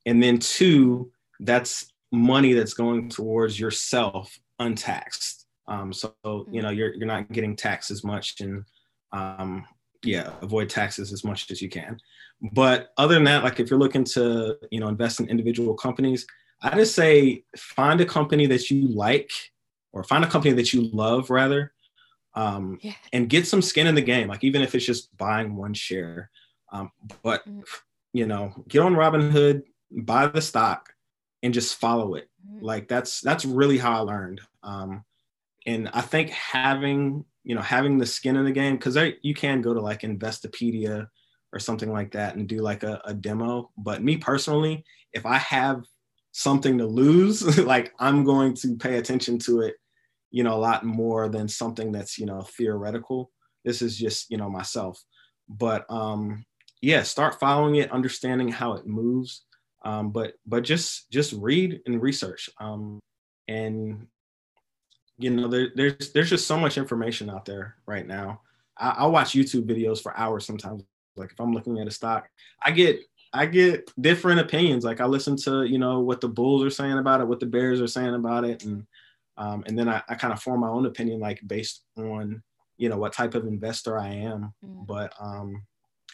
and 0.05 0.21
then 0.21 0.37
two, 0.37 1.11
that's 1.39 1.91
money 2.15 2.53
that's 2.53 2.73
going 2.73 3.09
towards 3.09 3.59
yourself 3.59 4.37
untaxed. 4.59 5.45
Um, 5.67 5.91
so 5.91 6.13
you 6.23 6.29
mm-hmm. 6.29 6.59
know 6.59 6.69
you're 6.69 6.93
you're 6.93 7.07
not 7.07 7.31
getting 7.31 7.55
taxed 7.55 7.91
as 7.91 8.03
much, 8.03 8.39
and 8.41 8.65
um, 9.11 9.65
yeah, 10.03 10.31
avoid 10.41 10.69
taxes 10.69 11.11
as 11.11 11.23
much 11.23 11.49
as 11.51 11.61
you 11.61 11.69
can. 11.69 11.97
But 12.53 12.89
other 12.97 13.15
than 13.15 13.23
that, 13.25 13.43
like 13.43 13.59
if 13.59 13.69
you're 13.69 13.79
looking 13.79 14.03
to, 14.05 14.57
you 14.69 14.79
know, 14.79 14.89
invest 14.89 15.19
in 15.19 15.29
individual 15.29 15.73
companies, 15.73 16.27
I 16.61 16.75
just 16.75 16.95
say 16.95 17.43
find 17.57 18.01
a 18.01 18.05
company 18.05 18.45
that 18.47 18.69
you 18.69 18.87
like 18.87 19.31
or 19.93 20.03
find 20.03 20.23
a 20.23 20.27
company 20.27 20.53
that 20.53 20.73
you 20.73 20.89
love 20.91 21.29
rather 21.29 21.73
um, 22.35 22.77
yeah. 22.81 22.93
and 23.13 23.29
get 23.29 23.47
some 23.47 23.61
skin 23.61 23.87
in 23.87 23.95
the 23.95 24.01
game 24.01 24.27
like 24.27 24.43
even 24.43 24.61
if 24.61 24.75
it's 24.75 24.85
just 24.85 25.15
buying 25.17 25.55
one 25.55 25.73
share 25.73 26.29
um, 26.71 26.91
but 27.23 27.47
mm-hmm. 27.47 27.61
you 28.13 28.27
know 28.27 28.53
get 28.67 28.81
on 28.81 28.93
robinhood 28.93 29.63
buy 29.91 30.27
the 30.27 30.41
stock 30.41 30.93
and 31.45 31.53
just 31.53 31.79
follow 31.79 32.15
it 32.15 32.29
mm-hmm. 32.45 32.65
like 32.65 32.89
that's 32.89 33.21
that's 33.21 33.45
really 33.45 33.77
how 33.77 33.93
i 33.93 33.99
learned 33.99 34.41
um, 34.63 35.05
and 35.65 35.89
i 35.93 36.01
think 36.01 36.29
having 36.31 37.23
you 37.45 37.55
know 37.55 37.61
having 37.61 37.97
the 37.97 38.05
skin 38.05 38.35
in 38.35 38.43
the 38.43 38.51
game 38.51 38.75
because 38.75 38.97
you 39.21 39.33
can 39.33 39.61
go 39.61 39.73
to 39.73 39.79
like 39.79 40.01
investopedia 40.01 41.07
or 41.55 41.59
something 41.59 41.91
like 41.91 42.11
that 42.11 42.35
and 42.35 42.49
do 42.49 42.57
like 42.57 42.83
a, 42.83 43.01
a 43.05 43.13
demo. 43.13 43.71
But 43.77 44.03
me 44.03 44.17
personally, 44.17 44.83
if 45.13 45.25
I 45.25 45.37
have 45.37 45.85
something 46.33 46.77
to 46.77 46.85
lose, 46.85 47.57
like 47.65 47.93
I'm 47.97 48.25
going 48.25 48.53
to 48.55 48.75
pay 48.75 48.97
attention 48.97 49.39
to 49.39 49.61
it, 49.61 49.75
you 50.31 50.43
know, 50.43 50.53
a 50.53 50.59
lot 50.59 50.83
more 50.83 51.29
than 51.29 51.47
something 51.47 51.93
that's, 51.93 52.19
you 52.19 52.25
know, 52.25 52.41
theoretical. 52.41 53.31
This 53.63 53.81
is 53.81 53.97
just, 53.97 54.29
you 54.29 54.37
know, 54.37 54.49
myself. 54.49 55.01
But 55.47 55.89
um 55.89 56.45
yeah, 56.81 57.03
start 57.03 57.39
following 57.39 57.75
it, 57.75 57.91
understanding 57.91 58.49
how 58.49 58.73
it 58.73 58.85
moves. 58.85 59.45
Um, 59.85 60.09
but 60.09 60.33
but 60.45 60.63
just 60.63 61.09
just 61.11 61.33
read 61.33 61.81
and 61.85 62.01
research. 62.01 62.49
Um 62.59 62.99
and 63.47 64.07
you 65.17 65.29
know, 65.29 65.47
there, 65.47 65.69
there's 65.75 66.11
there's 66.11 66.29
just 66.29 66.47
so 66.47 66.57
much 66.57 66.77
information 66.77 67.29
out 67.29 67.45
there 67.45 67.75
right 67.85 68.05
now. 68.05 68.41
I, 68.77 68.95
I'll 68.97 69.11
watch 69.11 69.31
YouTube 69.31 69.65
videos 69.65 70.01
for 70.01 70.17
hours 70.17 70.45
sometimes 70.45 70.83
like 71.15 71.31
if 71.31 71.39
I'm 71.39 71.53
looking 71.53 71.79
at 71.79 71.87
a 71.87 71.91
stock, 71.91 72.29
I 72.61 72.71
get 72.71 72.99
I 73.33 73.45
get 73.45 73.91
different 73.99 74.39
opinions. 74.39 74.83
Like 74.83 75.01
I 75.01 75.05
listen 75.05 75.35
to 75.37 75.63
you 75.63 75.77
know 75.77 75.99
what 75.99 76.21
the 76.21 76.27
Bulls 76.27 76.63
are 76.63 76.69
saying 76.69 76.97
about 76.97 77.21
it, 77.21 77.27
what 77.27 77.39
the 77.39 77.45
Bears 77.45 77.81
are 77.81 77.87
saying 77.87 78.13
about 78.13 78.45
it, 78.45 78.63
and 78.65 78.85
um, 79.37 79.63
and 79.67 79.77
then 79.77 79.89
I, 79.89 80.01
I 80.07 80.15
kind 80.15 80.33
of 80.33 80.41
form 80.41 80.61
my 80.61 80.69
own 80.69 80.85
opinion 80.85 81.19
like 81.19 81.41
based 81.45 81.83
on 81.97 82.41
you 82.77 82.89
know 82.89 82.97
what 82.97 83.13
type 83.13 83.35
of 83.35 83.47
investor 83.47 83.97
I 83.97 84.09
am. 84.09 84.53
Mm. 84.65 84.87
But 84.87 85.13
um, 85.19 85.63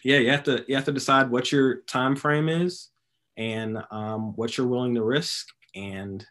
yeah, 0.03 0.17
you 0.17 0.29
have 0.31 0.43
to 0.43 0.63
you 0.67 0.75
have 0.75 0.85
to 0.85 0.91
decide 0.91 1.29
what 1.29 1.51
your 1.51 1.81
time 1.81 2.15
frame 2.15 2.49
is 2.49 2.89
and 3.37 3.83
um, 3.91 4.33
what 4.35 4.57
you're 4.57 4.67
willing 4.67 4.95
to 4.95 5.03
risk, 5.03 5.47
and 5.75 6.25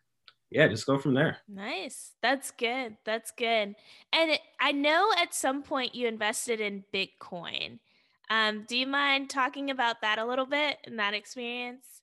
yeah, 0.51 0.67
just 0.67 0.87
go 0.87 0.99
from 0.99 1.15
there. 1.15 1.39
Nice. 1.49 2.13
That's 2.23 2.51
good. 2.51 2.97
That's 3.05 3.31
good. 3.31 3.75
And 4.13 4.31
it, 4.31 4.41
I 4.61 4.73
know 4.73 5.11
at 5.21 5.33
some 5.33 5.63
point 5.63 5.95
you 5.95 6.09
invested 6.09 6.61
in 6.61 6.85
Bitcoin. 6.93 7.79
Um, 8.29 8.65
do 8.67 8.77
you 8.77 8.87
mind 8.87 9.31
talking 9.31 9.71
about 9.71 10.01
that 10.03 10.19
a 10.19 10.25
little 10.25 10.47
bit 10.47 10.79
and 10.85 10.99
that 10.99 11.15
experience? 11.15 12.03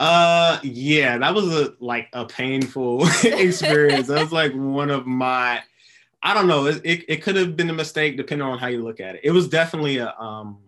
Uh, 0.00 0.58
yeah, 0.62 1.18
that 1.18 1.34
was 1.34 1.52
a 1.52 1.74
like 1.80 2.08
a 2.12 2.24
painful 2.24 3.04
experience. 3.24 4.08
that 4.08 4.20
was 4.20 4.32
like 4.32 4.52
one 4.54 4.90
of 4.90 5.06
my, 5.06 5.60
I 6.22 6.34
don't 6.34 6.46
know, 6.46 6.66
it, 6.66 6.80
it, 6.84 7.04
it 7.08 7.22
could 7.22 7.36
have 7.36 7.56
been 7.56 7.70
a 7.70 7.74
mistake 7.74 8.16
depending 8.16 8.46
on 8.46 8.58
how 8.58 8.68
you 8.68 8.82
look 8.82 9.00
at 9.00 9.16
it. 9.16 9.22
It 9.24 9.30
was 9.32 9.48
definitely 9.48 9.98
a, 9.98 10.12
um, 10.14 10.58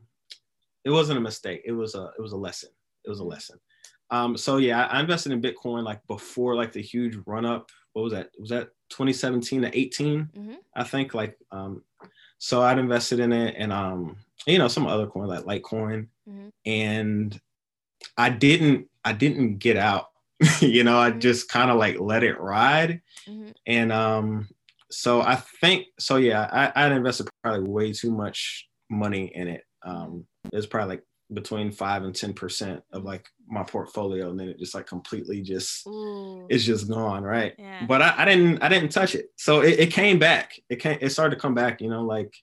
it 0.85 0.90
wasn't 0.90 1.18
a 1.18 1.20
mistake. 1.20 1.62
It 1.64 1.72
was 1.72 1.94
a, 1.94 2.11
it 2.18 2.20
was 2.20 2.33
a 2.33 2.37
lesson. 2.37 2.70
It 3.04 3.08
was 3.08 3.20
a 3.20 3.24
lesson. 3.24 3.58
Um, 4.10 4.36
so 4.36 4.56
yeah, 4.56 4.86
I 4.86 5.00
invested 5.00 5.32
in 5.32 5.40
Bitcoin 5.40 5.84
like 5.84 6.00
before 6.06 6.54
like 6.54 6.72
the 6.72 6.82
huge 6.82 7.16
run 7.26 7.46
up. 7.46 7.70
What 7.92 8.02
was 8.02 8.12
that? 8.12 8.30
Was 8.38 8.50
that 8.50 8.68
2017 8.90 9.62
to 9.62 9.78
18? 9.78 10.28
Mm-hmm. 10.36 10.52
I 10.74 10.84
think 10.84 11.14
like, 11.14 11.36
um, 11.52 11.82
so 12.38 12.62
I'd 12.62 12.78
invested 12.78 13.20
in 13.20 13.32
it 13.32 13.54
and 13.58 13.72
um 13.72 14.16
you 14.46 14.58
know 14.58 14.68
some 14.68 14.86
other 14.86 15.06
coin 15.06 15.28
like 15.28 15.44
Litecoin, 15.44 16.08
mm-hmm. 16.28 16.48
and 16.66 17.38
I 18.16 18.30
didn't 18.30 18.88
I 19.04 19.12
didn't 19.12 19.58
get 19.58 19.76
out. 19.76 20.06
you 20.60 20.84
know, 20.84 20.98
I 20.98 21.10
mm-hmm. 21.10 21.20
just 21.20 21.48
kind 21.48 21.70
of 21.70 21.76
like 21.76 22.00
let 22.00 22.24
it 22.24 22.40
ride, 22.40 23.02
mm-hmm. 23.28 23.50
and 23.66 23.92
um 23.92 24.48
so 24.90 25.20
I 25.20 25.36
think 25.36 25.86
so 25.98 26.16
yeah 26.16 26.48
I 26.50 26.86
I 26.86 26.92
invested 26.94 27.28
probably 27.42 27.68
way 27.68 27.92
too 27.92 28.10
much 28.10 28.68
money 28.88 29.30
in 29.34 29.48
it. 29.48 29.64
Um, 29.82 30.26
it 30.52 30.56
was 30.56 30.66
probably 30.66 30.96
like 30.96 31.04
between 31.32 31.70
five 31.70 32.04
and 32.04 32.14
ten 32.14 32.32
percent 32.32 32.82
of 32.92 33.04
like 33.04 33.28
my 33.48 33.62
portfolio, 33.62 34.30
and 34.30 34.38
then 34.38 34.48
it 34.48 34.58
just 34.58 34.74
like 34.74 34.86
completely 34.86 35.40
just 35.42 35.86
Ooh. 35.86 36.46
it's 36.48 36.64
just 36.64 36.88
gone, 36.88 37.22
right? 37.22 37.54
Yeah. 37.58 37.86
But 37.86 38.02
I, 38.02 38.14
I, 38.18 38.24
didn't 38.24 38.62
I 38.62 38.68
didn't 38.68 38.90
touch 38.90 39.14
it, 39.14 39.26
so 39.36 39.60
it, 39.60 39.78
it 39.78 39.92
came 39.92 40.18
back. 40.18 40.52
It 40.68 40.76
came 40.76 40.98
it 41.00 41.10
started 41.10 41.36
to 41.36 41.40
come 41.40 41.54
back, 41.54 41.80
you 41.80 41.88
know, 41.88 42.02
like 42.02 42.34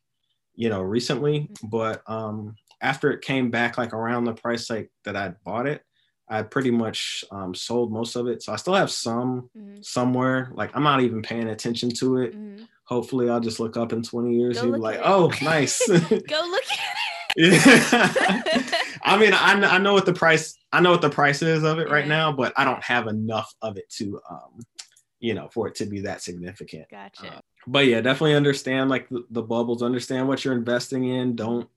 you 0.56 0.70
know 0.70 0.82
recently. 0.82 1.42
Mm-hmm. 1.42 1.68
But 1.68 2.02
um, 2.08 2.56
after 2.82 3.12
it 3.12 3.22
came 3.22 3.50
back 3.50 3.78
like 3.78 3.94
around 3.94 4.26
the 4.26 4.34
price 4.34 4.70
like 4.70 4.92
that 5.06 5.16
I 5.16 5.34
bought 5.44 5.68
it, 5.68 5.82
I 6.30 6.44
pretty 6.44 6.72
much 6.72 7.24
um, 7.32 7.56
sold 7.56 7.92
most 7.92 8.16
of 8.16 8.28
it. 8.28 8.44
So 8.44 8.52
I 8.52 8.58
still 8.58 8.76
have 8.76 8.92
some 8.92 9.50
mm-hmm. 9.58 9.82
somewhere. 9.82 10.52
Like 10.54 10.72
I'm 10.76 10.84
not 10.84 11.02
even 11.02 11.22
paying 11.22 11.50
attention 11.50 11.90
to 12.00 12.18
it. 12.18 12.36
Mm-hmm. 12.36 12.64
Hopefully, 12.84 13.30
I'll 13.30 13.42
just 13.42 13.60
look 13.60 13.76
up 13.76 13.92
in 13.92 14.02
20 14.02 14.34
years 14.34 14.58
and 14.58 14.72
be 14.72 14.80
like, 14.80 15.02
"Oh, 15.04 15.30
nice." 15.42 15.86
Go 15.90 15.96
look 15.98 16.10
at 16.10 16.22
it. 16.22 17.07
Yeah. 17.36 17.60
I 19.04 19.18
mean, 19.18 19.34
I, 19.34 19.54
I 19.54 19.78
know 19.78 19.94
what 19.94 20.06
the 20.06 20.14
price 20.14 20.58
I 20.72 20.82
know 20.82 20.92
what 20.92 21.02
the 21.02 21.10
price 21.10 21.42
is 21.42 21.64
of 21.64 21.80
it 21.80 21.90
right 21.90 22.08
now, 22.08 22.32
but 22.32 22.54
I 22.58 22.66
don't 22.66 22.84
have 22.84 23.08
enough 23.08 23.54
of 23.62 23.78
it 23.78 23.90
to 23.98 24.20
um, 24.30 24.60
you 25.20 25.34
know, 25.34 25.50
for 25.52 25.68
it 25.68 25.76
to 25.76 25.86
be 25.86 26.02
that 26.02 26.22
significant. 26.22 26.90
Gotcha. 26.90 27.38
Uh, 27.38 27.40
but 27.66 27.86
yeah, 27.86 28.02
definitely 28.02 28.36
understand 28.36 28.90
like 28.90 29.10
the, 29.10 29.26
the, 29.32 29.42
bubbles, 29.42 29.82
understand 29.82 30.28
what 30.28 30.46
you're 30.46 30.54
investing 30.54 31.06
in. 31.06 31.36
Don't, 31.36 31.68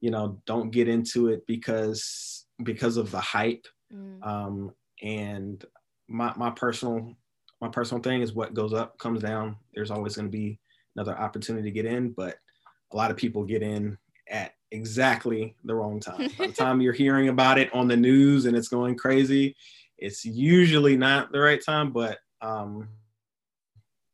you 0.00 0.10
know, 0.10 0.40
don't 0.46 0.70
get 0.70 0.88
into 0.88 1.28
it 1.28 1.46
because 1.46 2.46
because 2.62 2.96
of 2.96 3.10
the 3.10 3.20
hype. 3.20 3.66
Mm. 3.92 4.26
Um, 4.26 4.74
and 5.02 5.64
my 6.08 6.32
my 6.36 6.50
personal 6.50 7.14
my 7.60 7.68
personal 7.68 8.02
thing 8.02 8.22
is 8.22 8.32
what 8.32 8.54
goes 8.54 8.72
up 8.72 8.98
comes 8.98 9.22
down. 9.22 9.56
There's 9.74 9.90
always 9.90 10.16
going 10.16 10.30
to 10.30 10.36
be 10.36 10.58
another 10.96 11.18
opportunity 11.18 11.70
to 11.70 11.74
get 11.74 11.86
in, 11.86 12.10
but 12.10 12.36
a 12.92 12.96
lot 12.96 13.10
of 13.10 13.16
people 13.16 13.44
get 13.44 13.62
in 13.62 13.96
at 14.30 14.54
exactly 14.70 15.56
the 15.64 15.74
wrong 15.74 16.00
time. 16.00 16.30
By 16.38 16.46
the 16.46 16.52
time 16.52 16.80
you're 16.80 16.92
hearing 16.92 17.28
about 17.28 17.58
it 17.58 17.74
on 17.74 17.88
the 17.88 17.96
news 17.96 18.46
and 18.46 18.56
it's 18.56 18.68
going 18.68 18.96
crazy, 18.96 19.56
it's 19.98 20.24
usually 20.24 20.96
not 20.96 21.32
the 21.32 21.40
right 21.40 21.62
time. 21.62 21.92
But 21.92 22.18
um, 22.40 22.88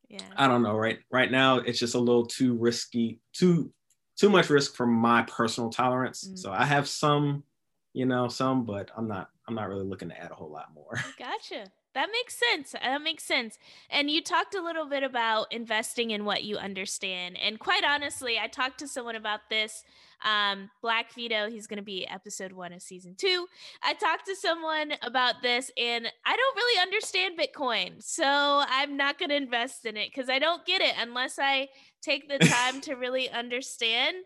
yeah, 0.09 0.21
I 0.37 0.49
don't 0.49 0.63
know. 0.63 0.77
Right, 0.77 0.99
right 1.11 1.31
now 1.31 1.59
it's 1.59 1.79
just 1.79 1.95
a 1.95 2.01
little 2.01 2.27
too 2.27 2.55
risky, 2.55 3.21
too 3.33 3.73
too 4.17 4.31
much 4.31 4.49
risk 4.49 4.75
for 4.75 4.87
my 4.87 5.23
personal 5.23 5.71
tolerance. 5.71 6.27
Mm. 6.27 6.39
So 6.39 6.51
I 6.51 6.65
have 6.65 6.89
some, 6.89 7.45
you 7.93 8.07
know, 8.07 8.29
some, 8.29 8.65
but 8.65 8.91
I'm 8.97 9.07
not 9.07 9.29
I'm 9.49 9.55
not 9.55 9.69
really 9.69 9.85
looking 9.85 10.09
to 10.09 10.21
add 10.21 10.33
a 10.33 10.35
whole 10.35 10.51
lot 10.51 10.69
more. 10.75 10.99
Gotcha. 11.19 11.71
That 11.95 12.09
makes 12.13 12.39
sense. 12.39 12.73
That 12.73 13.01
makes 13.03 13.25
sense. 13.25 13.57
And 13.89 14.11
you 14.11 14.23
talked 14.23 14.55
a 14.55 14.63
little 14.63 14.87
bit 14.87 15.03
about 15.03 15.51
investing 15.51 16.11
in 16.11 16.25
what 16.25 16.45
you 16.45 16.59
understand. 16.59 17.39
And 17.43 17.59
quite 17.59 17.85
honestly, 17.85 18.39
I 18.39 18.49
talked 18.49 18.81
to 18.81 18.89
someone 18.89 19.17
about 19.17 19.41
this. 19.49 19.83
Um, 20.23 20.69
Black 20.83 21.15
Vito, 21.15 21.49
he's 21.49 21.67
going 21.67 21.79
to 21.79 21.83
be 21.83 22.07
episode 22.07 22.53
one 22.53 22.73
of 22.73 22.83
season 22.83 23.15
two. 23.17 23.47
I 23.83 23.95
talked 23.95 24.27
to 24.27 24.35
someone 24.35 24.93
about 25.03 25.37
this, 25.43 25.71
and 25.79 26.07
I 26.27 26.37
don't 26.37 26.57
really 26.57 26.83
understand 26.83 27.39
Bitcoin. 27.39 28.03
So 28.03 28.63
I'm 28.69 28.97
not 28.97 29.19
going 29.19 29.31
to 29.31 29.37
invest 29.37 29.87
in 29.87 29.97
it 29.97 30.11
because 30.15 30.29
I 30.29 30.39
don't 30.39 30.67
get 30.67 30.83
it 30.83 30.95
unless 30.99 31.39
I 31.39 31.69
take 32.03 32.29
the 32.29 32.39
time 32.39 32.81
to 32.83 32.95
really 32.95 33.31
understand. 33.31 34.17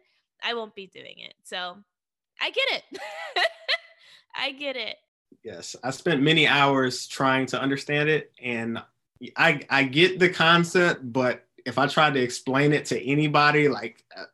I 0.42 0.54
won't 0.54 0.74
be 0.74 0.86
doing 0.86 1.18
it. 1.18 1.34
So 1.44 1.76
I 2.40 2.50
get 2.50 2.66
it. 2.70 3.00
I 4.34 4.52
get 4.52 4.76
it. 4.76 4.96
Yes, 5.44 5.76
I 5.82 5.90
spent 5.90 6.22
many 6.22 6.46
hours 6.46 7.06
trying 7.06 7.46
to 7.46 7.60
understand 7.60 8.08
it, 8.08 8.32
and 8.42 8.82
I 9.36 9.60
I 9.70 9.84
get 9.84 10.18
the 10.18 10.28
concept, 10.28 11.12
but 11.12 11.46
if 11.66 11.78
I 11.78 11.86
tried 11.86 12.14
to 12.14 12.20
explain 12.20 12.72
it 12.72 12.84
to 12.86 13.02
anybody, 13.02 13.68
like 13.68 14.04
uh, 14.16 14.24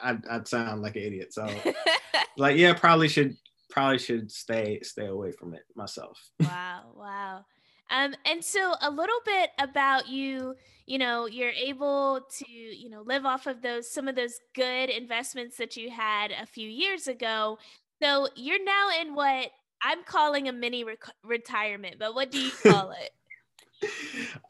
I'd, 0.00 0.26
I'd 0.26 0.48
sound 0.48 0.82
like 0.82 0.96
an 0.96 1.02
idiot. 1.02 1.32
So, 1.32 1.48
like, 2.36 2.56
yeah, 2.56 2.74
probably 2.74 3.08
should 3.08 3.36
probably 3.70 3.98
should 3.98 4.30
stay 4.30 4.80
stay 4.82 5.06
away 5.06 5.32
from 5.32 5.54
it 5.54 5.62
myself. 5.74 6.18
wow, 6.40 6.92
wow. 6.94 7.44
Um, 7.90 8.14
and 8.24 8.42
so 8.42 8.74
a 8.80 8.90
little 8.90 9.20
bit 9.24 9.50
about 9.58 10.08
you, 10.08 10.54
you 10.86 10.98
know, 10.98 11.26
you're 11.26 11.50
able 11.50 12.22
to, 12.38 12.50
you 12.50 12.88
know, 12.88 13.02
live 13.02 13.26
off 13.26 13.46
of 13.46 13.60
those 13.60 13.92
some 13.92 14.08
of 14.08 14.16
those 14.16 14.38
good 14.54 14.88
investments 14.88 15.56
that 15.58 15.76
you 15.76 15.90
had 15.90 16.30
a 16.30 16.46
few 16.46 16.68
years 16.68 17.06
ago. 17.06 17.58
So 18.02 18.28
you're 18.34 18.64
now 18.64 18.88
in 19.00 19.14
what 19.14 19.50
I'm 19.82 20.04
calling 20.04 20.48
a 20.48 20.52
mini 20.52 20.84
retirement, 21.24 21.96
but 21.98 22.14
what 22.14 22.30
do 22.30 22.40
you 22.40 22.50
call 22.62 22.92
it? 22.92 23.10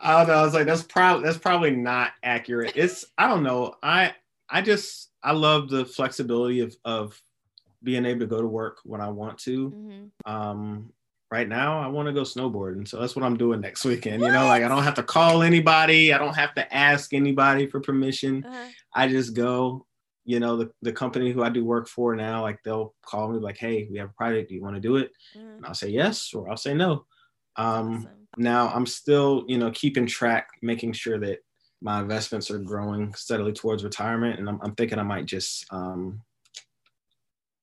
I 0.00 0.18
don't 0.18 0.28
know. 0.28 0.34
I 0.34 0.42
was 0.42 0.54
like, 0.54 0.66
that's 0.66 0.82
probably 0.82 1.24
that's 1.24 1.38
probably 1.38 1.70
not 1.70 2.12
accurate. 2.22 2.72
It's 2.76 3.04
I 3.16 3.28
don't 3.28 3.42
know. 3.42 3.74
I 3.82 4.14
I 4.48 4.60
just 4.60 5.10
I 5.22 5.32
love 5.32 5.70
the 5.70 5.84
flexibility 5.84 6.60
of 6.60 6.76
of 6.84 7.20
being 7.82 8.04
able 8.04 8.20
to 8.20 8.26
go 8.26 8.40
to 8.40 8.46
work 8.46 8.78
when 8.84 9.00
I 9.00 9.08
want 9.08 9.38
to. 9.38 9.70
Mm-hmm. 9.70 10.32
Um, 10.32 10.92
right 11.30 11.48
now, 11.48 11.80
I 11.80 11.88
want 11.88 12.06
to 12.06 12.12
go 12.12 12.22
snowboarding, 12.22 12.86
so 12.86 13.00
that's 13.00 13.16
what 13.16 13.24
I'm 13.24 13.38
doing 13.38 13.60
next 13.60 13.84
weekend. 13.84 14.20
What? 14.20 14.28
You 14.28 14.32
know, 14.34 14.46
like 14.46 14.62
I 14.62 14.68
don't 14.68 14.84
have 14.84 14.94
to 14.94 15.02
call 15.02 15.42
anybody. 15.42 16.12
I 16.12 16.18
don't 16.18 16.36
have 16.36 16.54
to 16.54 16.74
ask 16.74 17.14
anybody 17.14 17.66
for 17.66 17.80
permission. 17.80 18.44
Uh-huh. 18.44 18.68
I 18.94 19.08
just 19.08 19.34
go 19.34 19.86
you 20.24 20.38
know 20.38 20.56
the, 20.56 20.70
the 20.82 20.92
company 20.92 21.32
who 21.32 21.42
i 21.42 21.48
do 21.48 21.64
work 21.64 21.88
for 21.88 22.14
now 22.14 22.42
like 22.42 22.62
they'll 22.62 22.94
call 23.02 23.28
me 23.28 23.38
like 23.38 23.56
hey 23.56 23.88
we 23.90 23.98
have 23.98 24.10
a 24.10 24.14
project 24.14 24.48
do 24.48 24.54
you 24.54 24.62
want 24.62 24.74
to 24.74 24.80
do 24.80 24.96
it 24.96 25.12
mm. 25.36 25.56
and 25.56 25.66
i'll 25.66 25.74
say 25.74 25.88
yes 25.88 26.32
or 26.34 26.48
i'll 26.48 26.56
say 26.56 26.74
no 26.74 27.04
um, 27.56 27.98
awesome. 27.98 28.08
now 28.36 28.68
i'm 28.68 28.86
still 28.86 29.44
you 29.48 29.58
know 29.58 29.70
keeping 29.72 30.06
track 30.06 30.48
making 30.62 30.92
sure 30.92 31.18
that 31.18 31.38
my 31.80 32.00
investments 32.00 32.50
are 32.50 32.58
growing 32.58 33.12
steadily 33.14 33.52
towards 33.52 33.84
retirement 33.84 34.38
and 34.38 34.48
i'm, 34.48 34.60
I'm 34.62 34.74
thinking 34.74 34.98
i 34.98 35.02
might 35.02 35.26
just 35.26 35.66
um, 35.70 36.22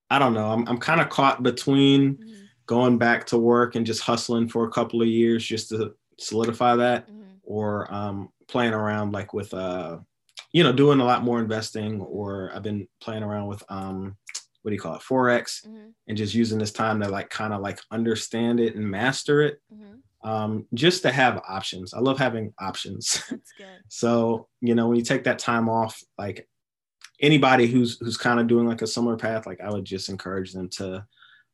i 0.10 0.20
don't 0.20 0.34
know 0.34 0.51
i'm, 0.51 0.68
I'm 0.68 0.78
kind 0.78 1.01
of 1.01 1.10
caught 1.10 1.41
between 1.43 2.16
mm. 2.16 2.43
going 2.66 2.97
back 2.97 3.26
to 3.28 3.38
work 3.38 3.76
and 3.76 3.86
just 3.86 4.01
hustling 4.01 4.49
for 4.49 4.66
a 4.66 4.72
couple 4.72 5.01
of 5.01 5.07
years 5.07 5.45
just 5.45 5.70
to 5.70 5.93
solidify 6.20 6.76
that 6.76 7.10
mm. 7.10 7.24
or 7.43 7.91
um, 7.93 8.30
playing 8.49 8.74
around 8.74 9.14
like 9.14 9.34
with 9.34 9.53
uh 9.53 9.97
you 10.51 10.63
know, 10.63 10.71
doing 10.71 10.99
a 10.99 11.05
lot 11.05 11.23
more 11.23 11.39
investing, 11.39 12.01
or 12.01 12.51
I've 12.53 12.63
been 12.63 12.87
playing 13.01 13.23
around 13.23 13.47
with 13.47 13.63
um, 13.69 14.17
what 14.61 14.71
do 14.71 14.75
you 14.75 14.81
call 14.81 14.95
it, 14.95 15.01
forex, 15.01 15.65
mm-hmm. 15.65 15.89
and 16.07 16.17
just 16.17 16.33
using 16.33 16.59
this 16.59 16.71
time 16.71 16.99
to 17.01 17.07
like 17.07 17.29
kind 17.29 17.53
of 17.53 17.61
like 17.61 17.79
understand 17.91 18.59
it 18.59 18.75
and 18.75 18.89
master 18.89 19.41
it. 19.41 19.59
Mm-hmm. 19.73 20.29
Um, 20.29 20.65
just 20.73 21.03
to 21.03 21.11
have 21.11 21.41
options. 21.47 21.93
I 21.93 21.99
love 21.99 22.19
having 22.19 22.53
options. 22.59 23.23
That's 23.29 23.51
good. 23.57 23.67
so 23.87 24.47
you 24.61 24.75
know, 24.75 24.87
when 24.87 24.97
you 24.97 25.03
take 25.03 25.23
that 25.25 25.39
time 25.39 25.69
off, 25.69 26.01
like 26.17 26.47
anybody 27.21 27.67
who's 27.67 27.97
who's 27.99 28.17
kind 28.17 28.39
of 28.39 28.47
doing 28.47 28.67
like 28.67 28.81
a 28.81 28.87
similar 28.87 29.17
path, 29.17 29.45
like 29.45 29.61
I 29.61 29.69
would 29.69 29.85
just 29.85 30.09
encourage 30.09 30.53
them 30.53 30.69
to 30.69 31.05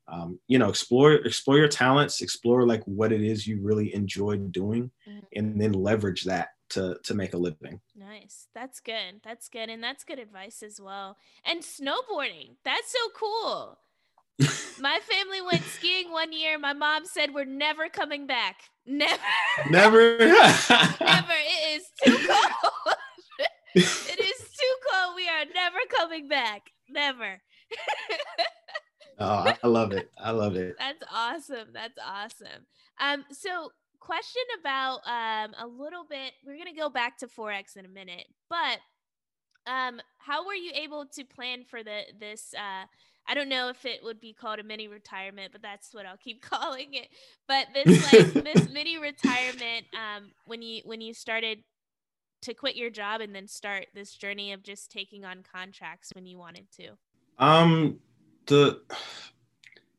um, 0.08 0.40
you 0.48 0.60
know 0.60 0.70
explore 0.70 1.14
explore 1.14 1.58
your 1.58 1.68
talents 1.68 2.22
explore 2.22 2.66
like 2.66 2.84
what 2.84 3.12
it 3.12 3.22
is 3.22 3.48
you 3.48 3.60
really 3.62 3.94
enjoy 3.96 4.38
doing 4.38 4.92
mm-hmm. 5.08 5.20
and 5.34 5.60
then 5.60 5.74
leverage 5.74 6.26
that 6.26 6.50
to 6.70 6.98
to 7.04 7.14
make 7.14 7.34
a 7.34 7.38
living. 7.38 7.82
Nice. 7.96 8.48
That's 8.54 8.80
good. 8.80 9.22
That's 9.24 9.50
good. 9.50 9.70
And 9.70 9.84
that's 9.84 10.04
good 10.04 10.20
advice 10.20 10.64
as 10.64 10.80
well. 10.82 11.18
And 11.44 11.62
snowboarding. 11.62 12.56
That's 12.64 12.92
so 12.92 13.10
cool. 13.16 13.80
My 14.80 15.00
family 15.02 15.42
went 15.42 15.64
skiing 15.64 16.12
one 16.12 16.34
year. 16.34 16.60
My 16.60 16.74
mom 16.74 17.06
said 17.06 17.34
we're 17.34 17.46
never 17.46 17.88
coming 17.90 18.28
back. 18.28 18.58
Never. 18.86 19.18
Never. 19.70 20.18
never. 20.20 21.34
It 21.34 21.80
is 21.80 21.88
too 22.04 22.18
cold. 22.28 22.96
it 23.74 24.20
is 24.20 24.40
too 24.40 24.76
cold. 24.92 25.16
We 25.16 25.28
are 25.28 25.46
never 25.56 25.80
coming 25.90 26.28
back. 26.28 26.70
Never. 26.88 27.42
oh, 29.18 29.54
I 29.64 29.68
love 29.68 29.92
it. 29.92 30.12
I 30.20 30.30
love 30.32 30.56
it. 30.56 30.76
That's 30.78 31.04
awesome. 31.12 31.70
That's 31.74 31.98
awesome. 32.06 32.68
Um, 33.00 33.26
so 33.32 33.72
question 34.06 34.44
about 34.60 35.00
um, 35.06 35.56
a 35.60 35.68
little 35.68 36.04
bit. 36.08 36.34
We're 36.46 36.58
gonna 36.58 36.76
go 36.76 36.90
back 36.90 37.18
to 37.20 37.28
forex 37.28 37.76
in 37.76 37.86
a 37.86 37.90
minute, 37.90 38.28
but 38.50 38.80
um, 39.68 40.00
how 40.20 40.46
were 40.46 40.54
you 40.54 40.72
able 40.76 41.06
to 41.14 41.24
plan 41.24 41.64
for 41.64 41.84
the 41.84 42.02
this? 42.20 42.54
Uh, 42.56 42.86
I 43.28 43.34
don't 43.34 43.50
know 43.50 43.70
if 43.70 43.86
it 43.86 44.02
would 44.04 44.22
be 44.22 44.34
called 44.34 44.60
a 44.60 44.64
mini 44.64 44.88
retirement, 44.88 45.52
but 45.52 45.64
that's 45.64 45.94
what 45.94 46.06
I'll 46.06 46.18
keep 46.18 46.42
calling 46.50 46.94
it. 46.94 47.10
But 47.48 47.68
this 47.74 48.14
like 48.14 48.34
this 48.54 48.70
mini 48.70 48.98
retirement 48.98 49.86
um, 49.94 50.32
when 50.46 50.62
you 50.62 50.82
when 50.86 51.02
you 51.02 51.14
started 51.14 51.64
to 52.44 52.54
quit 52.54 52.76
your 52.76 52.92
job 52.92 53.22
and 53.22 53.34
then 53.34 53.48
start 53.48 53.88
this 53.96 54.14
journey 54.14 54.54
of 54.54 54.62
just 54.62 54.92
taking 54.92 55.26
on 55.26 55.44
contracts 55.52 56.12
when 56.14 56.28
you 56.28 56.38
wanted 56.38 56.68
to. 56.78 56.90
Um, 57.40 58.00
the 58.46 58.82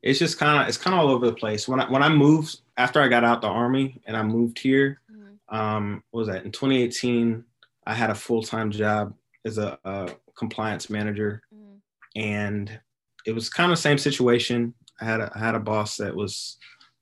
it's 0.01 0.19
just 0.19 0.37
kind 0.37 0.61
of 0.61 0.67
it's 0.67 0.77
kind 0.77 0.93
of 0.93 1.01
all 1.01 1.11
over 1.11 1.25
the 1.25 1.33
place. 1.33 1.67
When 1.67 1.79
I 1.79 1.89
when 1.89 2.03
I 2.03 2.09
moved 2.09 2.61
after 2.77 3.01
I 3.01 3.07
got 3.07 3.23
out 3.23 3.41
the 3.41 3.47
army 3.47 4.01
and 4.05 4.15
I 4.15 4.23
moved 4.23 4.59
here, 4.59 5.01
mm-hmm. 5.11 5.55
um, 5.55 6.03
what 6.11 6.21
was 6.21 6.27
that 6.27 6.45
in 6.45 6.51
2018? 6.51 7.43
I 7.85 7.93
had 7.93 8.09
a 8.09 8.15
full 8.15 8.43
time 8.43 8.71
job 8.71 9.13
as 9.45 9.57
a, 9.57 9.79
a, 9.85 10.09
compliance 10.37 10.89
manager, 10.89 11.41
mm-hmm. 11.53 11.77
and 12.15 12.79
it 13.25 13.33
was 13.33 13.49
kind 13.49 13.71
of 13.71 13.77
the 13.77 13.81
same 13.81 13.97
situation. 13.97 14.73
I 15.01 15.05
had 15.05 15.19
a, 15.19 15.31
I 15.33 15.39
had 15.39 15.55
a 15.55 15.59
boss 15.59 15.97
that 15.97 16.15
was 16.15 16.57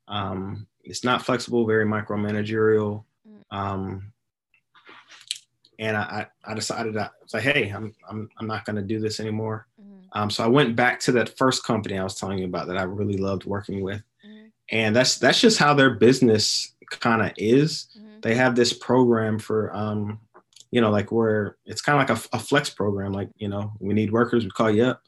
um, 0.07 0.67
it's 0.83 1.03
not 1.03 1.25
flexible, 1.25 1.65
very 1.65 1.85
micromanagerial. 1.85 3.03
Mm-hmm. 3.27 3.57
Um, 3.57 4.13
and 5.79 5.97
I, 5.97 6.27
I 6.45 6.53
decided 6.53 6.95
I 6.97 7.09
was 7.21 7.33
like, 7.33 7.43
hey, 7.43 7.69
I'm 7.69 7.93
I'm 8.09 8.29
I'm 8.37 8.47
not 8.47 8.65
going 8.65 8.77
to 8.77 8.81
do 8.81 8.99
this 8.99 9.19
anymore. 9.19 9.67
Mm-hmm. 9.81 9.94
Um, 10.15 10.29
so 10.29 10.43
I 10.43 10.47
went 10.47 10.77
back 10.77 10.99
to 11.01 11.11
that 11.13 11.37
first 11.37 11.65
company 11.65 11.97
I 11.97 12.03
was 12.03 12.15
telling 12.15 12.39
you 12.39 12.45
about 12.45 12.67
that 12.67 12.77
I 12.77 12.83
really 12.83 13.17
loved 13.17 13.43
working 13.43 13.83
with, 13.83 14.01
mm-hmm. 14.25 14.47
and 14.71 14.95
that's 14.95 15.17
that's 15.17 15.41
just 15.41 15.59
how 15.59 15.73
their 15.73 15.91
business 15.91 16.73
kind 16.89 17.21
of 17.21 17.31
is. 17.37 17.87
Mm-hmm. 17.97 18.21
They 18.21 18.33
have 18.35 18.55
this 18.55 18.71
program 18.71 19.39
for, 19.39 19.75
um, 19.75 20.19
you 20.71 20.79
know, 20.79 20.89
like 20.89 21.11
where 21.11 21.57
it's 21.65 21.81
kind 21.81 22.01
of 22.01 22.07
like 22.07 22.17
a, 22.17 22.37
a, 22.37 22.39
flex 22.39 22.69
program. 22.69 23.11
Like 23.11 23.29
you 23.35 23.49
know, 23.49 23.73
we 23.79 23.93
need 23.93 24.11
workers, 24.11 24.45
we 24.45 24.51
call 24.51 24.71
you 24.71 24.85
up. 24.85 25.01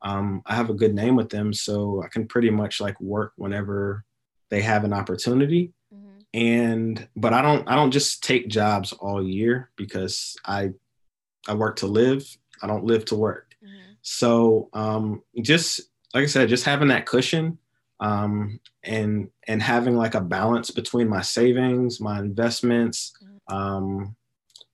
Um, 0.00 0.42
I 0.46 0.54
have 0.54 0.70
a 0.70 0.74
good 0.74 0.94
name 0.94 1.14
with 1.14 1.28
them, 1.28 1.52
so 1.52 2.02
I 2.02 2.08
can 2.08 2.26
pretty 2.26 2.50
much 2.50 2.80
like 2.80 2.98
work 3.00 3.32
whenever 3.36 4.04
they 4.48 4.62
have 4.62 4.84
an 4.84 4.94
opportunity. 4.94 5.74
Mm-hmm. 5.94 6.20
And 6.32 7.08
but 7.16 7.34
I 7.34 7.42
don't 7.42 7.68
I 7.68 7.74
don't 7.76 7.90
just 7.90 8.24
take 8.24 8.48
jobs 8.48 8.94
all 8.94 9.22
year 9.22 9.70
because 9.76 10.36
I 10.46 10.70
I 11.46 11.52
work 11.52 11.76
to 11.76 11.86
live. 11.86 12.24
I 12.62 12.66
don't 12.66 12.84
live 12.84 13.04
to 13.06 13.14
work. 13.14 13.53
So 14.04 14.68
um, 14.74 15.22
just 15.42 15.80
like 16.12 16.22
I 16.22 16.26
said, 16.26 16.48
just 16.48 16.64
having 16.64 16.88
that 16.88 17.06
cushion 17.06 17.58
um, 18.00 18.60
and 18.82 19.30
and 19.48 19.62
having 19.62 19.96
like 19.96 20.14
a 20.14 20.20
balance 20.20 20.70
between 20.70 21.08
my 21.08 21.22
savings, 21.22 22.00
my 22.00 22.20
investments. 22.20 23.12
Um, 23.48 24.14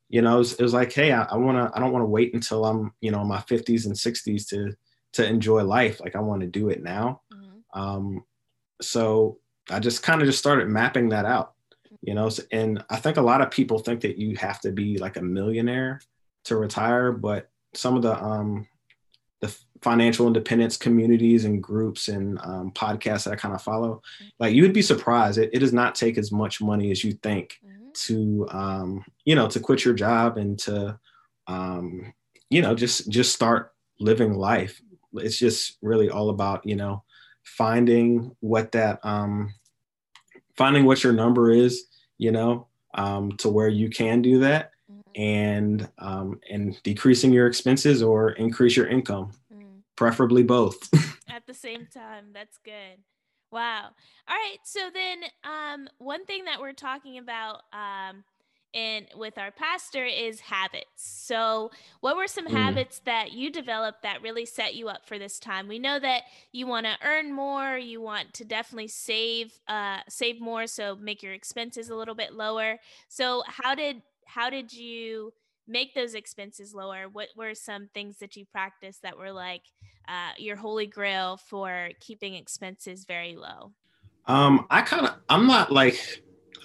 you 0.08 0.20
know, 0.20 0.34
it 0.34 0.38
was, 0.38 0.52
it 0.54 0.62
was 0.62 0.74
like, 0.74 0.92
hey, 0.92 1.12
I, 1.12 1.22
I 1.22 1.36
want 1.36 1.56
to. 1.56 1.70
I 1.74 1.80
don't 1.80 1.92
want 1.92 2.02
to 2.02 2.08
wait 2.08 2.34
until 2.34 2.64
I'm, 2.64 2.92
you 3.00 3.12
know, 3.12 3.20
in 3.22 3.28
my 3.28 3.38
50s 3.38 3.86
and 3.86 3.94
60s 3.94 4.48
to 4.48 4.72
to 5.12 5.26
enjoy 5.26 5.62
life. 5.62 6.00
Like 6.00 6.16
I 6.16 6.20
want 6.20 6.40
to 6.40 6.48
do 6.48 6.68
it 6.68 6.82
now. 6.82 7.22
Mm-hmm. 7.32 7.80
Um, 7.80 8.24
so 8.82 9.38
I 9.70 9.78
just 9.78 10.02
kind 10.02 10.20
of 10.20 10.26
just 10.26 10.40
started 10.40 10.68
mapping 10.68 11.10
that 11.10 11.24
out. 11.24 11.54
You 12.02 12.14
know, 12.14 12.30
so, 12.30 12.42
and 12.50 12.82
I 12.90 12.96
think 12.96 13.16
a 13.16 13.22
lot 13.22 13.42
of 13.42 13.50
people 13.52 13.78
think 13.78 14.00
that 14.00 14.18
you 14.18 14.34
have 14.36 14.60
to 14.62 14.72
be 14.72 14.98
like 14.98 15.16
a 15.16 15.22
millionaire 15.22 16.00
to 16.44 16.56
retire, 16.56 17.12
but 17.12 17.50
some 17.74 17.94
of 17.94 18.02
the 18.02 18.20
um, 18.20 18.66
the 19.40 19.56
financial 19.82 20.26
independence 20.26 20.76
communities 20.76 21.44
and 21.44 21.62
groups 21.62 22.08
and 22.08 22.38
um, 22.42 22.70
podcasts 22.72 23.24
that 23.24 23.32
I 23.32 23.36
kind 23.36 23.54
of 23.54 23.62
follow, 23.62 24.02
mm-hmm. 24.22 24.28
like 24.38 24.54
you 24.54 24.62
would 24.62 24.72
be 24.72 24.82
surprised. 24.82 25.38
It, 25.38 25.50
it, 25.52 25.58
does 25.58 25.72
not 25.72 25.94
take 25.94 26.18
as 26.18 26.30
much 26.30 26.60
money 26.60 26.90
as 26.90 27.02
you 27.02 27.12
think 27.12 27.58
mm-hmm. 27.64 27.90
to, 27.92 28.48
um, 28.50 29.04
you 29.24 29.34
know, 29.34 29.48
to 29.48 29.60
quit 29.60 29.84
your 29.84 29.94
job 29.94 30.36
and 30.36 30.58
to, 30.60 30.98
um, 31.46 32.12
you 32.50 32.62
know, 32.62 32.74
just 32.74 33.08
just 33.08 33.34
start 33.34 33.72
living 33.98 34.34
life. 34.34 34.80
It's 35.14 35.38
just 35.38 35.78
really 35.82 36.10
all 36.10 36.30
about, 36.30 36.66
you 36.66 36.76
know, 36.76 37.02
finding 37.42 38.36
what 38.40 38.72
that 38.72 39.00
um, 39.04 39.54
finding 40.56 40.84
what 40.84 41.02
your 41.02 41.12
number 41.12 41.50
is, 41.50 41.86
you 42.18 42.32
know, 42.32 42.66
um, 42.94 43.32
to 43.38 43.48
where 43.48 43.68
you 43.68 43.88
can 43.88 44.20
do 44.20 44.40
that. 44.40 44.72
And 45.14 45.88
um, 45.98 46.40
and 46.50 46.82
decreasing 46.82 47.32
your 47.32 47.46
expenses 47.46 48.02
or 48.02 48.32
increase 48.32 48.76
your 48.76 48.86
income, 48.86 49.32
mm. 49.52 49.80
preferably 49.96 50.42
both. 50.42 50.88
At 51.28 51.46
the 51.46 51.54
same 51.54 51.86
time, 51.92 52.26
that's 52.32 52.58
good. 52.58 52.98
Wow. 53.52 53.90
All 54.28 54.36
right. 54.36 54.58
So 54.64 54.80
then, 54.92 55.22
um, 55.44 55.88
one 55.98 56.24
thing 56.24 56.44
that 56.44 56.60
we're 56.60 56.72
talking 56.72 57.18
about 57.18 57.62
um, 57.72 58.22
in 58.72 59.06
with 59.16 59.38
our 59.38 59.50
pastor 59.50 60.04
is 60.04 60.40
habits. 60.40 60.86
So, 60.96 61.70
what 62.00 62.16
were 62.16 62.28
some 62.28 62.46
mm. 62.46 62.52
habits 62.52 63.00
that 63.04 63.32
you 63.32 63.50
developed 63.50 64.02
that 64.02 64.22
really 64.22 64.46
set 64.46 64.74
you 64.74 64.88
up 64.88 65.06
for 65.06 65.18
this 65.18 65.38
time? 65.38 65.66
We 65.66 65.78
know 65.78 65.98
that 65.98 66.22
you 66.52 66.66
want 66.66 66.86
to 66.86 66.96
earn 67.04 67.32
more, 67.32 67.76
you 67.76 68.00
want 68.00 68.32
to 68.34 68.44
definitely 68.44 68.88
save 68.88 69.52
uh 69.68 69.98
save 70.08 70.40
more 70.40 70.66
so 70.66 70.96
make 70.96 71.22
your 71.22 71.32
expenses 71.32 71.88
a 71.88 71.96
little 71.96 72.14
bit 72.14 72.34
lower. 72.34 72.78
So, 73.08 73.42
how 73.46 73.74
did 73.74 74.02
how 74.34 74.50
did 74.50 74.72
you 74.72 75.32
make 75.66 75.94
those 75.94 76.14
expenses 76.14 76.74
lower? 76.74 77.08
What 77.12 77.28
were 77.36 77.54
some 77.54 77.88
things 77.94 78.18
that 78.18 78.36
you 78.36 78.44
practiced 78.46 79.02
that 79.02 79.16
were 79.18 79.32
like 79.32 79.62
uh, 80.08 80.32
your 80.38 80.56
holy 80.56 80.86
grail 80.86 81.36
for 81.36 81.90
keeping 82.00 82.34
expenses 82.34 83.04
very 83.04 83.36
low? 83.36 83.72
Um, 84.26 84.66
I 84.70 84.82
kind 84.82 85.06
of, 85.06 85.16
I'm 85.28 85.46
not 85.46 85.72
like, 85.72 86.22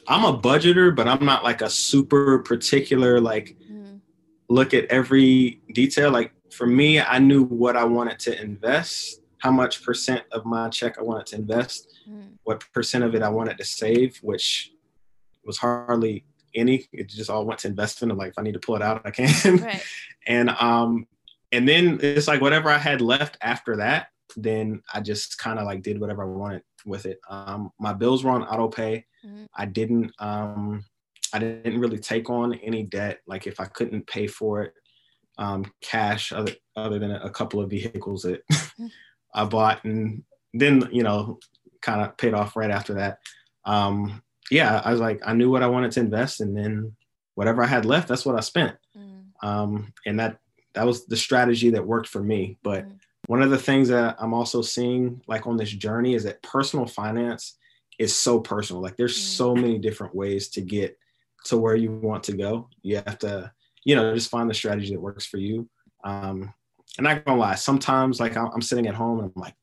I'm 0.08 0.26
a 0.26 0.38
budgeter, 0.38 0.96
but 0.96 1.08
I'm 1.08 1.26
not 1.26 1.44
like 1.44 1.62
a 1.62 1.70
super 1.70 2.40
particular, 2.40 3.20
like, 3.20 3.58
mm. 3.72 4.00
look 4.50 4.74
at 4.74 4.86
every 4.86 5.62
detail. 5.74 6.12
Like, 6.12 6.32
for 6.52 6.68
me, 6.68 7.00
I 7.00 7.18
knew 7.18 7.44
what 7.44 7.76
I 7.76 7.84
wanted 7.84 8.20
to 8.20 8.42
invest, 8.42 9.22
how 9.40 9.52
much 9.52 9.84
percent 9.84 10.24
of 10.32 10.46
my 10.46 10.70
check 10.70 11.00
I 11.00 11.02
wanted 11.02 11.26
to 11.28 11.36
invest, 11.38 11.98
mm. 12.08 12.34
what 12.44 12.64
percent 12.74 13.04
of 13.04 13.16
it 13.16 13.24
I 13.24 13.30
wanted 13.30 13.58
to 13.58 13.66
save, 13.66 14.18
which 14.22 14.72
was 15.44 15.58
hardly 15.58 16.26
any. 16.56 16.86
It 16.92 17.10
just 17.10 17.30
all 17.30 17.46
went 17.46 17.60
to 17.62 17.68
investment. 17.68 18.12
I'm 18.12 18.18
like, 18.18 18.30
if 18.30 18.40
I 18.40 18.42
need 18.42 18.54
to 18.54 18.60
pull 18.60 18.76
it 18.76 18.82
out, 18.82 19.02
I 19.06 19.12
can. 19.12 19.58
Right. 19.58 19.84
and 20.28 20.50
um, 20.50 21.08
and 21.52 21.68
then 21.68 22.00
it's 22.02 22.28
like 22.28 22.42
whatever 22.42 22.70
I 22.70 22.78
had 22.78 23.02
left 23.02 23.38
after 23.42 23.78
that, 23.78 24.08
then 24.36 24.82
I 24.94 25.02
just 25.02 25.38
kind 25.38 25.60
of 25.60 25.66
like 25.66 25.82
did 25.82 26.00
whatever 26.00 26.24
I 26.24 26.28
wanted 26.28 26.64
with 26.86 27.06
it. 27.06 27.20
Um, 27.30 27.72
my 27.80 27.94
bills 27.94 28.24
were 28.24 28.32
on 28.32 28.44
auto 28.44 28.68
pay. 28.68 29.06
Mm-hmm. 29.26 29.46
I 29.56 29.66
didn't 29.66 30.12
um, 30.20 30.84
I 31.34 31.40
didn't 31.40 31.80
really 31.80 32.00
take 32.00 32.30
on 32.30 32.54
any 32.56 32.84
debt. 32.84 33.20
Like 33.28 33.48
if 33.48 33.60
I 33.60 33.66
couldn't 33.66 34.08
pay 34.08 34.28
for 34.28 34.64
it, 34.64 34.74
um, 35.38 35.66
cash 35.82 36.32
other 36.32 36.54
other 36.76 37.00
than 37.00 37.12
a 37.12 37.30
couple 37.30 37.60
of 37.62 37.70
vehicles 37.70 38.24
that 38.24 38.42
I 39.34 39.46
bought, 39.46 39.84
and 39.84 40.24
then 40.54 40.88
you 40.92 41.04
know 41.04 41.40
kind 41.82 42.02
of 42.02 42.18
paid 42.18 42.34
off 42.34 42.56
right 42.56 42.72
after 42.72 42.96
that. 42.96 43.20
Um, 43.66 44.22
yeah, 44.52 44.82
I 44.84 44.92
was 44.92 45.00
like, 45.00 45.22
I 45.26 45.34
knew 45.34 45.50
what 45.50 45.64
I 45.64 45.68
wanted 45.68 45.92
to 45.94 46.00
invest, 46.00 46.42
and 46.42 46.56
then 46.56 46.96
whatever 47.36 47.64
I 47.64 47.68
had 47.68 47.86
left, 47.86 48.08
that's 48.08 48.26
what 48.26 48.36
I 48.36 48.42
spent. 48.42 48.76
Mm. 48.98 49.26
Um, 49.44 49.94
and 50.06 50.20
that 50.20 50.40
that 50.74 50.86
was 50.86 51.06
the 51.06 51.18
strategy 51.18 51.70
that 51.72 51.86
worked 51.86 52.08
for 52.08 52.22
me. 52.22 52.58
But 52.64 52.86
mm. 52.86 52.98
one 53.28 53.42
of 53.42 53.50
the 53.50 53.58
things 53.58 53.90
that 53.90 54.16
I'm 54.20 54.34
also 54.34 54.62
seeing, 54.62 55.22
like 55.28 55.48
on 55.48 55.58
this 55.58 55.72
journey, 55.72 56.16
is 56.16 56.24
that 56.24 56.44
personal 56.44 56.86
finance 56.86 57.58
is 57.98 58.16
so 58.16 58.40
personal. 58.40 58.82
Like 58.82 58.98
there's 58.98 59.18
mm. 59.18 59.22
so 59.22 59.56
many 59.56 59.80
different 59.80 60.16
ways 60.16 60.50
to 60.50 60.62
get 60.62 60.98
to 61.46 61.58
where 61.58 61.76
you 61.76 61.92
want 61.92 62.24
to 62.26 62.34
go. 62.34 62.70
You 62.82 62.98
have 62.98 63.20
to, 63.20 63.52
you 63.84 63.96
know, 63.96 64.14
just 64.14 64.30
find 64.30 64.50
the 64.50 64.54
strategy 64.54 64.94
that 64.94 65.02
works 65.02 65.26
for 65.26 65.38
you. 65.38 65.70
Um, 66.04 66.54
and 66.98 67.08
I'm 67.08 67.22
gonna 67.26 67.40
lie, 67.40 67.56
sometimes 67.56 68.20
like 68.20 68.38
I'm 68.38 68.62
sitting 68.62 68.88
at 68.88 68.96
home 68.96 69.20
and 69.20 69.32
I'm 69.36 69.42
like, 69.42 69.56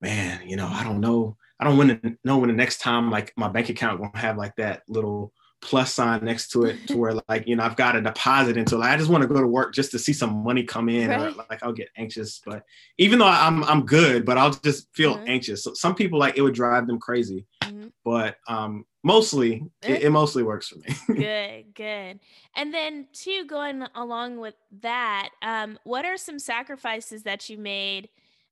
man, 0.00 0.48
you 0.48 0.56
know, 0.56 0.68
I 0.68 0.84
don't 0.84 1.00
know 1.00 1.36
I 1.60 1.64
don't 1.64 1.76
want 1.76 2.02
to 2.02 2.16
know 2.24 2.38
when 2.38 2.48
the 2.48 2.56
next 2.56 2.78
time 2.78 3.10
like 3.10 3.32
my 3.36 3.48
bank 3.48 3.68
account 3.68 4.00
won't 4.00 4.16
have 4.16 4.36
like 4.36 4.54
that 4.56 4.82
little 4.88 5.32
plus 5.60 5.92
sign 5.92 6.24
next 6.24 6.50
to 6.50 6.64
it 6.64 6.86
to 6.86 6.96
where 6.96 7.14
like 7.28 7.48
you 7.48 7.56
know 7.56 7.64
I've 7.64 7.76
got 7.76 7.96
a 7.96 8.00
deposit 8.00 8.56
into 8.56 8.78
like 8.78 8.90
I 8.90 8.96
just 8.96 9.10
want 9.10 9.22
to 9.22 9.28
go 9.28 9.40
to 9.40 9.46
work 9.46 9.74
just 9.74 9.90
to 9.90 9.98
see 9.98 10.12
some 10.12 10.44
money 10.44 10.62
come 10.62 10.88
in 10.88 11.10
right. 11.10 11.20
or 11.20 11.44
like 11.50 11.62
I'll 11.62 11.72
get 11.72 11.88
anxious. 11.96 12.40
But 12.44 12.62
even 12.96 13.18
though 13.18 13.26
I'm 13.26 13.64
I'm 13.64 13.84
good 13.84 14.24
but 14.24 14.38
I'll 14.38 14.52
just 14.52 14.88
feel 14.94 15.16
mm-hmm. 15.16 15.28
anxious. 15.28 15.64
So 15.64 15.74
some 15.74 15.94
people 15.94 16.18
like 16.18 16.38
it 16.38 16.42
would 16.42 16.54
drive 16.54 16.86
them 16.86 16.98
crazy. 16.98 17.46
Mm-hmm. 17.62 17.88
but 18.02 18.36
um 18.48 18.86
mostly 19.02 19.62
it, 19.82 20.04
it, 20.04 20.10
mostly 20.10 20.42
works 20.42 20.68
for 20.68 20.78
me. 20.78 20.86
Good 21.14 21.74
good. 21.74 22.20
And 22.56 22.72
then 22.72 23.08
two 23.12 23.44
going 23.46 23.84
along 23.94 24.38
with 24.38 24.54
that 24.80 25.30
um 25.42 25.78
what 25.84 26.04
are 26.04 26.16
some 26.16 26.38
sacrifices 26.38 27.24
that 27.24 27.50
you 27.50 27.58
made 27.58 28.08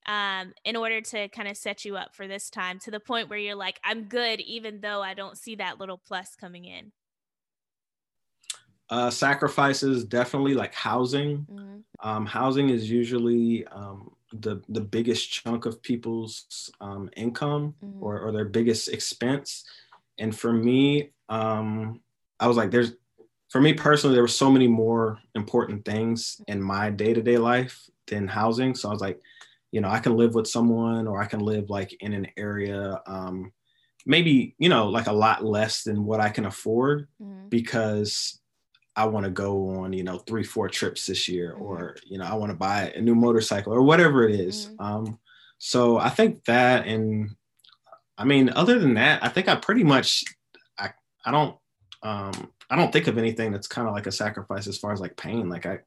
um, 0.06 0.52
in 0.64 0.76
order 0.76 1.00
to 1.00 1.28
kind 1.28 1.48
of 1.48 1.56
set 1.56 1.84
you 1.84 1.96
up 1.96 2.14
for 2.14 2.28
this 2.28 2.48
time 2.48 2.78
to 2.80 2.90
the 2.90 3.00
point 3.00 3.28
where 3.28 3.38
you're 3.38 3.54
like, 3.56 3.80
I'm 3.84 4.04
good, 4.04 4.40
even 4.40 4.80
though 4.80 5.02
I 5.02 5.14
don't 5.14 5.36
see 5.36 5.56
that 5.56 5.80
little 5.80 5.98
plus 5.98 6.36
coming 6.36 6.64
in? 6.64 6.92
Uh, 8.88 9.10
sacrifices 9.10 10.04
definitely 10.04 10.54
like 10.54 10.72
housing. 10.72 11.44
Mm-hmm. 11.50 12.08
Um, 12.08 12.24
housing 12.24 12.70
is 12.70 12.88
usually 12.88 13.66
um, 13.66 14.12
the 14.32 14.62
the 14.68 14.80
biggest 14.80 15.30
chunk 15.30 15.66
of 15.66 15.82
people's 15.82 16.70
um, 16.80 17.10
income 17.16 17.74
mm-hmm. 17.84 18.02
or, 18.02 18.20
or 18.20 18.30
their 18.30 18.44
biggest 18.44 18.88
expense. 18.88 19.64
And 20.18 20.36
for 20.36 20.52
me, 20.52 21.10
um, 21.28 22.00
I 22.38 22.46
was 22.46 22.56
like, 22.56 22.70
there's 22.70 22.92
for 23.48 23.60
me 23.60 23.72
personally, 23.74 24.14
there 24.14 24.22
were 24.22 24.28
so 24.28 24.50
many 24.50 24.68
more 24.68 25.18
important 25.34 25.84
things 25.84 26.40
in 26.46 26.62
my 26.62 26.90
day 26.90 27.12
to 27.12 27.22
day 27.22 27.38
life 27.38 27.88
than 28.06 28.28
housing. 28.28 28.76
So 28.76 28.88
I 28.88 28.92
was 28.92 29.00
like, 29.00 29.20
you 29.72 29.80
know, 29.80 29.88
I 29.88 29.98
can 29.98 30.16
live 30.16 30.34
with 30.34 30.46
someone 30.46 31.06
or 31.06 31.20
I 31.20 31.26
can 31.26 31.40
live 31.40 31.70
like 31.70 31.92
in 32.00 32.12
an 32.12 32.28
area, 32.36 33.00
um, 33.06 33.52
maybe, 34.06 34.54
you 34.58 34.68
know, 34.68 34.88
like 34.88 35.06
a 35.06 35.12
lot 35.12 35.44
less 35.44 35.82
than 35.82 36.04
what 36.04 36.20
I 36.20 36.28
can 36.28 36.46
afford 36.46 37.08
mm-hmm. 37.20 37.48
because 37.48 38.40
I 38.94 39.04
want 39.06 39.24
to 39.24 39.30
go 39.30 39.68
on, 39.70 39.92
you 39.92 40.04
know, 40.04 40.18
three, 40.18 40.44
four 40.44 40.68
trips 40.68 41.06
this 41.06 41.28
year, 41.28 41.52
mm-hmm. 41.54 41.62
or, 41.62 41.96
you 42.04 42.18
know, 42.18 42.24
I 42.24 42.34
want 42.34 42.50
to 42.50 42.56
buy 42.56 42.90
a 42.94 43.00
new 43.00 43.14
motorcycle 43.14 43.74
or 43.74 43.82
whatever 43.82 44.26
it 44.26 44.38
is. 44.38 44.68
Mm-hmm. 44.68 44.84
Um, 44.84 45.18
so 45.58 45.98
I 45.98 46.08
think 46.08 46.44
that, 46.44 46.86
and 46.86 47.30
I 48.16 48.24
mean, 48.24 48.50
other 48.50 48.78
than 48.78 48.94
that, 48.94 49.22
I 49.22 49.28
think 49.28 49.48
I 49.48 49.56
pretty 49.56 49.84
much, 49.84 50.24
I, 50.78 50.90
I 51.24 51.30
don't, 51.30 51.56
um, 52.02 52.52
I 52.70 52.76
don't 52.76 52.92
think 52.92 53.06
of 53.06 53.18
anything 53.18 53.52
that's 53.52 53.68
kind 53.68 53.86
of 53.86 53.94
like 53.94 54.06
a 54.06 54.12
sacrifice 54.12 54.66
as 54.66 54.78
far 54.78 54.92
as 54.92 55.00
like 55.00 55.16
pain. 55.16 55.48
Like 55.48 55.66
I, 55.66 55.80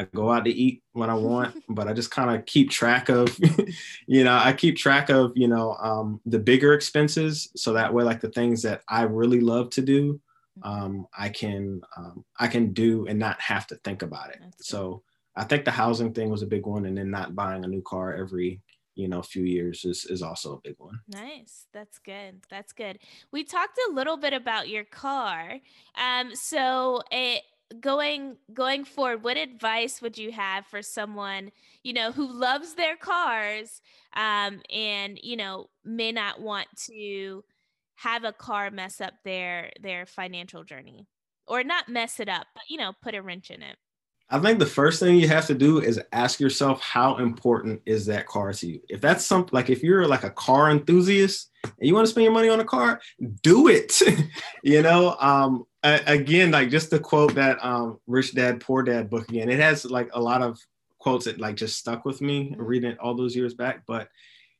I 0.00 0.04
go 0.14 0.30
out 0.30 0.46
to 0.46 0.50
eat 0.50 0.82
when 0.92 1.10
I 1.10 1.14
want, 1.14 1.62
but 1.68 1.88
I 1.88 1.92
just 1.92 2.10
kind 2.10 2.34
of 2.34 2.46
keep 2.46 2.70
track 2.70 3.08
of, 3.08 3.38
you 4.06 4.24
know, 4.24 4.34
I 4.34 4.52
keep 4.52 4.76
track 4.76 5.10
of, 5.10 5.32
you 5.34 5.48
know, 5.48 5.74
um, 5.74 6.20
the 6.24 6.38
bigger 6.38 6.72
expenses. 6.72 7.50
So 7.54 7.74
that 7.74 7.92
way, 7.92 8.02
like 8.02 8.20
the 8.20 8.30
things 8.30 8.62
that 8.62 8.82
I 8.88 9.02
really 9.02 9.40
love 9.40 9.70
to 9.70 9.82
do, 9.82 10.20
um, 10.62 11.06
I 11.16 11.28
can, 11.28 11.82
um, 11.96 12.24
I 12.38 12.48
can 12.48 12.72
do 12.72 13.06
and 13.06 13.18
not 13.18 13.40
have 13.40 13.66
to 13.68 13.76
think 13.76 14.02
about 14.02 14.30
it. 14.30 14.40
So 14.60 15.02
I 15.36 15.44
think 15.44 15.64
the 15.64 15.70
housing 15.70 16.12
thing 16.12 16.30
was 16.30 16.42
a 16.42 16.46
big 16.46 16.66
one. 16.66 16.86
And 16.86 16.96
then 16.96 17.10
not 17.10 17.34
buying 17.34 17.64
a 17.64 17.68
new 17.68 17.82
car 17.82 18.14
every, 18.14 18.60
you 18.94 19.08
know, 19.08 19.22
few 19.22 19.44
years 19.44 19.84
is, 19.84 20.06
is 20.06 20.22
also 20.22 20.54
a 20.54 20.60
big 20.62 20.76
one. 20.78 20.98
Nice. 21.08 21.66
That's 21.72 21.98
good. 21.98 22.42
That's 22.50 22.72
good. 22.72 22.98
We 23.32 23.44
talked 23.44 23.78
a 23.90 23.92
little 23.92 24.16
bit 24.16 24.32
about 24.32 24.68
your 24.68 24.84
car. 24.84 25.58
Um, 25.96 26.34
so 26.34 27.02
it, 27.10 27.42
going 27.78 28.36
going 28.52 28.84
forward 28.84 29.22
what 29.22 29.36
advice 29.36 30.02
would 30.02 30.18
you 30.18 30.32
have 30.32 30.66
for 30.66 30.82
someone 30.82 31.52
you 31.84 31.92
know 31.92 32.10
who 32.10 32.26
loves 32.26 32.74
their 32.74 32.96
cars 32.96 33.80
um 34.14 34.60
and 34.70 35.20
you 35.22 35.36
know 35.36 35.68
may 35.84 36.10
not 36.10 36.40
want 36.40 36.66
to 36.76 37.44
have 37.94 38.24
a 38.24 38.32
car 38.32 38.70
mess 38.70 39.00
up 39.00 39.14
their 39.24 39.70
their 39.80 40.04
financial 40.04 40.64
journey 40.64 41.06
or 41.46 41.62
not 41.62 41.88
mess 41.88 42.18
it 42.18 42.28
up 42.28 42.46
but 42.54 42.64
you 42.68 42.76
know 42.76 42.92
put 43.02 43.14
a 43.14 43.22
wrench 43.22 43.50
in 43.50 43.62
it 43.62 43.76
I 44.32 44.38
think 44.38 44.60
the 44.60 44.66
first 44.66 45.00
thing 45.00 45.16
you 45.16 45.26
have 45.26 45.46
to 45.48 45.54
do 45.54 45.80
is 45.80 46.00
ask 46.12 46.38
yourself 46.38 46.80
how 46.80 47.16
important 47.16 47.82
is 47.84 48.06
that 48.06 48.26
car 48.26 48.52
to 48.52 48.66
you? 48.66 48.80
If 48.88 49.00
that's 49.00 49.26
something 49.26 49.50
like 49.52 49.70
if 49.70 49.82
you're 49.82 50.06
like 50.06 50.22
a 50.22 50.30
car 50.30 50.70
enthusiast 50.70 51.50
and 51.64 51.74
you 51.80 51.94
want 51.94 52.06
to 52.06 52.10
spend 52.12 52.24
your 52.24 52.32
money 52.32 52.48
on 52.48 52.60
a 52.60 52.64
car, 52.64 53.00
do 53.42 53.66
it. 53.66 54.00
you 54.62 54.82
know, 54.82 55.16
um, 55.18 55.64
again, 55.82 56.50
like 56.50 56.70
just 56.70 56.90
the 56.90 56.98
quote 56.98 57.34
that 57.34 57.62
um, 57.64 57.98
Rich 58.06 58.34
Dad 58.34 58.60
Poor 58.60 58.82
Dad 58.82 59.10
book 59.10 59.28
again. 59.28 59.48
It 59.48 59.60
has 59.60 59.84
like 59.84 60.10
a 60.12 60.20
lot 60.20 60.42
of 60.42 60.58
quotes 60.98 61.24
that 61.24 61.40
like 61.40 61.56
just 61.56 61.78
stuck 61.78 62.04
with 62.04 62.20
me 62.20 62.50
mm-hmm. 62.50 62.62
reading 62.62 62.90
it 62.92 62.98
all 62.98 63.14
those 63.14 63.34
years 63.34 63.54
back. 63.54 63.82
But 63.86 64.08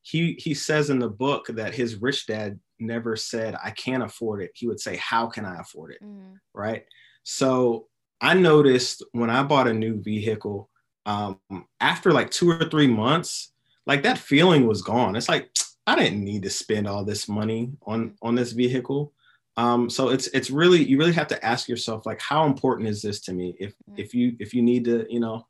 he 0.03 0.35
he 0.35 0.55
says 0.55 0.91
in 0.91 0.99
the 0.99 1.09
book 1.09 1.47
that 1.49 1.75
his 1.75 1.97
rich 1.97 2.27
dad 2.27 2.59
never 2.79 3.17
said 3.17 3.57
I 3.63 3.71
can't 3.71 4.03
afford 4.03 4.43
it. 4.43 4.53
He 4.55 4.67
would 4.67 4.81
say 4.81 4.97
How 4.97 5.27
can 5.27 5.45
I 5.45 5.61
afford 5.61 5.93
it? 5.93 6.03
Mm-hmm. 6.03 6.35
Right. 6.55 6.85
So 7.23 7.87
I 8.21 8.35
noticed 8.35 9.05
when 9.13 9.31
I 9.31 9.43
bought 9.43 9.69
a 9.69 9.75
new 9.75 10.01
vehicle, 10.03 10.69
um, 11.07 11.39
after 11.81 12.13
like 12.13 12.31
two 12.31 12.51
or 12.51 12.65
three 12.69 12.87
months, 12.87 13.53
like 13.87 14.03
that 14.03 14.19
feeling 14.19 14.67
was 14.67 14.83
gone. 14.83 15.17
It's 15.17 15.29
like 15.29 15.51
I 15.87 15.97
didn't 15.97 16.25
need 16.25 16.43
to 16.45 16.51
spend 16.51 16.87
all 16.87 17.05
this 17.05 17.29
money 17.29 17.73
on 17.87 18.15
on 18.23 18.35
this 18.35 18.53
vehicle. 18.53 19.13
Um, 19.61 19.91
so 19.91 20.09
it's 20.09 20.27
it's 20.29 20.51
really 20.51 20.83
you 20.83 20.97
really 20.97 21.13
have 21.13 21.27
to 21.27 21.45
ask 21.45 21.69
yourself 21.69 22.07
like 22.07 22.19
how 22.19 22.47
important 22.47 22.89
is 22.89 23.03
this 23.03 23.21
to 23.23 23.35
me? 23.35 23.55
If 23.61 23.73
mm-hmm. 23.73 24.01
if 24.01 24.15
you 24.15 24.35
if 24.41 24.55
you 24.55 24.63
need 24.63 24.87
to 24.87 25.07
you 25.11 25.21
know 25.21 25.47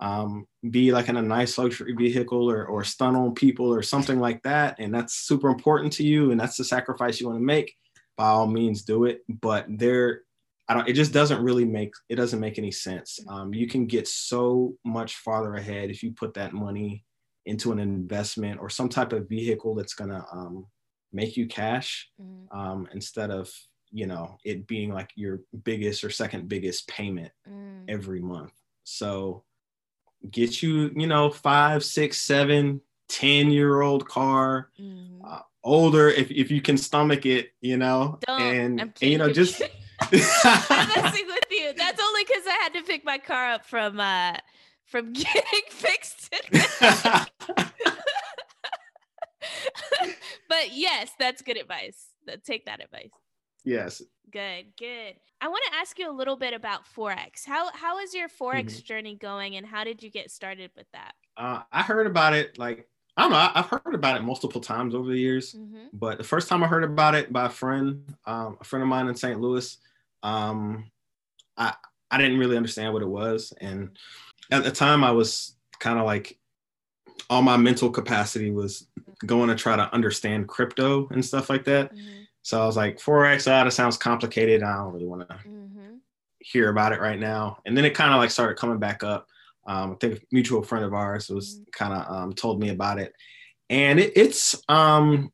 um, 0.00 0.46
be 0.70 0.92
like 0.92 1.08
in 1.08 1.16
a 1.16 1.22
nice 1.22 1.58
luxury 1.58 1.92
vehicle 1.94 2.48
or, 2.48 2.64
or 2.64 2.84
stun 2.84 3.16
on 3.16 3.34
people 3.34 3.66
or 3.74 3.82
something 3.82 4.20
like 4.20 4.40
that, 4.44 4.76
and 4.78 4.94
that's 4.94 5.14
super 5.14 5.48
important 5.48 5.92
to 5.94 6.04
you, 6.04 6.30
and 6.30 6.38
that's 6.38 6.56
the 6.56 6.64
sacrifice 6.64 7.20
you 7.20 7.26
want 7.26 7.40
to 7.40 7.44
make, 7.44 7.74
by 8.16 8.28
all 8.28 8.46
means 8.46 8.82
do 8.82 9.04
it. 9.04 9.22
But 9.28 9.66
there, 9.68 10.22
I 10.68 10.74
don't. 10.74 10.88
It 10.88 10.92
just 10.92 11.12
doesn't 11.12 11.42
really 11.42 11.64
make 11.64 11.92
it 12.08 12.16
doesn't 12.16 12.40
make 12.40 12.56
any 12.56 12.70
sense. 12.70 13.18
Um, 13.28 13.52
you 13.52 13.66
can 13.66 13.86
get 13.86 14.06
so 14.06 14.74
much 14.84 15.16
farther 15.16 15.54
ahead 15.54 15.90
if 15.90 16.04
you 16.04 16.12
put 16.12 16.34
that 16.34 16.52
money 16.52 17.04
into 17.46 17.72
an 17.72 17.80
investment 17.80 18.60
or 18.60 18.70
some 18.70 18.88
type 18.88 19.12
of 19.12 19.28
vehicle 19.28 19.74
that's 19.74 19.94
gonna 19.94 20.24
um, 20.32 20.66
make 21.12 21.36
you 21.36 21.46
cash 21.46 22.08
mm-hmm. 22.20 22.56
um, 22.56 22.88
instead 22.92 23.30
of 23.30 23.52
you 23.90 24.06
know 24.06 24.38
it 24.44 24.66
being 24.66 24.92
like 24.92 25.10
your 25.16 25.40
biggest 25.64 26.04
or 26.04 26.10
second 26.10 26.48
biggest 26.48 26.88
payment 26.88 27.32
mm. 27.48 27.84
every 27.88 28.20
month. 28.20 28.52
So 28.84 29.44
get 30.28 30.62
you, 30.62 30.90
you 30.94 31.06
know, 31.06 31.30
five, 31.30 31.84
six, 31.84 32.18
seven, 32.18 32.80
ten 33.08 33.50
year 33.50 33.80
old 33.80 34.08
car, 34.08 34.70
mm. 34.80 35.20
uh, 35.24 35.40
older 35.62 36.08
if, 36.08 36.30
if 36.30 36.50
you 36.50 36.60
can 36.60 36.76
stomach 36.76 37.26
it, 37.26 37.52
you 37.60 37.76
know, 37.76 38.18
Don't. 38.26 38.40
and, 38.40 38.80
and 38.80 38.92
you 39.00 39.18
know, 39.18 39.32
just. 39.32 39.62
I'm 40.02 40.88
messing 40.88 41.26
with 41.26 41.44
you. 41.50 41.74
That's 41.76 42.02
only 42.02 42.24
because 42.24 42.44
I 42.46 42.58
had 42.62 42.72
to 42.72 42.82
pick 42.82 43.04
my 43.04 43.18
car 43.18 43.52
up 43.52 43.66
from 43.66 44.00
uh 44.00 44.38
from 44.86 45.12
getting 45.12 45.62
fixed. 45.68 46.34
but 50.50 50.72
yes, 50.72 51.12
that's 51.18 51.40
good 51.40 51.56
advice. 51.56 52.08
Take 52.44 52.66
that 52.66 52.82
advice. 52.82 53.12
Yes. 53.64 54.02
Good, 54.32 54.66
good. 54.76 55.14
I 55.40 55.48
want 55.48 55.62
to 55.70 55.78
ask 55.78 55.98
you 55.98 56.10
a 56.10 56.12
little 56.12 56.36
bit 56.36 56.52
about 56.52 56.82
Forex. 56.84 57.46
How 57.46 57.70
how 57.72 58.00
is 58.00 58.12
your 58.12 58.28
Forex 58.28 58.66
mm-hmm. 58.66 58.84
journey 58.84 59.14
going 59.14 59.56
and 59.56 59.64
how 59.64 59.84
did 59.84 60.02
you 60.02 60.10
get 60.10 60.30
started 60.30 60.70
with 60.76 60.86
that? 60.92 61.12
Uh, 61.36 61.62
I 61.72 61.82
heard 61.82 62.06
about 62.06 62.34
it 62.34 62.58
like 62.58 62.88
I 63.16 63.22
don't 63.22 63.32
know. 63.32 63.50
I've 63.54 63.66
heard 63.66 63.94
about 63.94 64.16
it 64.16 64.22
multiple 64.22 64.60
times 64.60 64.94
over 64.94 65.10
the 65.10 65.18
years, 65.18 65.54
mm-hmm. 65.54 65.86
but 65.92 66.18
the 66.18 66.24
first 66.24 66.48
time 66.48 66.62
I 66.62 66.66
heard 66.66 66.84
about 66.84 67.14
it 67.14 67.32
by 67.32 67.46
a 67.46 67.50
friend, 67.50 68.14
um, 68.24 68.56
a 68.60 68.64
friend 68.64 68.82
of 68.82 68.88
mine 68.88 69.08
in 69.08 69.14
St. 69.14 69.40
Louis, 69.40 69.78
um, 70.22 70.90
I 71.56 71.74
I 72.10 72.18
didn't 72.18 72.38
really 72.38 72.56
understand 72.56 72.92
what 72.92 73.02
it 73.02 73.08
was, 73.08 73.52
and 73.60 73.90
at 74.50 74.64
the 74.64 74.70
time 74.70 75.04
I 75.04 75.12
was 75.12 75.54
kind 75.78 75.98
of 75.98 76.06
like 76.06 76.39
all 77.28 77.42
my 77.42 77.56
mental 77.56 77.90
capacity 77.90 78.50
was 78.50 78.86
going 79.26 79.48
to 79.48 79.54
try 79.54 79.76
to 79.76 79.92
understand 79.94 80.48
crypto 80.48 81.08
and 81.10 81.24
stuff 81.24 81.50
like 81.50 81.64
that. 81.64 81.94
Mm-hmm. 81.94 82.22
So 82.42 82.60
I 82.62 82.66
was 82.66 82.76
like, 82.76 82.98
Forex, 82.98 83.50
ah, 83.50 83.64
that 83.64 83.72
sounds 83.72 83.96
complicated. 83.96 84.62
I 84.62 84.76
don't 84.76 84.92
really 84.92 85.06
want 85.06 85.28
to 85.28 85.34
mm-hmm. 85.34 85.96
hear 86.38 86.70
about 86.70 86.92
it 86.92 87.00
right 87.00 87.18
now. 87.18 87.58
And 87.66 87.76
then 87.76 87.84
it 87.84 87.94
kind 87.94 88.12
of 88.12 88.18
like 88.18 88.30
started 88.30 88.58
coming 88.58 88.78
back 88.78 89.04
up. 89.04 89.28
Um, 89.66 89.92
I 89.92 89.94
think 89.96 90.18
a 90.18 90.20
mutual 90.32 90.62
friend 90.62 90.84
of 90.84 90.94
ours 90.94 91.28
was 91.28 91.56
mm-hmm. 91.56 91.64
kind 91.72 91.92
of 91.92 92.10
um, 92.10 92.32
told 92.32 92.60
me 92.60 92.70
about 92.70 92.98
it. 92.98 93.12
And 93.68 94.00
it, 94.00 94.12
it's, 94.16 94.60
um, 94.68 95.32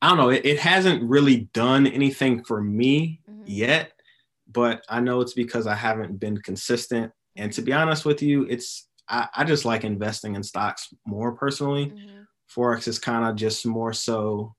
I 0.00 0.08
don't 0.08 0.18
know, 0.18 0.30
it, 0.30 0.44
it, 0.44 0.58
hasn't 0.58 1.02
really 1.02 1.48
done 1.52 1.86
anything 1.86 2.44
for 2.44 2.60
me 2.60 3.20
mm-hmm. 3.28 3.42
yet, 3.46 3.92
but 4.50 4.84
I 4.88 5.00
know 5.00 5.20
it's 5.20 5.32
because 5.32 5.66
I 5.66 5.74
haven't 5.74 6.20
been 6.20 6.36
consistent. 6.38 7.12
And 7.36 7.52
to 7.54 7.62
be 7.62 7.72
honest 7.72 8.04
with 8.04 8.22
you, 8.22 8.44
it's, 8.44 8.88
I, 9.12 9.28
I 9.36 9.44
just 9.44 9.64
like 9.64 9.84
investing 9.84 10.34
in 10.34 10.42
stocks 10.42 10.92
more 11.06 11.32
personally. 11.32 11.86
Mm-hmm. 11.86 12.22
Forex 12.52 12.88
is 12.88 12.98
kind 12.98 13.24
of 13.24 13.36
just 13.36 13.64
more 13.64 13.92
so 13.92 14.54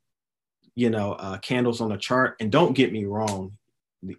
you 0.75 0.89
know, 0.89 1.13
uh, 1.13 1.37
candles 1.37 1.81
on 1.81 1.89
the 1.89 1.97
chart. 1.97 2.35
And 2.39 2.51
don't 2.51 2.73
get 2.73 2.91
me 2.91 3.05
wrong, 3.05 3.57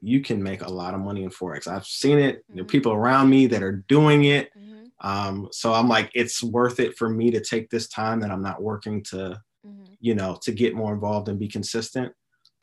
you 0.00 0.20
can 0.20 0.42
make 0.42 0.62
a 0.62 0.70
lot 0.70 0.94
of 0.94 1.00
money 1.00 1.24
in 1.24 1.30
forex. 1.30 1.66
I've 1.66 1.86
seen 1.86 2.18
it. 2.18 2.36
Mm-hmm. 2.36 2.54
There 2.54 2.62
are 2.62 2.64
mm-hmm. 2.64 2.70
people 2.70 2.92
around 2.92 3.30
me 3.30 3.46
that 3.48 3.62
are 3.62 3.84
doing 3.88 4.24
it. 4.24 4.50
Mm-hmm. 4.56 4.84
Um, 5.00 5.48
so 5.52 5.72
I'm 5.72 5.88
like, 5.88 6.10
it's 6.14 6.42
worth 6.42 6.80
it 6.80 6.96
for 6.96 7.10
me 7.10 7.30
to 7.32 7.40
take 7.40 7.70
this 7.70 7.88
time 7.88 8.20
that 8.20 8.30
I'm 8.30 8.42
not 8.42 8.62
working 8.62 9.02
to, 9.04 9.40
mm-hmm. 9.66 9.92
you 10.00 10.14
know, 10.14 10.38
to 10.42 10.52
get 10.52 10.74
more 10.74 10.94
involved 10.94 11.28
and 11.28 11.38
be 11.38 11.48
consistent. 11.48 12.12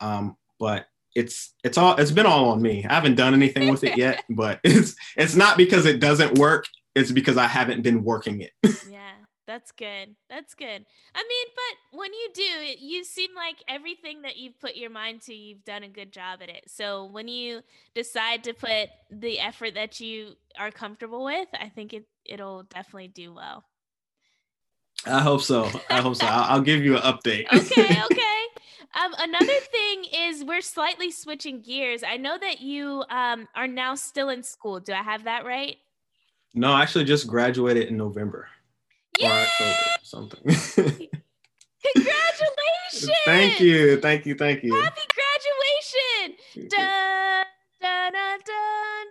Um, 0.00 0.36
but 0.58 0.86
it's 1.14 1.54
it's 1.62 1.76
all 1.76 1.94
it's 1.96 2.10
been 2.10 2.26
all 2.26 2.48
on 2.48 2.62
me. 2.62 2.86
I 2.88 2.94
haven't 2.94 3.16
done 3.16 3.34
anything 3.34 3.70
with 3.70 3.84
it 3.84 3.98
yet, 3.98 4.24
but 4.30 4.60
it's 4.64 4.96
it's 5.16 5.36
not 5.36 5.56
because 5.56 5.84
it 5.86 6.00
doesn't 6.00 6.38
work. 6.38 6.64
It's 6.94 7.12
because 7.12 7.36
I 7.36 7.46
haven't 7.46 7.82
been 7.82 8.04
working 8.04 8.40
it. 8.40 8.52
yeah. 8.90 9.12
That's 9.46 9.72
good. 9.72 10.14
That's 10.30 10.54
good. 10.54 10.86
I 11.14 11.22
mean, 11.22 11.46
but 11.54 11.98
when 11.98 12.12
you 12.12 12.28
do, 12.32 12.86
you 12.86 13.04
seem 13.04 13.30
like 13.34 13.56
everything 13.66 14.22
that 14.22 14.36
you've 14.36 14.58
put 14.60 14.76
your 14.76 14.90
mind 14.90 15.22
to, 15.22 15.34
you've 15.34 15.64
done 15.64 15.82
a 15.82 15.88
good 15.88 16.12
job 16.12 16.40
at 16.42 16.48
it. 16.48 16.64
So 16.68 17.06
when 17.06 17.26
you 17.26 17.62
decide 17.94 18.44
to 18.44 18.54
put 18.54 18.88
the 19.10 19.40
effort 19.40 19.74
that 19.74 20.00
you 20.00 20.34
are 20.58 20.70
comfortable 20.70 21.24
with, 21.24 21.48
I 21.58 21.68
think 21.68 21.92
it 21.92 22.06
it'll 22.24 22.62
definitely 22.62 23.08
do 23.08 23.34
well. 23.34 23.64
I 25.06 25.20
hope 25.20 25.42
so. 25.42 25.68
I 25.90 26.00
hope 26.00 26.16
so. 26.16 26.26
I'll, 26.26 26.56
I'll 26.56 26.60
give 26.60 26.84
you 26.84 26.96
an 26.96 27.02
update. 27.02 27.46
okay. 27.52 28.02
Okay. 28.12 28.28
Um, 29.02 29.14
another 29.18 29.46
thing 29.46 30.04
is 30.14 30.44
we're 30.44 30.60
slightly 30.60 31.10
switching 31.10 31.62
gears. 31.62 32.02
I 32.02 32.18
know 32.18 32.36
that 32.38 32.60
you 32.60 33.02
um, 33.08 33.48
are 33.54 33.66
now 33.66 33.94
still 33.94 34.28
in 34.28 34.42
school. 34.42 34.80
Do 34.80 34.92
I 34.92 35.02
have 35.02 35.24
that 35.24 35.46
right? 35.46 35.76
No, 36.54 36.72
I 36.72 36.82
actually 36.82 37.04
just 37.04 37.26
graduated 37.26 37.88
in 37.88 37.96
November. 37.96 38.48
Yay! 39.18 39.46
something. 40.02 40.40
Congratulations! 40.44 41.10
thank 43.24 43.60
you, 43.60 44.00
thank 44.00 44.26
you, 44.26 44.34
thank 44.34 44.62
you. 44.62 44.74
Happy 44.74 45.00
graduation! 45.14 46.68
Dun, 46.68 47.44
dun, 47.80 48.12
dun, 48.46 49.06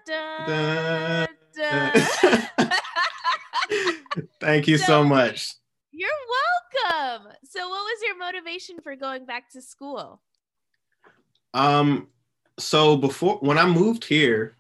dun, 0.48 1.28
dun, 1.56 2.70
thank 4.40 4.68
you 4.68 4.78
so, 4.78 4.86
so 4.86 5.04
much. 5.04 5.54
You're 5.92 6.10
welcome. 6.84 7.32
So, 7.44 7.68
what 7.68 7.84
was 7.84 8.02
your 8.06 8.18
motivation 8.18 8.80
for 8.82 8.96
going 8.96 9.26
back 9.26 9.50
to 9.52 9.62
school? 9.62 10.22
Um, 11.54 12.08
so 12.58 12.96
before 12.98 13.38
when 13.38 13.58
I 13.58 13.66
moved 13.66 14.06
here, 14.06 14.56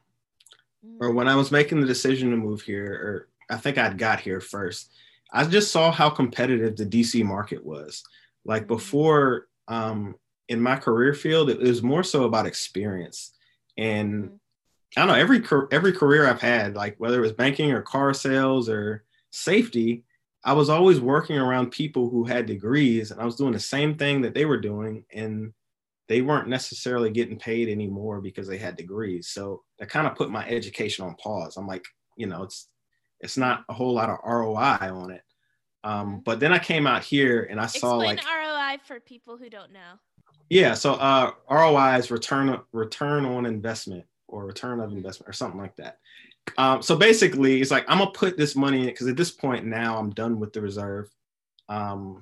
or 0.99 1.11
when 1.11 1.27
I 1.27 1.35
was 1.35 1.51
making 1.51 1.81
the 1.81 1.87
decision 1.87 2.31
to 2.31 2.37
move 2.37 2.61
here, 2.61 3.27
or 3.49 3.55
I 3.55 3.57
think 3.57 3.77
I'd 3.77 3.97
got 3.97 4.19
here 4.19 4.41
first. 4.41 4.91
I 5.33 5.45
just 5.45 5.71
saw 5.71 5.91
how 5.91 6.09
competitive 6.09 6.75
the 6.75 6.85
DC 6.85 7.23
market 7.23 7.65
was. 7.65 8.03
Like 8.45 8.63
mm-hmm. 8.63 8.73
before, 8.73 9.47
um, 9.67 10.15
in 10.49 10.61
my 10.61 10.75
career 10.75 11.13
field, 11.13 11.49
it 11.49 11.59
was 11.59 11.81
more 11.81 12.03
so 12.03 12.25
about 12.25 12.45
experience. 12.45 13.33
And 13.77 14.25
mm-hmm. 14.25 14.35
I 14.97 15.05
don't 15.05 15.07
know 15.07 15.13
every 15.13 15.41
every 15.71 15.93
career 15.93 16.27
I've 16.27 16.41
had, 16.41 16.75
like 16.75 16.95
whether 16.97 17.17
it 17.17 17.21
was 17.21 17.31
banking 17.31 17.71
or 17.71 17.81
car 17.81 18.13
sales 18.13 18.67
or 18.67 19.05
safety, 19.31 20.03
I 20.43 20.53
was 20.53 20.69
always 20.69 20.99
working 20.99 21.37
around 21.37 21.71
people 21.71 22.09
who 22.09 22.25
had 22.25 22.45
degrees, 22.45 23.11
and 23.11 23.21
I 23.21 23.25
was 23.25 23.37
doing 23.37 23.53
the 23.53 23.59
same 23.59 23.95
thing 23.95 24.21
that 24.21 24.33
they 24.33 24.43
were 24.43 24.59
doing, 24.59 25.05
and 25.13 25.53
they 26.11 26.21
weren't 26.21 26.49
necessarily 26.49 27.09
getting 27.09 27.39
paid 27.39 27.69
anymore 27.69 28.19
because 28.19 28.45
they 28.45 28.57
had 28.57 28.75
degrees. 28.75 29.29
So 29.29 29.63
that 29.79 29.87
kind 29.87 30.05
of 30.05 30.15
put 30.15 30.29
my 30.29 30.45
education 30.45 31.05
on 31.05 31.15
pause. 31.15 31.55
I'm 31.55 31.65
like, 31.65 31.85
you 32.17 32.27
know, 32.27 32.43
it's 32.43 32.67
it's 33.21 33.37
not 33.37 33.63
a 33.69 33.73
whole 33.73 33.93
lot 33.93 34.09
of 34.09 34.17
ROI 34.25 34.91
on 34.93 35.11
it. 35.11 35.21
Um, 35.85 36.07
mm-hmm. 36.07 36.17
but 36.25 36.41
then 36.41 36.51
I 36.51 36.59
came 36.59 36.85
out 36.85 37.01
here 37.01 37.47
and 37.49 37.61
I 37.61 37.65
saw 37.65 38.01
Explain 38.01 38.17
like 38.17 38.25
ROI 38.25 38.79
for 38.83 38.99
people 38.99 39.37
who 39.37 39.49
don't 39.49 39.71
know. 39.71 39.93
Yeah, 40.49 40.73
so 40.73 40.95
uh, 40.95 41.31
ROI 41.49 41.99
is 41.99 42.11
return 42.11 42.59
return 42.73 43.23
on 43.23 43.45
investment 43.45 44.03
or 44.27 44.45
return 44.45 44.81
of 44.81 44.89
mm-hmm. 44.89 44.97
investment 44.97 45.29
or 45.29 45.33
something 45.33 45.61
like 45.61 45.77
that. 45.77 45.99
Um, 46.57 46.81
so 46.81 46.97
basically, 46.97 47.61
it's 47.61 47.71
like 47.71 47.85
I'm 47.87 47.99
gonna 47.99 48.11
put 48.11 48.37
this 48.37 48.57
money 48.57 48.81
in 48.81 48.85
because 48.87 49.07
at 49.07 49.15
this 49.15 49.31
point 49.31 49.65
now 49.65 49.97
I'm 49.97 50.09
done 50.09 50.41
with 50.41 50.51
the 50.51 50.59
reserve, 50.59 51.09
um, 51.69 52.21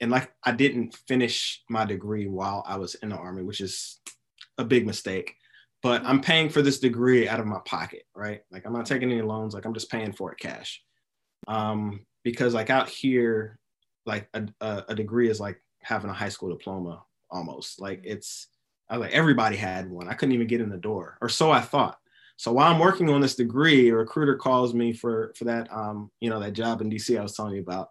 and 0.00 0.10
like 0.10 0.32
I 0.44 0.52
didn't 0.52 0.96
finish 1.08 1.62
my 1.68 1.84
degree 1.84 2.26
while 2.26 2.64
I 2.66 2.76
was 2.76 2.94
in 2.96 3.10
the 3.10 3.16
army, 3.16 3.42
which 3.42 3.60
is 3.60 4.00
a 4.58 4.64
big 4.64 4.86
mistake 4.86 5.36
but 5.82 6.04
I'm 6.04 6.20
paying 6.20 6.48
for 6.48 6.62
this 6.62 6.78
degree 6.78 7.28
out 7.28 7.40
of 7.40 7.46
my 7.46 7.60
pocket, 7.64 8.04
right? 8.14 8.42
Like 8.50 8.66
I'm 8.66 8.72
not 8.72 8.86
taking 8.86 9.10
any 9.10 9.22
loans, 9.22 9.54
like 9.54 9.64
I'm 9.64 9.74
just 9.74 9.90
paying 9.90 10.12
for 10.12 10.32
it 10.32 10.38
cash. 10.38 10.82
Um, 11.48 12.04
because 12.22 12.52
like 12.52 12.70
out 12.70 12.88
here, 12.88 13.58
like 14.04 14.28
a, 14.34 14.84
a, 14.88 14.94
degree 14.94 15.30
is 15.30 15.40
like 15.40 15.62
having 15.82 16.10
a 16.10 16.14
high 16.14 16.28
school 16.28 16.50
diploma 16.50 17.02
almost. 17.30 17.80
Like 17.80 18.02
it's 18.04 18.48
I 18.88 18.98
was 18.98 19.06
like 19.06 19.14
everybody 19.14 19.56
had 19.56 19.90
one. 19.90 20.08
I 20.08 20.14
couldn't 20.14 20.34
even 20.34 20.46
get 20.46 20.60
in 20.60 20.68
the 20.68 20.76
door, 20.76 21.16
or 21.22 21.28
so 21.28 21.50
I 21.50 21.60
thought. 21.60 21.98
So 22.36 22.52
while 22.52 22.72
I'm 22.72 22.80
working 22.80 23.08
on 23.08 23.20
this 23.20 23.36
degree, 23.36 23.88
a 23.88 23.94
recruiter 23.94 24.36
calls 24.36 24.74
me 24.74 24.92
for 24.92 25.32
for 25.36 25.44
that 25.44 25.72
um, 25.72 26.10
you 26.20 26.28
know, 26.28 26.40
that 26.40 26.52
job 26.52 26.82
in 26.82 26.90
DC 26.90 27.18
I 27.18 27.22
was 27.22 27.36
telling 27.36 27.54
you 27.54 27.62
about. 27.62 27.88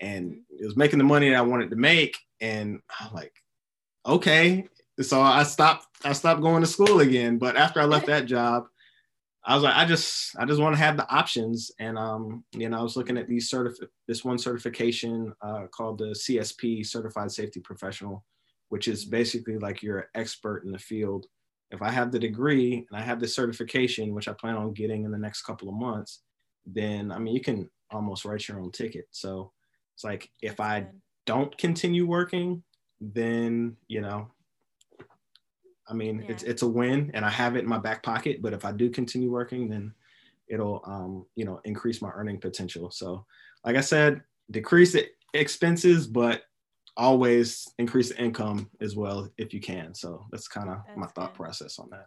And 0.00 0.32
mm-hmm. 0.32 0.62
it 0.62 0.66
was 0.66 0.76
making 0.76 0.98
the 0.98 1.04
money 1.04 1.30
that 1.30 1.38
I 1.38 1.42
wanted 1.42 1.70
to 1.70 1.76
make. 1.76 2.16
And 2.40 2.80
I'm 3.00 3.12
like, 3.12 3.32
okay, 4.06 4.66
so 5.00 5.20
I 5.20 5.42
stopped 5.42 5.86
I 6.04 6.12
stopped 6.12 6.40
going 6.40 6.62
to 6.62 6.66
school 6.66 7.00
again. 7.00 7.38
But 7.38 7.56
after 7.56 7.80
I 7.80 7.84
left 7.84 8.06
that 8.08 8.26
job, 8.26 8.66
I 9.44 9.54
was 9.54 9.64
like, 9.64 9.76
I 9.76 9.84
just 9.84 10.36
I 10.38 10.44
just 10.44 10.60
want 10.60 10.74
to 10.76 10.82
have 10.82 10.96
the 10.96 11.08
options. 11.10 11.70
And 11.78 11.98
um, 11.98 12.44
you 12.52 12.68
know, 12.68 12.78
I 12.78 12.82
was 12.82 12.96
looking 12.96 13.16
at 13.16 13.28
these 13.28 13.50
certif- 13.50 13.86
this 14.06 14.24
one 14.24 14.38
certification 14.38 15.32
uh, 15.40 15.66
called 15.70 15.98
the 15.98 16.10
CSP 16.10 16.86
Certified 16.86 17.30
Safety 17.30 17.60
Professional, 17.60 18.24
which 18.68 18.88
is 18.88 19.04
basically 19.04 19.58
like 19.58 19.82
you're 19.82 20.00
an 20.00 20.08
expert 20.14 20.64
in 20.64 20.72
the 20.72 20.78
field. 20.78 21.26
If 21.70 21.82
I 21.82 21.90
have 21.90 22.12
the 22.12 22.18
degree 22.18 22.86
and 22.90 22.98
I 22.98 23.02
have 23.02 23.20
the 23.20 23.28
certification, 23.28 24.14
which 24.14 24.28
I 24.28 24.32
plan 24.32 24.56
on 24.56 24.72
getting 24.72 25.04
in 25.04 25.10
the 25.10 25.18
next 25.18 25.42
couple 25.42 25.68
of 25.68 25.74
months, 25.74 26.22
then 26.66 27.12
I 27.12 27.18
mean 27.18 27.34
you 27.34 27.40
can 27.40 27.70
almost 27.90 28.24
write 28.24 28.46
your 28.48 28.60
own 28.60 28.70
ticket. 28.70 29.06
So 29.12 29.52
it's 29.98 30.04
like 30.04 30.30
if 30.40 30.60
I 30.60 30.86
don't 31.26 31.58
continue 31.58 32.06
working, 32.06 32.62
then 33.00 33.76
you 33.88 34.00
know, 34.00 34.30
I 35.88 35.92
mean 35.92 36.20
yeah. 36.20 36.30
it's 36.30 36.44
it's 36.44 36.62
a 36.62 36.68
win 36.68 37.10
and 37.14 37.24
I 37.24 37.30
have 37.30 37.56
it 37.56 37.64
in 37.64 37.68
my 37.68 37.78
back 37.78 38.04
pocket. 38.04 38.40
But 38.40 38.52
if 38.52 38.64
I 38.64 38.70
do 38.70 38.90
continue 38.90 39.28
working, 39.28 39.68
then 39.68 39.92
it'll 40.46 40.82
um, 40.84 41.26
you 41.34 41.44
know 41.44 41.60
increase 41.64 42.00
my 42.00 42.10
earning 42.14 42.38
potential. 42.38 42.92
So 42.92 43.26
like 43.64 43.74
I 43.74 43.80
said, 43.80 44.22
decrease 44.52 44.92
the 44.92 45.08
expenses, 45.34 46.06
but 46.06 46.42
always 46.96 47.66
increase 47.80 48.10
the 48.10 48.22
income 48.22 48.70
as 48.80 48.94
well 48.94 49.28
if 49.36 49.52
you 49.52 49.58
can. 49.60 49.96
So 49.96 50.26
that's 50.30 50.46
kind 50.46 50.70
of 50.70 50.78
my 50.96 51.08
thought 51.08 51.32
good. 51.32 51.42
process 51.42 51.80
on 51.80 51.90
that. 51.90 52.04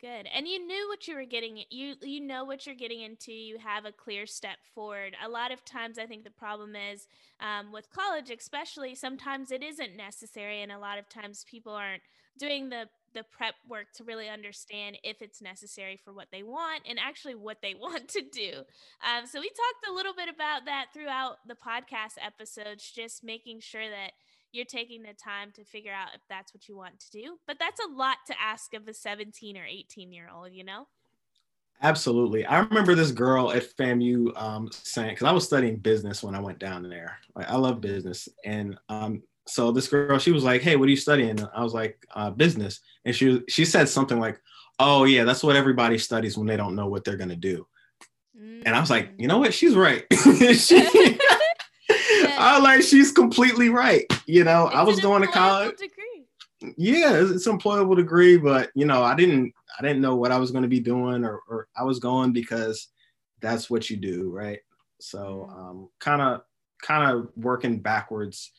Good. 0.00 0.28
And 0.34 0.46
you 0.46 0.64
knew 0.66 0.88
what 0.88 1.06
you 1.08 1.14
were 1.14 1.24
getting 1.24 1.64
you 1.70 1.94
you 2.02 2.20
know 2.20 2.44
what 2.44 2.66
you're 2.66 2.74
getting 2.74 3.00
into. 3.00 3.32
You 3.32 3.58
have 3.58 3.84
a 3.84 3.92
clear 3.92 4.26
step 4.26 4.58
forward. 4.74 5.16
A 5.24 5.28
lot 5.28 5.52
of 5.52 5.64
times 5.64 5.98
I 5.98 6.06
think 6.06 6.24
the 6.24 6.30
problem 6.30 6.74
is 6.76 7.06
um, 7.40 7.72
with 7.72 7.88
college 7.90 8.30
especially 8.30 8.94
sometimes 8.94 9.50
it 9.50 9.62
isn't 9.62 9.96
necessary 9.96 10.62
and 10.62 10.72
a 10.72 10.78
lot 10.78 10.98
of 10.98 11.08
times 11.08 11.46
people 11.48 11.72
aren't 11.72 12.02
doing 12.38 12.68
the 12.68 12.88
the 13.14 13.22
prep 13.22 13.54
work 13.68 13.86
to 13.94 14.04
really 14.04 14.28
understand 14.28 14.98
if 15.04 15.22
it's 15.22 15.40
necessary 15.40 15.96
for 16.04 16.12
what 16.12 16.26
they 16.32 16.42
want 16.42 16.82
and 16.88 16.98
actually 16.98 17.36
what 17.36 17.62
they 17.62 17.74
want 17.80 18.08
to 18.08 18.20
do. 18.20 18.64
Um, 19.00 19.26
so 19.26 19.40
we 19.40 19.48
talked 19.48 19.88
a 19.88 19.94
little 19.94 20.14
bit 20.14 20.28
about 20.28 20.64
that 20.66 20.86
throughout 20.92 21.36
the 21.46 21.54
podcast 21.54 22.18
episodes, 22.20 22.90
just 22.90 23.22
making 23.24 23.60
sure 23.60 23.88
that 23.88 24.12
you're 24.54 24.64
taking 24.64 25.02
the 25.02 25.12
time 25.12 25.50
to 25.52 25.64
figure 25.64 25.92
out 25.92 26.14
if 26.14 26.20
that's 26.28 26.54
what 26.54 26.68
you 26.68 26.76
want 26.76 27.00
to 27.00 27.10
do. 27.10 27.38
But 27.46 27.58
that's 27.58 27.80
a 27.80 27.90
lot 27.90 28.18
to 28.28 28.34
ask 28.40 28.74
of 28.74 28.86
a 28.88 28.94
17 28.94 29.56
or 29.56 29.64
18 29.64 30.12
year 30.12 30.28
old, 30.34 30.52
you 30.52 30.64
know? 30.64 30.86
Absolutely. 31.82 32.46
I 32.46 32.60
remember 32.60 32.94
this 32.94 33.10
girl 33.10 33.52
at 33.52 33.76
FAMU 33.76 34.40
um, 34.40 34.68
saying, 34.72 35.10
because 35.10 35.26
I 35.26 35.32
was 35.32 35.44
studying 35.44 35.76
business 35.76 36.22
when 36.22 36.34
I 36.34 36.40
went 36.40 36.58
down 36.58 36.88
there. 36.88 37.18
Like, 37.34 37.50
I 37.50 37.56
love 37.56 37.80
business. 37.80 38.28
And 38.44 38.78
um, 38.88 39.22
so 39.46 39.70
this 39.70 39.88
girl, 39.88 40.18
she 40.18 40.32
was 40.32 40.44
like, 40.44 40.62
"Hey, 40.62 40.76
what 40.76 40.86
are 40.86 40.90
you 40.90 40.96
studying?" 40.96 41.30
And 41.30 41.48
I 41.54 41.62
was 41.62 41.74
like, 41.74 42.04
uh, 42.14 42.30
"Business." 42.30 42.80
And 43.04 43.14
she 43.14 43.42
she 43.48 43.64
said 43.64 43.88
something 43.88 44.18
like, 44.18 44.40
"Oh 44.78 45.04
yeah, 45.04 45.24
that's 45.24 45.42
what 45.42 45.56
everybody 45.56 45.98
studies 45.98 46.38
when 46.38 46.46
they 46.46 46.56
don't 46.56 46.74
know 46.74 46.88
what 46.88 47.04
they're 47.04 47.16
gonna 47.16 47.36
do." 47.36 47.66
Mm-hmm. 48.36 48.62
And 48.66 48.74
I 48.74 48.80
was 48.80 48.90
like, 48.90 49.10
"You 49.18 49.28
know 49.28 49.38
what? 49.38 49.52
She's 49.52 49.74
right." 49.74 50.06
I 52.44 52.58
like, 52.58 52.82
"She's 52.82 53.12
completely 53.12 53.68
right." 53.68 54.04
You 54.26 54.44
know, 54.44 54.66
it's 54.66 54.76
I 54.76 54.82
was 54.82 55.00
going 55.00 55.22
to 55.22 55.28
college. 55.28 55.76
Degree. 55.76 56.74
Yeah, 56.76 57.14
it's, 57.14 57.30
it's 57.30 57.46
an 57.46 57.58
employable 57.58 57.96
degree, 57.96 58.36
but 58.36 58.70
you 58.74 58.86
know, 58.86 59.02
I 59.02 59.14
didn't 59.14 59.52
I 59.78 59.82
didn't 59.82 60.00
know 60.00 60.16
what 60.16 60.32
I 60.32 60.38
was 60.38 60.50
going 60.50 60.62
to 60.62 60.68
be 60.68 60.80
doing, 60.80 61.24
or, 61.24 61.40
or 61.48 61.68
I 61.76 61.84
was 61.84 61.98
going 61.98 62.32
because 62.32 62.88
that's 63.40 63.68
what 63.68 63.90
you 63.90 63.96
do, 63.96 64.30
right? 64.30 64.60
So, 65.00 65.90
kind 66.00 66.22
of 66.22 66.42
kind 66.80 67.10
of 67.10 67.28
working 67.36 67.80
backwards 67.80 68.52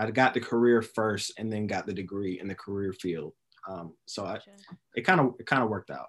I 0.00 0.10
got 0.10 0.34
the 0.34 0.40
career 0.40 0.80
first 0.82 1.34
and 1.38 1.52
then 1.52 1.66
got 1.66 1.86
the 1.86 1.92
degree 1.92 2.40
in 2.40 2.48
the 2.48 2.54
career 2.54 2.92
field. 2.92 3.34
Um, 3.68 3.92
so 4.06 4.22
gotcha. 4.22 4.50
I, 4.50 4.74
it 4.94 5.02
kind 5.02 5.20
of 5.20 5.34
it 5.38 5.46
kind 5.46 5.62
of 5.62 5.68
worked 5.68 5.90
out. 5.90 6.06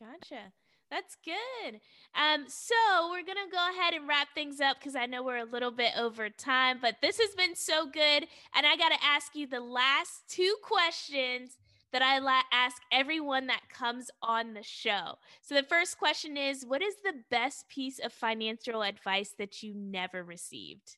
Gotcha. 0.00 0.52
That's 0.90 1.16
good. 1.24 1.80
Um, 2.14 2.46
so 2.48 2.74
we're 3.10 3.24
gonna 3.24 3.50
go 3.50 3.70
ahead 3.70 3.94
and 3.94 4.08
wrap 4.08 4.28
things 4.34 4.60
up 4.60 4.78
because 4.78 4.96
I 4.96 5.06
know 5.06 5.22
we're 5.22 5.38
a 5.38 5.44
little 5.44 5.70
bit 5.70 5.92
over 5.96 6.28
time, 6.28 6.78
but 6.82 6.96
this 7.00 7.18
has 7.18 7.34
been 7.34 7.54
so 7.54 7.86
good, 7.86 8.26
and 8.54 8.66
I 8.66 8.76
gotta 8.76 9.02
ask 9.02 9.34
you 9.34 9.46
the 9.46 9.60
last 9.60 10.28
two 10.28 10.54
questions 10.62 11.58
that 11.92 12.02
I 12.02 12.18
la- 12.18 12.42
ask 12.52 12.82
everyone 12.92 13.46
that 13.48 13.68
comes 13.68 14.10
on 14.22 14.54
the 14.54 14.62
show. 14.62 15.18
So 15.42 15.54
the 15.54 15.62
first 15.62 15.98
question 15.98 16.36
is, 16.36 16.64
what 16.64 16.82
is 16.82 16.94
the 17.02 17.14
best 17.30 17.68
piece 17.68 17.98
of 17.98 18.12
financial 18.12 18.82
advice 18.82 19.34
that 19.38 19.62
you 19.62 19.74
never 19.74 20.22
received? 20.22 20.96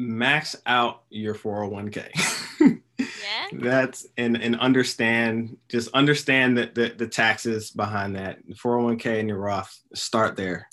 max 0.00 0.56
out 0.66 1.02
your 1.10 1.34
401k. 1.34 2.80
yeah. 3.30 3.46
That's 3.52 4.06
and 4.16 4.36
and 4.40 4.58
understand 4.58 5.56
just 5.68 5.92
understand 5.94 6.58
that 6.58 6.74
the, 6.74 6.94
the 6.96 7.06
taxes 7.06 7.70
behind 7.70 8.16
that. 8.16 8.38
401k 8.48 9.20
and 9.20 9.28
your 9.28 9.38
Roth 9.38 9.76
start 9.94 10.36
there. 10.36 10.68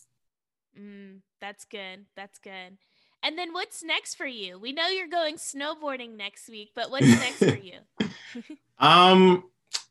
Mm, 0.80 1.22
that's 1.42 1.66
good. 1.66 2.06
That's 2.16 2.40
good. 2.40 2.78
And 3.24 3.38
then 3.38 3.54
what's 3.54 3.84
next 3.84 4.16
for 4.16 4.28
you? 4.28 4.60
We 4.60 4.72
know 4.74 4.88
you're 4.88 5.08
going 5.08 5.36
snowboarding 5.36 6.16
next 6.16 6.50
week, 6.50 6.72
but 6.76 6.92
what's 6.92 7.08
next 7.08 7.40
for 7.40 7.58
you? 7.58 7.80
um 8.80 9.44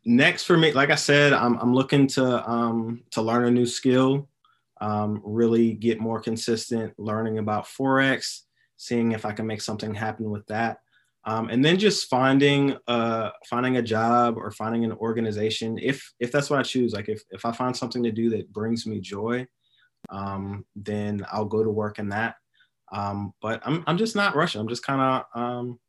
next 0.04 0.44
for 0.44 0.56
me, 0.56 0.72
like 0.72 0.90
I 0.90 0.96
said, 0.96 1.32
I'm 1.32 1.58
I'm 1.58 1.74
looking 1.74 2.06
to 2.08 2.48
um 2.48 3.02
to 3.12 3.22
learn 3.22 3.44
a 3.44 3.50
new 3.50 3.66
skill, 3.66 4.28
um, 4.80 5.20
really 5.24 5.72
get 5.72 6.00
more 6.00 6.20
consistent 6.20 6.94
learning 6.98 7.38
about 7.38 7.66
Forex 7.66 8.42
seeing 8.76 9.12
if 9.12 9.24
I 9.24 9.32
can 9.32 9.46
make 9.46 9.60
something 9.60 9.94
happen 9.94 10.30
with 10.30 10.46
that. 10.46 10.80
Um, 11.28 11.48
and 11.50 11.64
then 11.64 11.76
just 11.76 12.08
finding 12.08 12.76
uh, 12.86 13.30
finding 13.50 13.78
a 13.78 13.82
job 13.82 14.36
or 14.36 14.52
finding 14.52 14.84
an 14.84 14.92
organization 14.92 15.76
if 15.82 16.12
if 16.20 16.30
that's 16.30 16.48
what 16.48 16.60
I 16.60 16.62
choose. 16.62 16.92
Like 16.92 17.08
if 17.08 17.22
if 17.30 17.44
I 17.44 17.50
find 17.50 17.76
something 17.76 18.02
to 18.04 18.12
do 18.12 18.30
that 18.30 18.52
brings 18.52 18.86
me 18.86 19.00
joy, 19.00 19.44
um, 20.08 20.64
then 20.76 21.26
I'll 21.32 21.44
go 21.44 21.64
to 21.64 21.70
work 21.70 21.98
in 21.98 22.10
that. 22.10 22.36
Um, 22.92 23.34
but 23.42 23.60
I'm 23.66 23.82
I'm 23.88 23.98
just 23.98 24.14
not 24.14 24.36
rushing. 24.36 24.60
I'm 24.60 24.68
just 24.68 24.86
kind 24.86 25.00
of 25.00 25.40
um, 25.40 25.80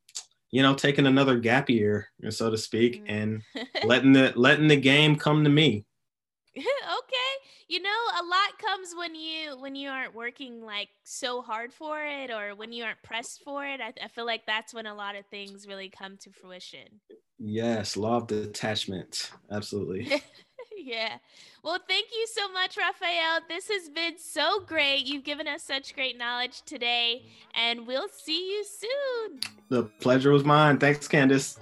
you 0.50 0.64
know 0.64 0.74
taking 0.74 1.06
another 1.06 1.38
gap 1.38 1.70
year, 1.70 2.08
so 2.30 2.50
to 2.50 2.58
speak, 2.58 3.04
mm. 3.04 3.06
and 3.08 3.42
letting 3.84 4.14
the 4.14 4.34
letting 4.36 4.68
the 4.68 4.76
game 4.76 5.18
come 5.18 5.44
to 5.44 5.52
me. 5.52 5.86
okay 6.58 7.27
you 7.68 7.82
know 7.82 7.90
a 7.90 8.24
lot 8.24 8.60
comes 8.60 8.94
when 8.96 9.14
you 9.16 9.60
when 9.60 9.76
you 9.76 9.90
aren't 9.90 10.16
working 10.16 10.62
like 10.62 10.90
so 11.04 11.42
hard 11.42 11.74
for 11.74 12.00
it 12.02 12.32
or 12.32 12.56
when 12.56 12.72
you 12.72 12.84
aren't 12.84 13.02
pressed 13.04 13.44
for 13.44 13.66
it 13.66 13.82
i, 13.82 13.94
I 14.04 14.08
feel 14.08 14.26
like 14.26 14.46
that's 14.46 14.74
when 14.74 14.86
a 14.86 14.96
lot 14.96 15.16
of 15.16 15.26
things 15.26 15.68
really 15.68 15.90
come 15.90 16.18
to 16.18 16.32
fruition. 16.32 17.02
Yes 17.40 17.98
law 17.98 18.18
of 18.18 18.28
detachment 18.28 19.32
absolutely. 19.52 20.22
Yeah. 20.80 21.18
Well 21.64 21.80
thank 21.86 22.08
you 22.12 22.28
so 22.28 22.50
much 22.52 22.78
raphael. 22.78 23.40
This 23.50 23.68
has 23.68 23.90
been 23.90 24.18
so 24.18 24.62
great. 24.62 25.06
You've 25.06 25.24
given 25.24 25.48
us 25.48 25.64
such 25.64 25.94
great 25.94 26.18
knowledge 26.18 26.62
today 26.62 27.26
and 27.56 27.86
we'll 27.86 28.08
see 28.10 28.52
you 28.52 28.64
soon. 28.64 29.40
The 29.70 29.84
pleasure 30.00 30.32
was 30.32 30.46
mine. 30.46 30.78
Thanks 30.78 31.08
candace. 31.08 31.60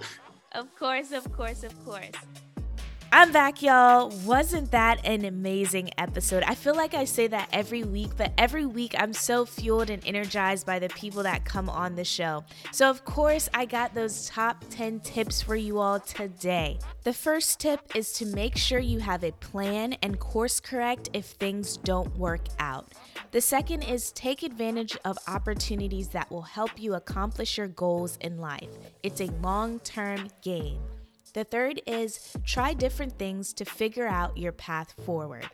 Of 0.52 0.72
course 0.76 1.10
of 1.12 1.32
course 1.32 1.64
of 1.64 1.84
course 1.84 2.12
I'm 3.18 3.32
back, 3.32 3.62
y'all. 3.62 4.10
Wasn't 4.26 4.72
that 4.72 5.00
an 5.06 5.24
amazing 5.24 5.88
episode? 5.96 6.42
I 6.42 6.54
feel 6.54 6.76
like 6.76 6.92
I 6.92 7.06
say 7.06 7.26
that 7.28 7.48
every 7.50 7.82
week, 7.82 8.10
but 8.18 8.30
every 8.36 8.66
week 8.66 8.94
I'm 8.98 9.14
so 9.14 9.46
fueled 9.46 9.88
and 9.88 10.06
energized 10.06 10.66
by 10.66 10.78
the 10.78 10.90
people 10.90 11.22
that 11.22 11.46
come 11.46 11.70
on 11.70 11.94
the 11.94 12.04
show. 12.04 12.44
So, 12.72 12.90
of 12.90 13.06
course, 13.06 13.48
I 13.54 13.64
got 13.64 13.94
those 13.94 14.28
top 14.28 14.62
10 14.68 15.00
tips 15.00 15.40
for 15.40 15.56
you 15.56 15.78
all 15.78 15.98
today. 15.98 16.78
The 17.04 17.14
first 17.14 17.58
tip 17.58 17.80
is 17.94 18.12
to 18.18 18.26
make 18.26 18.54
sure 18.54 18.80
you 18.80 18.98
have 18.98 19.24
a 19.24 19.32
plan 19.32 19.94
and 20.02 20.20
course 20.20 20.60
correct 20.60 21.08
if 21.14 21.24
things 21.24 21.78
don't 21.78 22.14
work 22.18 22.44
out. 22.58 22.92
The 23.30 23.40
second 23.40 23.80
is 23.84 24.12
take 24.12 24.42
advantage 24.42 24.94
of 25.06 25.16
opportunities 25.26 26.08
that 26.08 26.30
will 26.30 26.42
help 26.42 26.72
you 26.76 26.92
accomplish 26.92 27.56
your 27.56 27.68
goals 27.68 28.18
in 28.20 28.36
life. 28.36 28.68
It's 29.02 29.22
a 29.22 29.30
long 29.40 29.78
term 29.78 30.28
game. 30.42 30.82
The 31.36 31.44
third 31.44 31.82
is 31.86 32.34
try 32.46 32.72
different 32.72 33.18
things 33.18 33.52
to 33.52 33.66
figure 33.66 34.06
out 34.06 34.38
your 34.38 34.52
path 34.52 34.94
forward. 35.04 35.46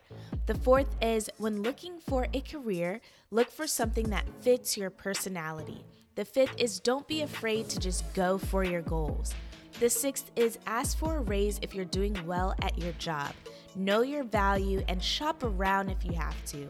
The 0.45 0.55
fourth 0.55 0.87
is 1.01 1.29
when 1.39 1.61
looking 1.61 1.99
for 1.99 2.25
a 2.33 2.39
career, 2.39 3.01
look 3.31 3.51
for 3.51 3.67
something 3.67 4.09
that 4.09 4.23
fits 4.39 4.77
your 4.77 4.89
personality. 4.89 5.83
The 6.15 6.23
fifth 6.23 6.55
is 6.57 6.79
don't 6.79 7.05
be 7.05 7.23
afraid 7.23 7.67
to 7.67 7.79
just 7.79 8.13
go 8.13 8.37
for 8.37 8.63
your 8.63 8.81
goals. 8.81 9.33
The 9.81 9.89
sixth 9.89 10.31
is 10.37 10.57
ask 10.67 10.97
for 10.97 11.17
a 11.17 11.21
raise 11.21 11.59
if 11.61 11.75
you're 11.75 11.83
doing 11.83 12.17
well 12.25 12.55
at 12.61 12.77
your 12.77 12.93
job. 12.93 13.33
Know 13.75 14.03
your 14.03 14.23
value 14.23 14.85
and 14.87 15.03
shop 15.03 15.43
around 15.43 15.89
if 15.89 16.05
you 16.05 16.13
have 16.13 16.45
to. 16.45 16.69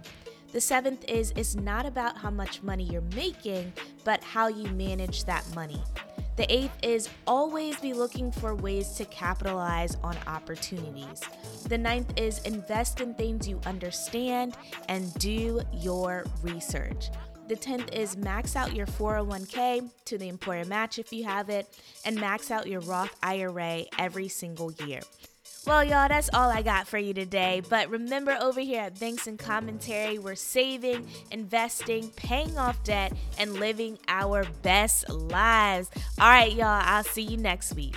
The 0.54 0.62
seventh 0.62 1.04
is 1.10 1.34
it's 1.36 1.56
not 1.56 1.88
about 1.88 2.16
how 2.16 2.30
much 2.30 2.62
money 2.62 2.84
you're 2.84 3.01
making, 3.16 3.74
but 4.04 4.24
how 4.24 4.49
you 4.49 4.70
manage 4.70 5.26
that 5.26 5.43
money. 5.56 5.82
The 6.36 6.51
eighth 6.54 6.78
is 6.84 7.10
always 7.26 7.76
be 7.78 7.93
looking 7.93 8.32
for 8.32 8.54
ways 8.54 8.89
to 8.97 9.06
capitalize 9.06 9.97
on 10.04 10.16
opportunities. 10.28 11.22
The 11.68 11.78
ninth 11.80 12.14
is 12.18 12.38
invest 12.43 13.01
in 13.01 13.16
things 13.16 13.47
you 13.47 13.60
understand 13.66 14.56
and 14.89 15.12
do 15.16 15.62
your 15.74 16.24
research. 16.43 17.10
The 17.47 17.56
10th 17.56 17.91
is 17.91 18.16
max 18.16 18.56
out 18.56 18.76
your 18.76 18.86
401k 18.86 19.89
to 20.06 20.18
the 20.20 20.30
employer 20.30 20.66
match 20.66 20.99
if 20.99 21.12
you 21.12 21.24
have 21.24 21.49
it, 21.49 21.68
and 22.06 22.16
max 22.16 22.51
out 22.51 22.68
your 22.68 22.82
Roth 22.82 23.16
IRA 23.24 23.86
every 23.97 24.28
single 24.28 24.72
year. 24.86 25.01
Well, 25.66 25.82
y'all, 25.82 26.09
that's 26.09 26.30
all 26.34 26.49
I 26.49 26.61
got 26.61 26.89
for 26.89 26.97
you 26.97 27.14
today. 27.14 27.61
But 27.70 27.89
remember, 27.89 28.38
over 28.41 28.59
here 28.59 28.82
at 28.82 28.99
Banks 28.99 29.28
and 29.28 29.39
Commentary, 29.39 30.20
we're 30.20 30.36
saving, 30.36 31.07
investing, 31.32 32.09
paying 32.18 32.57
off 32.57 32.84
debt, 32.84 33.14
and 33.39 33.53
living 33.53 33.97
our 34.09 34.45
best 34.61 35.09
lives. 35.09 35.89
All 36.20 36.28
right, 36.28 36.51
y'all, 36.51 36.66
I'll 36.68 37.05
see 37.05 37.22
you 37.22 37.38
next 37.38 37.76
week. 37.76 37.95